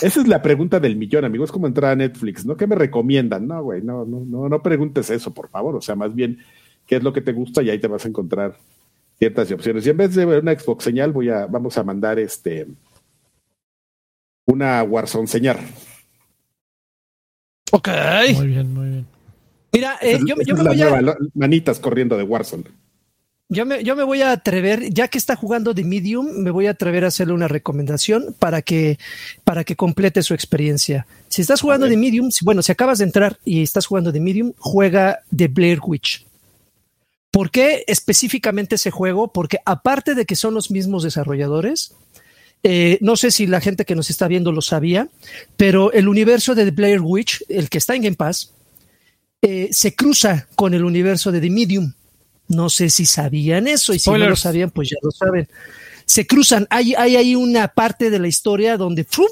[0.00, 2.56] esa es la pregunta del millón, amigos, es como entrar a Netflix, ¿no?
[2.56, 3.46] ¿Qué me recomiendan?
[3.46, 5.76] No, güey, no, no, no, no preguntes eso, por favor.
[5.76, 6.38] O sea, más bien,
[6.86, 8.56] qué es lo que te gusta y ahí te vas a encontrar
[9.18, 9.86] ciertas opciones.
[9.86, 12.68] Y en vez de ver una Xbox señal, voy a, vamos a mandar este
[14.46, 15.58] una Warzone señal.
[17.72, 17.88] Ok.
[18.34, 19.06] Muy bien, muy bien.
[19.72, 21.16] Mira, eh, yo, me voy a...
[21.34, 22.64] Manitas corriendo de Warzone.
[23.48, 26.66] Yo me, yo me voy a atrever, ya que está jugando de Medium, me voy
[26.66, 28.98] a atrever a hacerle una recomendación para que,
[29.44, 31.06] para que complete su experiencia.
[31.28, 34.52] Si estás jugando de Medium, bueno, si acabas de entrar y estás jugando de Medium,
[34.58, 36.26] juega de Blair Witch.
[37.30, 39.32] ¿Por qué específicamente ese juego?
[39.32, 41.94] Porque aparte de que son los mismos desarrolladores,
[42.66, 45.08] eh, no sé si la gente que nos está viendo lo sabía,
[45.58, 48.52] pero el universo de The Blair Witch, el que está en Game Pass,
[49.42, 51.92] eh, se cruza con el universo de The Medium.
[52.48, 55.46] No sé si sabían eso y si no lo sabían, pues ya lo saben.
[56.06, 56.66] Se cruzan.
[56.70, 59.28] Hay, hay ahí una parte de la historia donde ¡fum!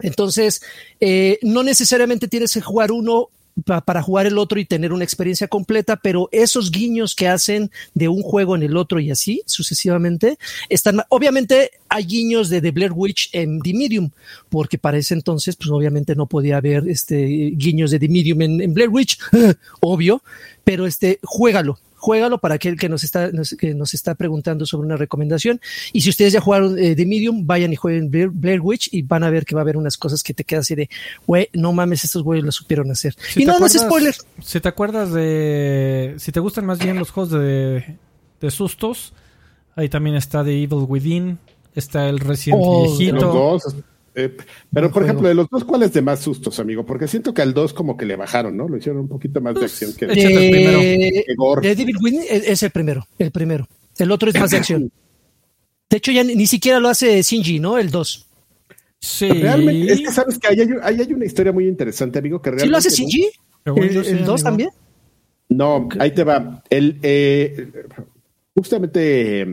[0.00, 0.60] Entonces,
[0.98, 3.28] eh, no necesariamente tienes que jugar uno
[3.64, 8.08] para jugar el otro y tener una experiencia completa, pero esos guiños que hacen de
[8.08, 12.92] un juego en el otro y así sucesivamente están, obviamente hay guiños de The Blair
[12.92, 14.10] Witch en The Medium,
[14.48, 18.60] porque para ese entonces, pues obviamente no podía haber este guiños de The Medium en,
[18.60, 19.18] en Blair Witch,
[19.80, 20.22] obvio,
[20.64, 24.96] pero este, juégalo, juégalo para aquel que nos está, que nos está preguntando sobre una
[24.96, 25.60] recomendación.
[25.92, 29.24] Y si ustedes ya jugaron eh, de Medium, vayan y jueguen Blair, Witch y van
[29.24, 30.88] a ver que va a haber unas cosas que te quedan así de,
[31.26, 33.14] güey, no mames, estos güeyes lo supieron hacer.
[33.36, 34.14] y no, no es spoiler.
[34.40, 37.96] Si te acuerdas de, si te gustan más bien los juegos de,
[38.40, 39.12] de sustos,
[39.74, 41.38] ahí también está The Evil Within,
[41.74, 43.58] está el Resident oh, viejito.
[44.18, 44.36] Eh,
[44.72, 46.84] pero, por ejemplo, de los dos, ¿cuál es de más sustos, amigo?
[46.84, 48.68] Porque siento que al dos como que le bajaron, ¿no?
[48.68, 51.60] Lo hicieron un poquito más de pues, acción que el primero.
[51.60, 53.68] De David Wynn es el primero, el primero.
[53.96, 54.92] El otro es más de acción.
[55.90, 57.78] De hecho, ya ni, siquiera lo hace Shinji, ¿no?
[57.78, 58.26] El 2.
[58.98, 59.28] Sí.
[59.30, 62.66] Realmente, es que sabes que ahí hay, una historia muy interesante, amigo, que realmente...
[62.66, 63.30] ¿Sí lo hace Shinji?
[63.64, 64.68] ¿El 2 también?
[65.48, 66.62] No, ahí te va.
[66.68, 67.70] El, eh,
[68.54, 69.46] justamente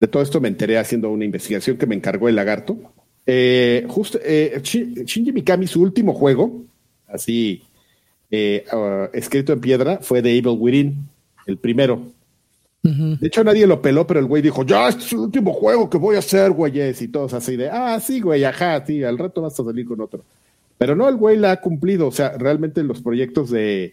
[0.00, 2.78] de todo esto me enteré haciendo una investigación que me encargó el lagarto.
[3.26, 6.64] Eh, justo, eh, Shinji Mikami, su último juego,
[7.06, 7.62] así
[8.30, 11.08] eh, uh, escrito en piedra, fue The Evil Within,
[11.46, 12.12] el primero.
[12.82, 15.90] De hecho, nadie lo peló, pero el güey dijo, ya, este es el último juego
[15.90, 19.18] que voy a hacer, güeyes, y todos así de, ah, sí, güey, ajá, sí, al
[19.18, 20.24] rato vas a salir con otro.
[20.78, 23.92] Pero no, el güey la ha cumplido, o sea, realmente los proyectos de,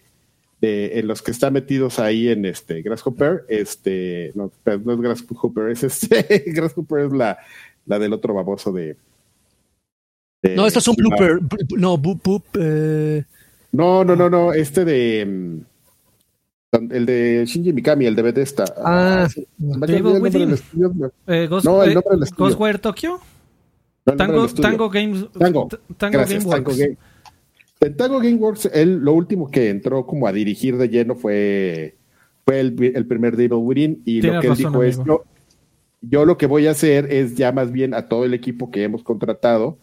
[0.60, 5.84] en los que está metidos ahí en este Grasshopper, este, no, no es Grasshopper, es
[5.84, 7.38] este, Grasshopper es la,
[7.86, 8.96] la del otro baboso de,
[10.42, 11.40] no, esto es un blooper,
[11.76, 13.24] no, boop, eh.
[13.72, 15.58] no, no, no, no, este de mm,
[16.90, 18.64] el de Shinji Mikami, el de Bethesda.
[18.76, 19.28] Ah, ah
[21.26, 22.50] eh, Ghost, no, el nombre del estudio.
[22.50, 23.20] Ghostwire Tokyo.
[24.16, 25.26] Tango, Tango Games.
[25.38, 26.18] Tango, Tango.
[27.78, 31.96] Pentago Gameworks, él lo último que entró como a dirigir de lleno fue,
[32.44, 35.24] fue el, primer Devil Within y lo que él dijo es, yo,
[36.00, 38.82] yo lo que voy a hacer es ya más bien a todo el equipo que
[38.82, 39.78] hemos contratado,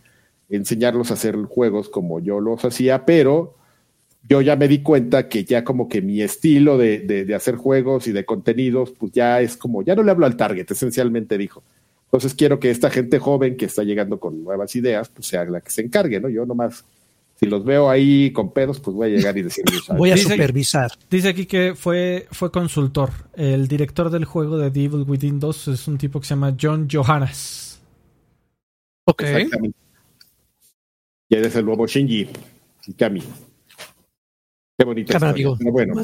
[0.49, 3.55] enseñarlos a hacer juegos como yo los hacía, pero
[4.27, 8.07] yo ya me di cuenta que ya como que mi estilo de, de, hacer juegos
[8.07, 11.63] y de contenidos, pues ya es como, ya no le hablo al target, esencialmente dijo.
[12.05, 15.61] Entonces quiero que esta gente joven que está llegando con nuevas ideas, pues sea la
[15.61, 16.29] que se encargue, ¿no?
[16.29, 16.85] Yo nomás
[17.35, 19.81] si los veo ahí con pedos, pues voy a llegar y decirles.
[19.97, 20.91] voy a supervisar.
[21.09, 23.11] Dice aquí que fue, fue consultor.
[23.33, 26.87] El director del juego de Devil Within 2 es un tipo que se llama John
[26.89, 27.81] Johannes.
[29.05, 29.23] Ok.
[31.27, 32.29] Y eres el nuevo Shinji
[32.97, 33.21] Kami.
[34.77, 35.17] Qué bonito.
[35.71, 36.01] bueno,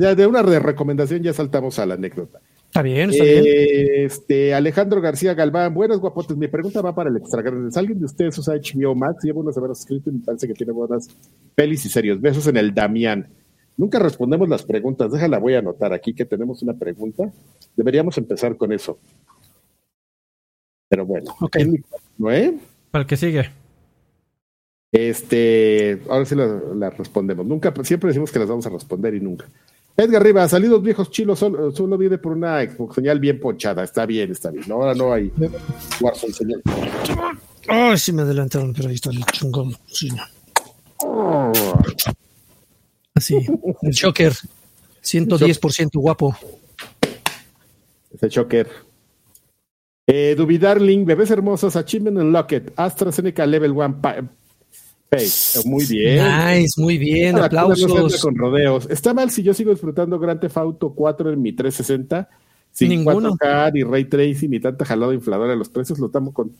[0.00, 2.40] ya, de una recomendación ya saltamos a la anécdota.
[2.78, 3.44] Está bien, está bien.
[4.04, 6.36] Este, Alejandro García Galván, buenas guapotes.
[6.36, 9.24] Mi pregunta va para el extra ¿Alguien de ustedes usa HBO Max?
[9.24, 11.08] Llevo unas semanas escrito y me parece que tiene buenas
[11.56, 12.20] pelis y serios.
[12.20, 13.26] Besos en el Damián.
[13.76, 15.10] Nunca respondemos las preguntas.
[15.10, 17.32] Déjala, voy a anotar aquí que tenemos una pregunta.
[17.74, 19.00] Deberíamos empezar con eso.
[20.88, 21.34] Pero bueno.
[21.40, 21.56] Ok.
[22.16, 22.60] ¿No, eh?
[22.92, 23.50] Para el que sigue.
[24.92, 27.44] Este, ahora sí la, respondemos.
[27.44, 29.46] Nunca, siempre decimos que las vamos a responder y nunca.
[30.00, 32.60] Edgar Rivas, salidos viejos chilos, solo, solo viene por una
[32.94, 33.82] señal bien ponchada.
[33.82, 34.70] Está bien, está bien.
[34.70, 35.32] Ahora no hay
[36.00, 36.62] Warzone señal.
[37.66, 39.76] Ay, sí me adelantaron, pero ahí está el chungón.
[39.88, 40.08] Sí.
[43.12, 43.34] Así,
[43.82, 44.34] el Shocker.
[45.02, 46.36] 110% guapo.
[48.12, 48.68] Ese Shocker.
[50.06, 54.00] Eh, Dubidarling, Bebés Hermosos, Achievement Locket, AstraZeneca Level 1
[55.64, 56.24] muy bien.
[56.24, 58.20] Nice, muy bien, aplausos.
[58.20, 58.86] con rodeos.
[58.90, 62.28] Está mal si yo sigo disfrutando Grand Theft Auto 4 en mi 360
[62.72, 63.34] sin Ninguno.
[63.34, 66.52] 4K ni Ray Tracing ni tanta jalada infladora de los precios, lo estamos con,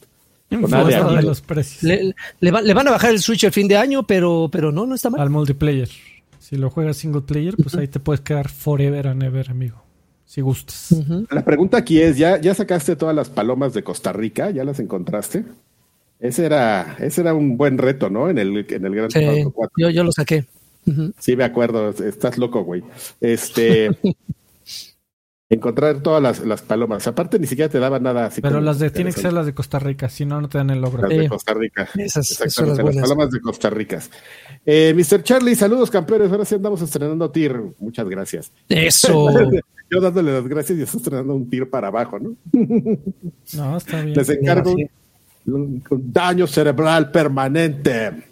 [0.51, 1.83] con de los precios.
[1.83, 4.95] Le, le, van a bajar el Switch el fin de año, pero, pero no, no
[4.95, 5.21] está mal.
[5.21, 5.89] Al multiplayer.
[6.39, 9.83] Si lo juegas single player, pues ahí te puedes quedar forever and ever, amigo.
[10.25, 10.95] Si gustas.
[11.31, 14.51] La pregunta aquí es, ¿ya, ¿ya sacaste todas las palomas de Costa Rica?
[14.51, 15.45] ¿Ya las encontraste?
[16.21, 18.29] Ese era, ese era un buen reto, ¿no?
[18.29, 19.21] En el, en el Gran sí,
[19.77, 20.45] Yo, yo lo saqué.
[21.19, 21.91] Sí, me acuerdo.
[21.91, 22.83] Estás loco, güey.
[23.21, 23.91] Este.
[25.51, 27.07] encontrar todas las, las, palomas.
[27.07, 28.41] Aparte, ni siquiera te daban nada así.
[28.41, 30.71] Pero las de, tienen que ser las de Costa Rica, si no, no te dan
[30.71, 31.03] el logro.
[31.03, 31.89] Las de Costa Rica.
[31.97, 34.03] Esas, Exactamente, las, palomas de Costa Rica.
[34.67, 35.23] Eh, Mr.
[35.23, 36.31] Charlie, saludos campeones.
[36.31, 37.63] Ahora sí andamos estrenando TIR.
[37.79, 38.53] Muchas gracias.
[38.69, 39.29] Eso.
[39.91, 42.37] Yo dándole las gracias y estoy estrenando un TIR para abajo, ¿no?
[43.55, 44.19] no, está bien.
[44.19, 44.77] Les encargo
[45.91, 48.25] daño cerebral permanente.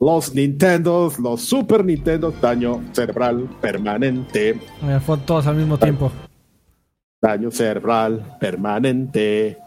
[0.00, 4.60] Los Nintendos, los Super Nintendo, daño cerebral permanente.
[5.04, 6.12] fue todos al mismo tiempo.
[7.20, 9.58] Daño cerebral permanente.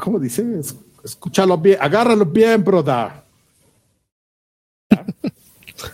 [0.00, 0.44] ¿Cómo dice?
[1.04, 3.24] Escúchalo bien, agárralo bien, broda.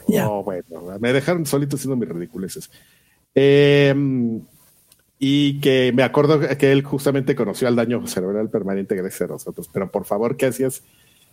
[0.07, 2.71] No, bueno, me dejaron solito haciendo mis ridiculeces.
[3.35, 3.95] Eh,
[5.19, 9.69] y que me acuerdo que él justamente conoció al daño cerebral permanente gracias a nosotros.
[9.73, 10.83] Pero por favor, ¿qué hacías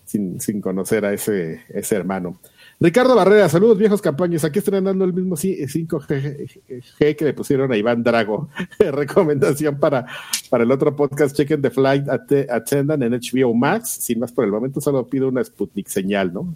[0.05, 2.39] sin, sin conocer a ese, ese hermano?
[2.79, 4.43] Ricardo Barrera, saludos viejos campañas.
[4.43, 8.49] Aquí estrenando el mismo 5G que le pusieron a Iván Drago.
[8.79, 10.05] Recomendación para,
[10.49, 13.89] para el otro podcast, chequen The Flight Attendant en HBO Max.
[14.01, 16.53] Sin más por el momento, solo pido una Sputnik señal, ¿no?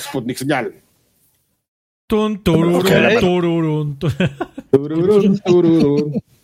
[0.00, 0.74] Sputnik señal.
[2.06, 3.98] Tun, tururun,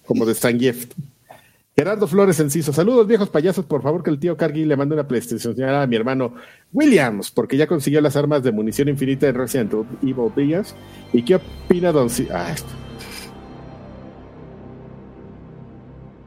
[0.07, 0.95] Como de Gift.
[1.77, 5.09] Gerardo Flores Enciso, saludos viejos payasos, por favor que el tío Cargui le mande una
[5.09, 6.35] PlayStation a mi hermano
[6.73, 9.73] Williams, porque ya consiguió las armas de munición infinita de Resident
[10.03, 10.75] Evil Villas.
[11.13, 12.55] ¿Y qué opina Don ah,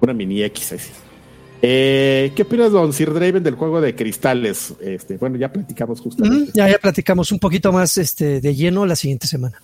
[0.01, 1.04] Una mini X.
[1.61, 4.73] Eh, ¿Qué opinas, don Sir Draven, del juego de cristales?
[4.79, 6.51] Este, bueno, ya platicamos justamente.
[6.53, 9.61] ya, ya platicamos un poquito más este, de lleno la siguiente semana.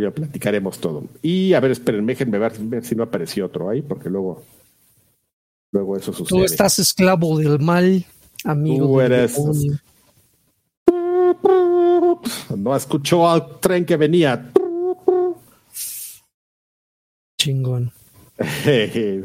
[0.00, 1.04] Ya platicaremos todo.
[1.20, 4.42] Y a ver, esperen, déjenme ver, ver si no apareció otro ahí, porque luego,
[5.72, 6.38] luego eso sucede.
[6.38, 8.04] Tú estás esclavo del mal,
[8.44, 8.86] amigo.
[8.86, 9.36] Tú eres.
[12.56, 14.50] No escuchó al tren que venía.
[17.38, 17.92] Chingón.
[18.38, 19.24] Soy,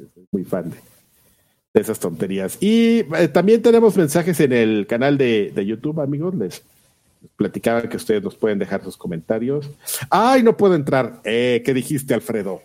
[0.32, 2.58] muy fan de, esas tonterías.
[2.60, 6.34] Y eh, también tenemos mensajes en el canal de, YouTube, amigos.
[6.34, 6.62] Les,
[7.36, 9.70] platicaba que ustedes nos pueden dejar sus comentarios.
[10.10, 11.20] ¡Ay, no puedo entrar!
[11.24, 12.62] Eh, ¿Qué dijiste, Alfredo?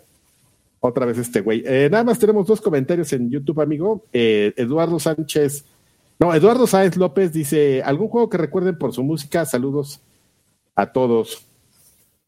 [0.79, 1.63] Otra vez este güey.
[1.65, 4.05] Eh, nada más tenemos dos comentarios en YouTube, amigo.
[4.11, 5.65] Eduardo Sánchez.
[6.19, 9.45] No, Eduardo Sáenz López dice: ¿Algún juego que recuerden por su música?
[9.45, 10.01] Saludos
[10.75, 11.45] a todos.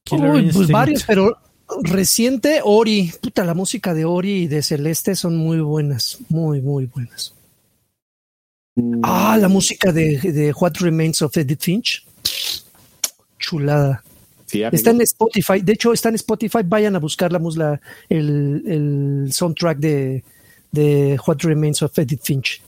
[0.09, 1.37] pues varios, pero
[1.81, 3.11] Reciente, Ori.
[3.21, 6.19] Puta, la música de Ori y de Celeste son muy buenas.
[6.29, 7.33] Muy, muy buenas.
[8.75, 9.01] Mm.
[9.03, 12.05] Ah, la música de, de, What Remains of Edith Finch.
[13.39, 14.03] Chulada.
[14.51, 15.61] está en Spotify.
[15.61, 16.59] De hecho, está en Spotify.
[16.63, 17.79] Vayan a buscar la, musla,
[18.09, 20.23] el, el soundtrack de,
[20.71, 22.61] de What Remains of Edith Finch.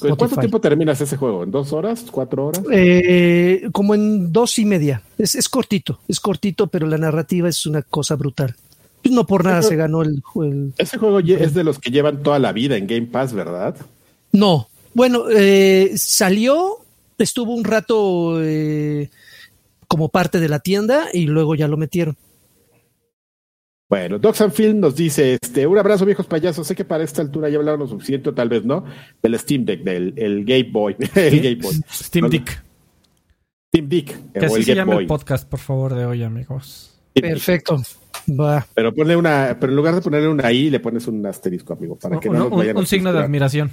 [0.00, 1.42] ¿Cuánto tiempo terminas ese juego?
[1.42, 2.04] ¿En dos horas?
[2.10, 2.62] ¿Cuatro horas?
[2.72, 5.02] Eh, como en dos y media.
[5.18, 8.54] Es, cortito, es cortito, pero la narrativa es una cosa brutal.
[9.02, 10.72] Pues no por nada se ganó el, juego.
[10.78, 13.76] Ese juego es de los que llevan toda la vida en Game Pass, ¿verdad?
[14.32, 14.68] No.
[14.94, 16.78] Bueno, eh, salió,
[17.18, 19.10] estuvo un rato eh,
[19.88, 22.16] como parte de la tienda y luego ya lo metieron.
[23.88, 27.22] Bueno, Docs and Film nos dice, este, un abrazo viejos payasos, sé que para esta
[27.22, 28.84] altura ya hablaron lo suficiente, tal vez no,
[29.22, 31.74] del Steam Deck, del el Game Boy, el Game Boy.
[31.88, 32.64] Steam Deck.
[33.68, 34.32] Steam Deck.
[34.32, 36.98] Que así se llame el podcast, por favor, de hoy, amigos.
[37.14, 37.80] Perfecto.
[38.28, 38.66] Va.
[38.74, 41.96] Pero ponle una, pero en lugar de ponerle una I, le pones un asterisco, amigo,
[41.96, 43.70] para que no, un, un signo de admiración.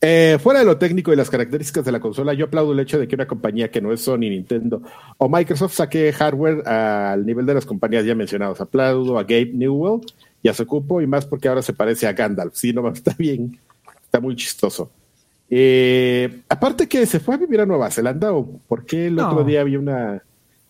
[0.00, 3.00] Eh, fuera de lo técnico y las características de la consola, yo aplaudo el hecho
[3.00, 4.80] de que una compañía que no es Sony, Nintendo
[5.16, 8.60] o Microsoft saque hardware al nivel de las compañías ya mencionadas.
[8.60, 10.00] Aplaudo a Gabe Newell
[10.40, 12.54] y a su cupo, y más porque ahora se parece a Gandalf.
[12.54, 13.58] Sí, no, está bien,
[14.02, 14.90] está muy chistoso.
[15.50, 19.44] Eh, aparte que se fue a vivir a Nueva Zelanda o por qué el otro
[19.44, 20.22] día había una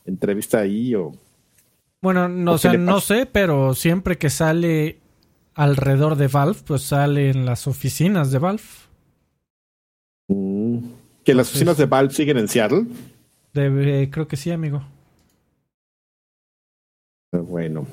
[0.06, 1.12] entrevista ahí o
[2.00, 5.00] bueno, no, sé, no sé, pero siempre que sale
[5.54, 8.62] alrededor de Valve, pues sale en las oficinas de Valve.
[11.28, 12.86] ¿Que las oficinas de Valve siguen en Seattle?
[13.52, 14.82] creo que sí, amigo.
[17.32, 17.86] Ah, bueno.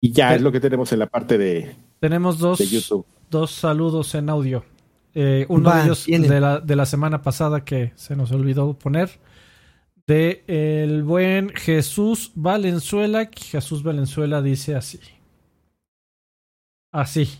[0.00, 2.58] Y ya es lo que tenemos en la parte de, tenemos dos,
[3.30, 4.64] dos saludos en audio.
[5.14, 9.08] Eh, uno de ellos de la, de la semana pasada que se nos olvidó poner.
[10.08, 13.30] De el buen Jesús Valenzuela.
[13.32, 14.98] Jesús Valenzuela dice así.
[16.90, 17.38] Así.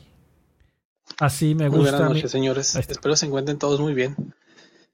[1.18, 1.90] Así me gusta.
[1.90, 2.76] buenas noches, señores.
[2.76, 4.14] Espero se encuentren todos muy bien.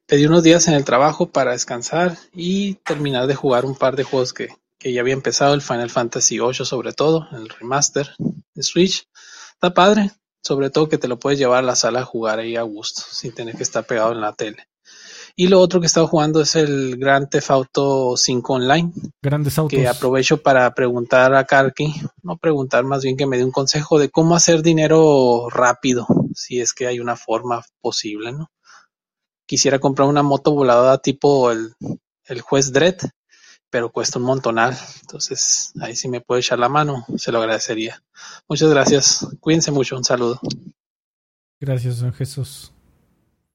[0.07, 4.05] Pedí unos días en el trabajo para descansar y terminar de jugar un par de
[4.05, 4.49] juegos que,
[4.79, 8.11] que ya había empezado, el Final Fantasy VIII sobre todo, el remaster
[8.55, 9.09] de Switch.
[9.53, 10.11] Está padre,
[10.43, 13.03] sobre todo que te lo puedes llevar a la sala a jugar ahí a gusto,
[13.11, 14.67] sin tener que estar pegado en la tele.
[15.35, 18.93] Y lo otro que he estado jugando es el Grand Theft Auto 5 Online.
[19.23, 19.79] Grandes autos.
[19.79, 23.99] Que aprovecho para preguntar a Karki, no preguntar, más bien que me dé un consejo
[23.99, 28.51] de cómo hacer dinero rápido, si es que hay una forma posible, ¿no?
[29.53, 31.75] Quisiera comprar una moto voladora tipo el,
[32.25, 33.03] el juez Dredd,
[33.69, 34.75] pero cuesta un montonal.
[35.03, 38.03] Entonces, ahí sí me puede echar la mano, se lo agradecería.
[38.49, 39.29] Muchas gracias.
[39.41, 39.99] Cuídense mucho.
[39.99, 40.41] Un saludo.
[41.61, 42.73] Gracias, don Jesús.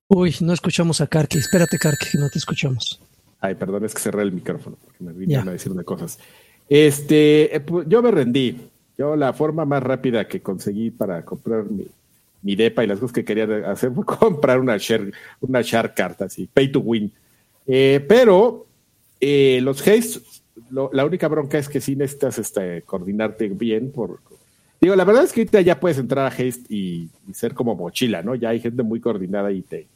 [0.07, 1.39] Uy, no escuchamos a Karki.
[1.39, 3.01] Espérate, Karki, no te escuchamos.
[3.39, 6.19] Ay, perdón, es que cerré el micrófono porque me vine a decirme cosas.
[6.69, 8.69] Este, eh, pues, yo me rendí.
[8.99, 11.87] Yo la forma más rápida que conseguí para comprar mi,
[12.55, 15.11] depa y las cosas que quería hacer fue comprar una share,
[15.41, 17.11] una share card así, pay to win.
[17.65, 18.65] Eh, pero
[19.19, 20.21] eh, los haste,
[20.69, 24.19] la única bronca es que sí necesitas este, coordinarte bien por,
[24.79, 28.35] Digo, la verdad es que ya puedes entrar a Haste y, ser como mochila, ¿no?
[28.35, 29.87] Ya hay gente muy coordinada y te,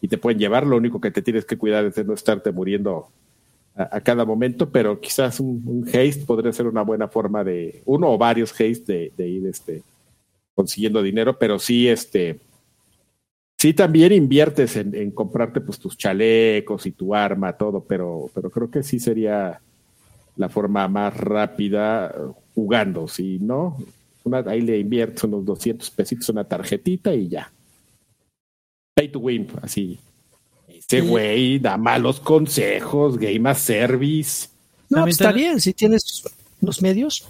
[0.00, 0.66] y te pueden llevar.
[0.66, 3.08] Lo único que te tienes que cuidar es de no estarte muriendo
[3.74, 8.18] a, cada momento, pero quizás un, haste podría ser una buena forma de, uno o
[8.18, 9.82] varios haste de, ir este,
[10.60, 12.38] consiguiendo dinero, pero sí, este,
[13.58, 18.70] sí también inviertes en, comprarte pues tus chalecos y tu arma, todo, pero, pero creo
[18.70, 19.58] que sí sería
[20.36, 22.14] la forma más rápida
[22.54, 23.78] jugando, si no,
[24.46, 27.50] ahí le inviertes unos 200 pesitos una tarjetita y ya.
[28.94, 29.98] Pay to win, así.
[30.68, 34.48] Ese güey da malos consejos, game as service.
[34.90, 36.22] No, pues, está bien, si tienes
[36.60, 37.26] los medios.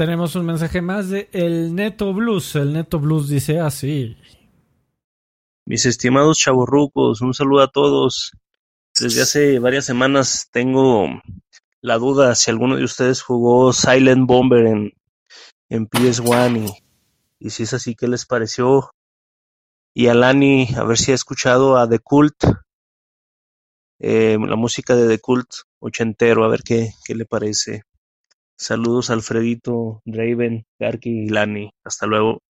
[0.00, 2.56] Tenemos un mensaje más de el Neto Blues.
[2.56, 4.16] El Neto Blues dice así.
[5.66, 8.32] Mis estimados chavorrucos, un saludo a todos.
[8.98, 11.06] Desde hace varias semanas tengo
[11.82, 14.94] la duda si alguno de ustedes jugó Silent Bomber en,
[15.68, 16.70] en PS1
[17.38, 18.92] y, y si es así, ¿qué les pareció?
[19.92, 22.42] Y a Lani, a ver si ha escuchado a The Cult,
[23.98, 27.82] eh, la música de The Cult ochentero, a ver qué, qué le parece.
[28.60, 31.70] Saludos Alfredito, Draven, Garky y Lani.
[31.82, 32.42] Hasta luego.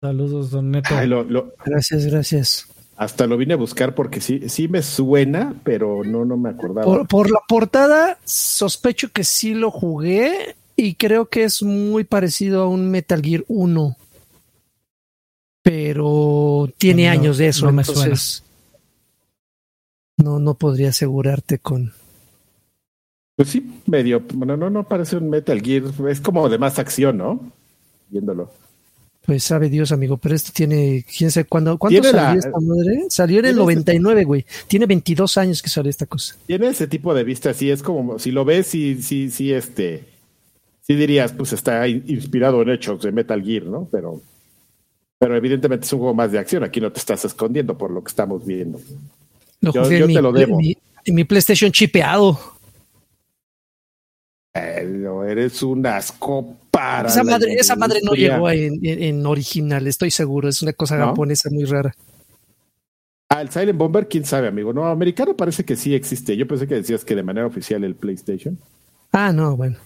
[0.00, 0.94] Saludos, don Neto.
[1.66, 2.66] Gracias, gracias.
[2.96, 6.86] Hasta lo vine a buscar porque sí, sí me suena, pero no, no me acordaba.
[6.86, 12.62] Por, por la portada, sospecho que sí lo jugué y creo que es muy parecido
[12.62, 13.96] a un Metal Gear 1.
[15.62, 18.42] Pero tiene años de eso, no entonces
[20.16, 21.92] no, no podría asegurarte con.
[23.38, 27.18] Pues sí, medio, bueno, no, no parece un Metal Gear, es como de más acción,
[27.18, 27.52] ¿no?
[28.08, 28.50] Viéndolo.
[29.24, 33.04] Pues sabe Dios, amigo, pero esto tiene, quién sabe cuándo, ¿cuándo salió esta madre?
[33.08, 34.44] Salió en el 99, güey.
[34.66, 36.34] Tiene 22 años que salió esta cosa.
[36.48, 40.02] Tiene ese tipo de vista, sí, es como, si lo ves, sí, sí, sí, este,
[40.80, 43.88] sí dirías, pues está inspirado en hechos de Metal Gear, ¿no?
[43.92, 44.20] Pero,
[45.16, 46.64] pero evidentemente es un juego más de acción.
[46.64, 48.80] Aquí no te estás escondiendo por lo que estamos viendo.
[49.60, 50.58] yo, te lo debo.
[51.04, 52.57] En mi, PlayStation chipeado.
[55.26, 57.08] Eres un asco para.
[57.08, 60.48] Esa madre, esa madre no llegó en, original, estoy seguro.
[60.48, 61.94] Es una cosa japonesa muy rara.
[63.28, 64.72] Ah, el Silent Bomber, quién sabe, amigo.
[64.72, 66.36] No, americano parece que sí existe.
[66.36, 68.58] Yo pensé que decías que de manera oficial el PlayStation.
[69.12, 69.76] Ah, no, bueno.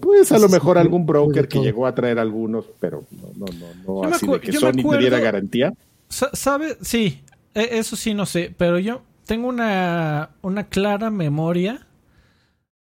[0.00, 3.46] Pues a lo mejor algún broker que llegó a traer algunos, pero no, no,
[3.86, 5.72] no, no así de que Sony te diera garantía.
[6.08, 6.76] ¿Sabe?
[6.82, 7.22] Sí,
[7.54, 11.86] e, eso sí no sé, pero yo tengo una, una clara memoria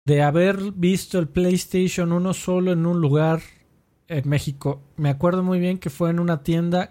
[0.05, 3.41] de haber visto el PlayStation 1 solo en un lugar
[4.09, 4.83] en México.
[4.97, 6.91] Me acuerdo muy bien que fue en una tienda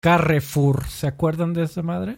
[0.00, 0.84] Carrefour.
[0.84, 2.16] ¿Se acuerdan de esa madre?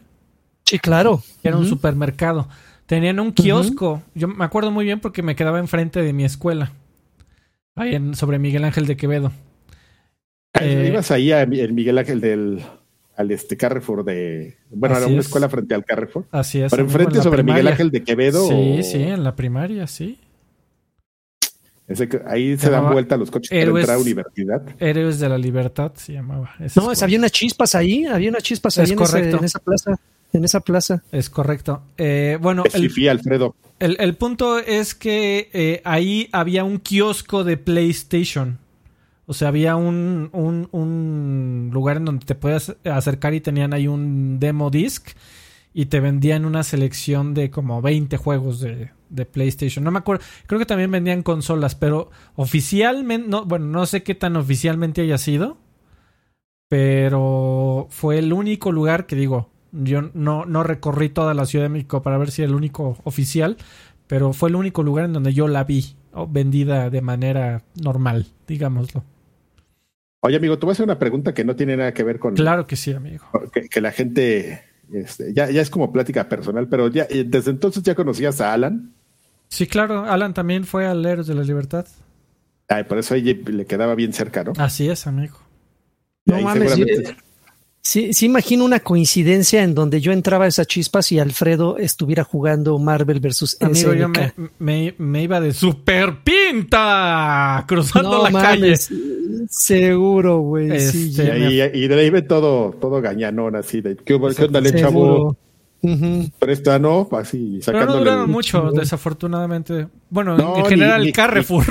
[0.65, 1.23] Sí, claro.
[1.43, 2.49] Era un supermercado.
[2.85, 4.03] Tenían un kiosco.
[4.15, 6.73] Yo me acuerdo muy bien porque me quedaba enfrente de mi escuela.
[7.75, 9.33] Ahí en, sobre Miguel Ángel de Quevedo.
[10.53, 12.63] Ah, eh, ibas ahí a Miguel Ángel del
[13.19, 16.25] al este Carrefour de bueno, era una escuela frente al Carrefour.
[16.31, 16.71] Así es.
[16.71, 18.49] Pero enfrente sobre Miguel Ángel de Quevedo.
[18.49, 20.19] Sí, sí, en la primaria, sí
[22.27, 24.63] ahí se, dan vuelta los coches para entrar a universidad.
[24.79, 26.55] Héroes de la Libertad se llamaba.
[26.77, 29.99] no, había unas chispas ahí, había unas chispas ahí en, esa plaza.
[30.33, 31.03] En esa plaza.
[31.11, 31.83] Es correcto.
[31.97, 33.55] Eh, bueno, el, Alfredo.
[33.79, 38.59] El, punto es que eh, ahí había un kiosco de PlayStation.
[39.31, 43.87] O sea, había un, un, un lugar en donde te podías acercar y tenían ahí
[43.87, 45.11] un demo disc
[45.75, 49.85] y te vendían una selección de como 20 juegos de, de PlayStation.
[49.85, 54.15] No me acuerdo, creo que también vendían consolas, pero oficialmente, no, bueno, no sé qué
[54.15, 55.59] tan oficialmente haya sido,
[56.71, 61.71] pero fue el único lugar que digo, yo no, no recorrí toda la Ciudad de
[61.71, 63.59] México para ver si era el único oficial,
[64.07, 65.97] pero fue el único lugar en donde yo la vi
[66.31, 69.05] vendida de manera normal, digámoslo.
[70.21, 72.35] Oye, amigo, te voy a hacer una pregunta que no tiene nada que ver con.
[72.35, 73.25] Claro que sí, amigo.
[73.71, 74.65] Que, la gente.
[74.93, 78.53] Este, ya, ya es como plática personal, pero ya eh, desde entonces ya conocías a
[78.53, 78.95] Alan.
[79.49, 81.87] Sí, claro, Alan también fue al Héroes de la Libertad.
[82.69, 84.53] Ay, por eso ahí le quedaba bien cerca, ¿no?
[84.59, 85.39] Así es, amigo.
[86.27, 86.77] No mames,
[87.89, 92.23] sí, sí, imagino una coincidencia en donde yo entraba a esas chispas y Alfredo estuviera
[92.23, 94.09] jugando Marvel versus Amigo, yo
[94.59, 98.75] me, me, iba de super pinta cruzando la calle.
[99.49, 100.71] Seguro, güey.
[100.71, 105.37] Este, y, de ahí ve todo, todo gañanón así de ¿qué, qué onda, le chavo?
[106.39, 109.87] Presta, no, así Pero no duraron mucho, desafortunadamente.
[110.11, 111.65] Bueno, en general, Carrefour.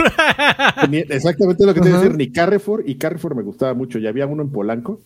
[1.10, 4.00] exactamente lo que te iba a decir, ni Carrefour, y Carrefour me gustaba mucho.
[4.00, 5.02] Ya había uno en Polanco.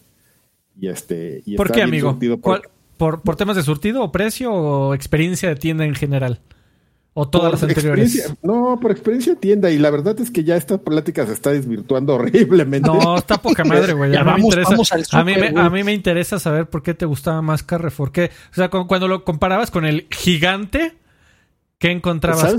[0.80, 1.42] Y este.
[1.46, 2.18] Y ¿Por qué, amigo?
[2.42, 3.22] Por...
[3.22, 6.40] por, temas de surtido o precio o experiencia de tienda en general?
[7.14, 8.34] ¿O todas las anteriores?
[8.42, 9.70] No, por experiencia tienda.
[9.70, 12.88] Y la verdad es que ya esta plática se está desvirtuando horriblemente.
[12.88, 14.16] No, está poca madre, güey.
[14.16, 18.14] A, mí me a, mí me, interesa saber por qué te gustaba más Carrefour.
[18.14, 18.32] ¿Qué?
[18.52, 20.94] O sea, cuando lo comparabas con el gigante,
[21.80, 22.56] ¿qué encontrabas?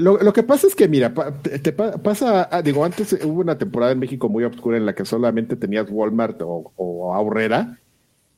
[0.00, 1.12] Lo, que pasa es que, mira,
[1.42, 5.04] te, pasa, ah, digo, antes hubo una temporada en México muy oscura en la que
[5.04, 7.78] solamente tenías Walmart o, o Aurrera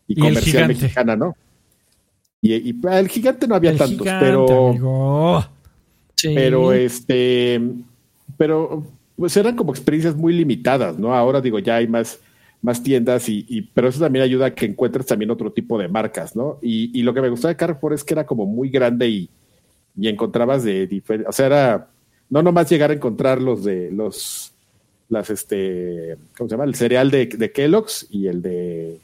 [0.07, 1.37] y, comercial mexicana, ¿no?
[2.43, 5.45] Y, el gigante no había tantos, pero.
[6.23, 7.61] Pero este.
[8.37, 8.87] Pero
[9.21, 11.15] pues eran como experiencias muy limitadas, ¿no?
[11.15, 12.21] Ahora digo, ya hay más,
[12.63, 16.35] más tiendas, y, pero eso también ayuda a que encuentres también otro tipo de marcas,
[16.35, 16.59] ¿no?
[16.63, 19.31] Y, lo que me gustaba de Carrefour es que era como muy grande y,
[19.97, 21.29] y encontrabas de diferentes.
[21.29, 21.89] O sea, era.
[22.29, 24.53] No nomás llegar a encontrar los de los.
[25.09, 26.17] Las este.
[26.37, 26.65] ¿Cómo se llama?
[26.65, 29.01] El cereal de, de Kellogg's y el de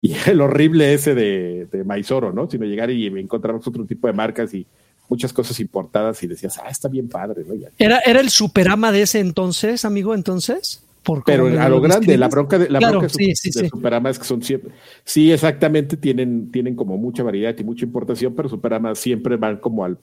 [0.00, 2.50] y el horrible ese de, de Maizoro, ¿no?
[2.50, 4.66] Sino llegar y encontramos otro tipo de marcas y
[5.08, 7.54] muchas cosas importadas y decías, ah, está bien padre, ¿no?
[7.78, 10.82] ¿Era, ¿Era el superama de ese entonces, amigo, entonces?
[11.24, 14.42] Pero a lo grande, la bronca de la bronca sí, de Superama es que son
[14.42, 14.72] siempre,
[15.04, 19.84] sí, exactamente, tienen, tienen como mucha variedad y mucha importación, pero Superama siempre van como
[19.84, 19.98] al,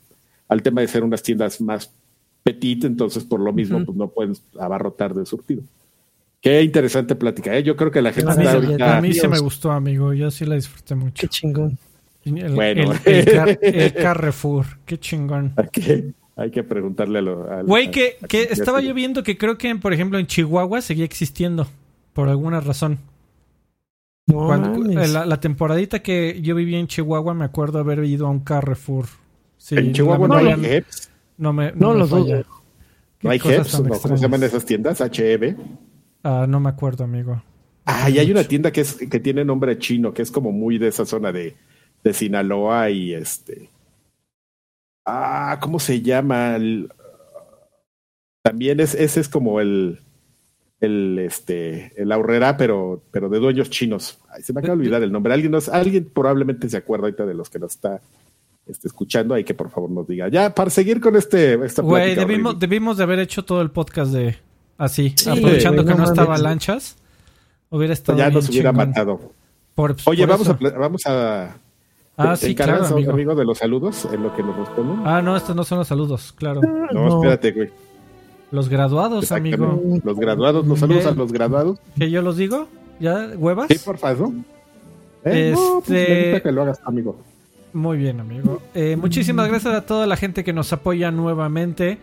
[0.47, 1.91] al tema de ser unas tiendas más
[2.43, 5.63] petit, entonces por lo mismo pues no pueden abarrotar de surtido.
[6.45, 7.63] Qué interesante plática, ¿eh?
[7.63, 10.13] Yo creo que la gente a mí, A mí se me gustó, amigo.
[10.13, 11.21] Yo sí la disfruté mucho.
[11.21, 11.79] Qué chingón.
[12.23, 12.93] El, bueno.
[13.05, 14.65] El, Carrefour.
[14.85, 15.55] Qué chingón.
[16.37, 17.63] Hay que, preguntarle a lo...
[17.63, 21.67] Güey, que, que estaba yo viendo que creo que, por ejemplo, en Chihuahua seguía existiendo.
[22.13, 22.99] Por alguna razón.
[24.27, 29.05] la, temporadita que yo vivía en Chihuahua, me acuerdo haber ido a un Carrefour.
[29.71, 30.83] en Chihuahua no hay
[31.37, 32.27] No, me, no, los dos.
[33.21, 35.01] No hay HEPs, ¿cómo se llaman esas tiendas?
[35.01, 35.55] HEB.
[36.23, 37.41] Ah, no me acuerdo, amigo.
[37.85, 40.77] Ah, y hay una tienda que es que tiene nombre chino, que es como muy
[40.77, 41.55] de esa zona de,
[42.03, 43.69] de Sinaloa y este.
[45.05, 46.57] Ah, ¿cómo se llama?
[48.41, 49.99] también es, ese es como el,
[50.79, 54.19] el este, el ahorrera, pero, pero de dueños chinos.
[54.29, 55.33] Ay, se me acaba de olvidar el nombre.
[55.33, 58.01] Alguien nos, alguien probablemente se acuerda ahorita de los que nos está
[58.67, 60.27] este, escuchando, ahí que por favor nos diga.
[60.27, 64.11] Ya, para seguir con este, esta Güey, debimos, debimos de haber hecho todo el podcast
[64.11, 64.37] de,
[64.77, 66.97] Así, aprovechando que no, estaba lanchas,
[67.69, 68.17] hubiera estado.
[68.17, 69.33] Ya nos hubiera matado.
[70.05, 71.57] Oye, vamos, a, vamos a,
[72.17, 73.11] Ah, sí, claro, amigo.
[73.11, 73.35] amigo.
[73.35, 75.05] de los saludos en lo que nos responden?
[75.05, 76.61] Ah, no, estos no son los saludos, claro.
[76.91, 77.69] No, espérate, güey.
[78.51, 79.81] Los graduados, amigo.
[80.03, 81.79] Los graduados, los saludos a los graduados.
[81.97, 82.67] ¿Que yo los digo?
[82.99, 83.67] ¿Ya, huevas?
[83.67, 84.31] Sí, por favor.
[85.25, 86.41] Eh, pues, este...
[86.41, 87.17] que lo hagas, amigo.
[87.73, 88.61] Muy bien, amigo.
[88.73, 91.97] Eh, muchísimas gracias a toda la gente que nos apoya nuevamente.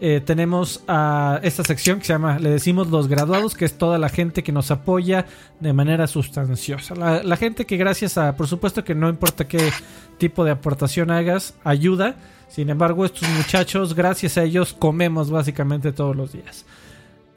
[0.00, 3.96] Eh, tenemos a esta sección que se llama, le decimos los graduados, que es toda
[3.96, 5.26] la gente que nos apoya
[5.60, 6.94] de manera sustanciosa.
[6.94, 9.70] La, gente que gracias a, por supuesto que no importa qué
[10.18, 12.16] tipo de aportación hagas, ayuda.
[12.48, 16.66] Sin embargo, estos muchachos, gracias a ellos, comemos básicamente todos los días.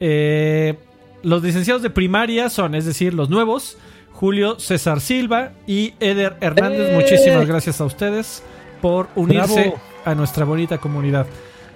[0.00, 0.76] Eh,
[1.22, 3.78] los licenciados de primaria son, es decir, los nuevos,
[4.12, 6.92] Julio César Silva y Eder Hernández.
[6.92, 8.42] Muchísimas gracias a ustedes
[8.82, 9.74] por unirse
[10.04, 11.26] a nuestra bonita comunidad.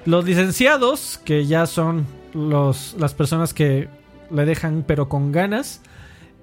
[0.05, 3.89] Los licenciados, que ya son los, las personas que
[4.31, 5.81] le dejan pero con ganas,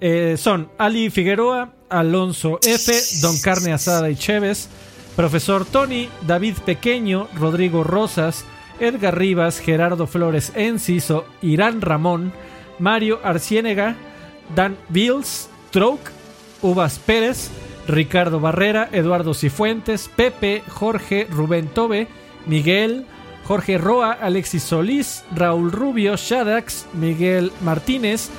[0.00, 4.68] eh, son Ali Figueroa, Alonso F, Don Carne Asada y Chévez,
[5.14, 8.44] Profesor Tony, David Pequeño, Rodrigo Rosas,
[8.78, 12.32] Edgar Rivas, Gerardo Flores Enciso, Irán Ramón,
[12.78, 13.96] Mario Arciénega,
[14.54, 16.00] Dan Bills, Trouk,
[16.62, 17.50] Uvas Pérez,
[17.86, 22.08] Ricardo Barrera, Eduardo Cifuentes, Pepe, Jorge, Rubén Tobe,
[22.46, 23.04] Miguel,
[23.50, 28.30] Jorge Roa, Alexis Solís, Raúl Rubio, Shadax, Miguel Martínez,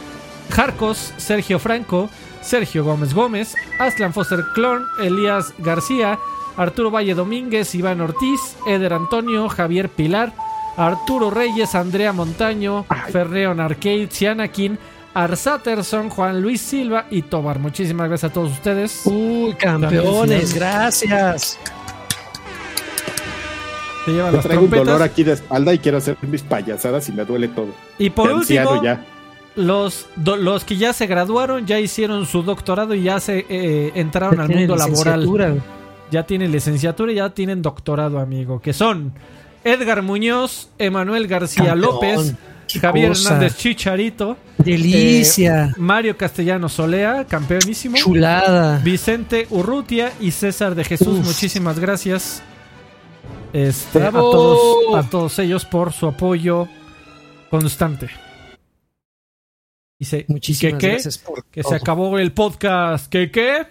[0.49, 2.09] Jarcos, Sergio Franco,
[2.41, 6.17] Sergio Gómez Gómez, Aslan Foster Clon, Elías García,
[6.55, 10.31] Arturo Valle Domínguez, Iván Ortiz, Eder Antonio, Javier Pilar,
[10.77, 14.79] Arturo Reyes, Andrea Montaño, Ferreon Arcade, Cianakin,
[15.13, 17.59] Arsaterson, Juan Luis Silva y Tobar.
[17.59, 19.01] Muchísimas gracias a todos ustedes.
[19.03, 21.59] Uy, campeones, gracias.
[24.05, 27.25] Te lleva traigo un dolor aquí de espalda y quiero hacer mis payasadas y me
[27.25, 27.69] duele todo.
[27.99, 28.81] Y por último,
[29.55, 34.39] Los, los que ya se graduaron ya hicieron su doctorado y ya se eh, entraron
[34.39, 35.61] al mundo laboral.
[36.09, 38.59] Ya tienen licenciatura y ya tienen doctorado, amigo.
[38.59, 39.13] Que son
[39.63, 42.33] Edgar Muñoz, Emanuel García López,
[42.81, 44.35] Javier Hernández Chicharito.
[44.57, 45.65] Delicia.
[45.65, 47.95] Eh, Mario Castellano Solea, campeonísimo.
[47.97, 48.79] Chulada.
[48.79, 52.43] Vicente Urrutia y César de Jesús, muchísimas gracias.
[53.53, 56.67] Este, a, todos, a todos ellos por su apoyo
[57.49, 58.09] constante.
[59.99, 63.11] Dice, Muchísimas que, gracias que se acabó el podcast.
[63.11, 63.67] ¿Qué qué?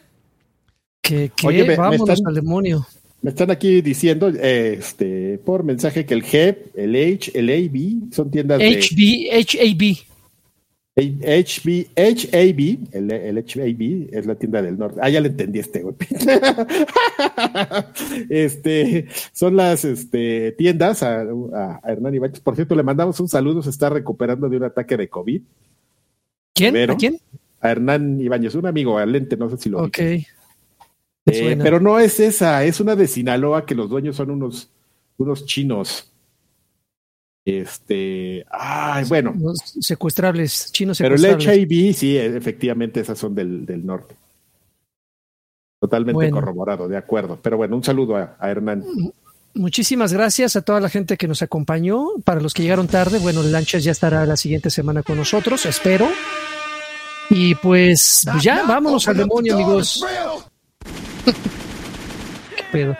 [1.00, 2.86] Que, que vámonos al demonio.
[3.22, 8.30] Me están aquí diciendo este, por mensaje que el G, el H, el AB son
[8.30, 8.80] tiendas de.
[8.80, 10.09] HB, HAB.
[10.96, 15.00] HB, HAB, el, el HAB es la tienda del norte.
[15.02, 15.94] Ah, ya le entendí este güey.
[18.28, 22.40] este, son las este, tiendas a, a, Hernán Ibáñez.
[22.40, 25.42] Por cierto, le mandamos un saludo, se está recuperando de un ataque de COVID.
[26.54, 26.90] ¿Quién?
[26.90, 27.20] ¿A quién?
[27.60, 29.98] A Hernán Ibáñez, un amigo, a Lente, no sé si lo Ok.
[31.26, 34.70] Eh, pero no es esa, es una de Sinaloa que los dueños son unos,
[35.18, 36.10] unos chinos.
[37.44, 39.34] Este, ay, bueno.
[39.80, 41.44] secuestrables, chinos secuestrables.
[41.44, 44.14] Pero el HIV, sí, efectivamente, esas son del, del norte.
[45.80, 47.38] Totalmente corroborado, de acuerdo.
[47.42, 48.84] Pero bueno, un saludo a, Hernán.
[49.54, 52.06] Muchísimas gracias a toda la gente que nos acompañó.
[52.22, 56.06] Para los que llegaron tarde, bueno, Lanchas ya estará la siguiente semana con nosotros, espero.
[57.30, 60.04] Y pues, pues ya, vámonos al demonio, amigos.
[61.24, 62.96] ¿Qué pedo?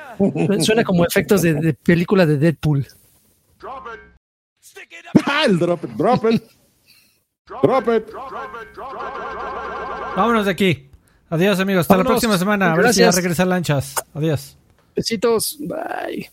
[0.65, 2.87] Suena como efectos de, de película de Deadpool.
[5.27, 6.43] Ah, el drop it, drop it.
[7.63, 8.13] Drop it.
[10.17, 10.91] Vámonos de aquí.
[11.31, 11.83] Adiós, amigos.
[11.83, 12.73] Hasta la próxima semana.
[12.73, 13.95] A ver si ya regresan lanchas.
[14.15, 14.57] Adiós.
[14.95, 15.57] Besitos.
[15.61, 16.31] Bye.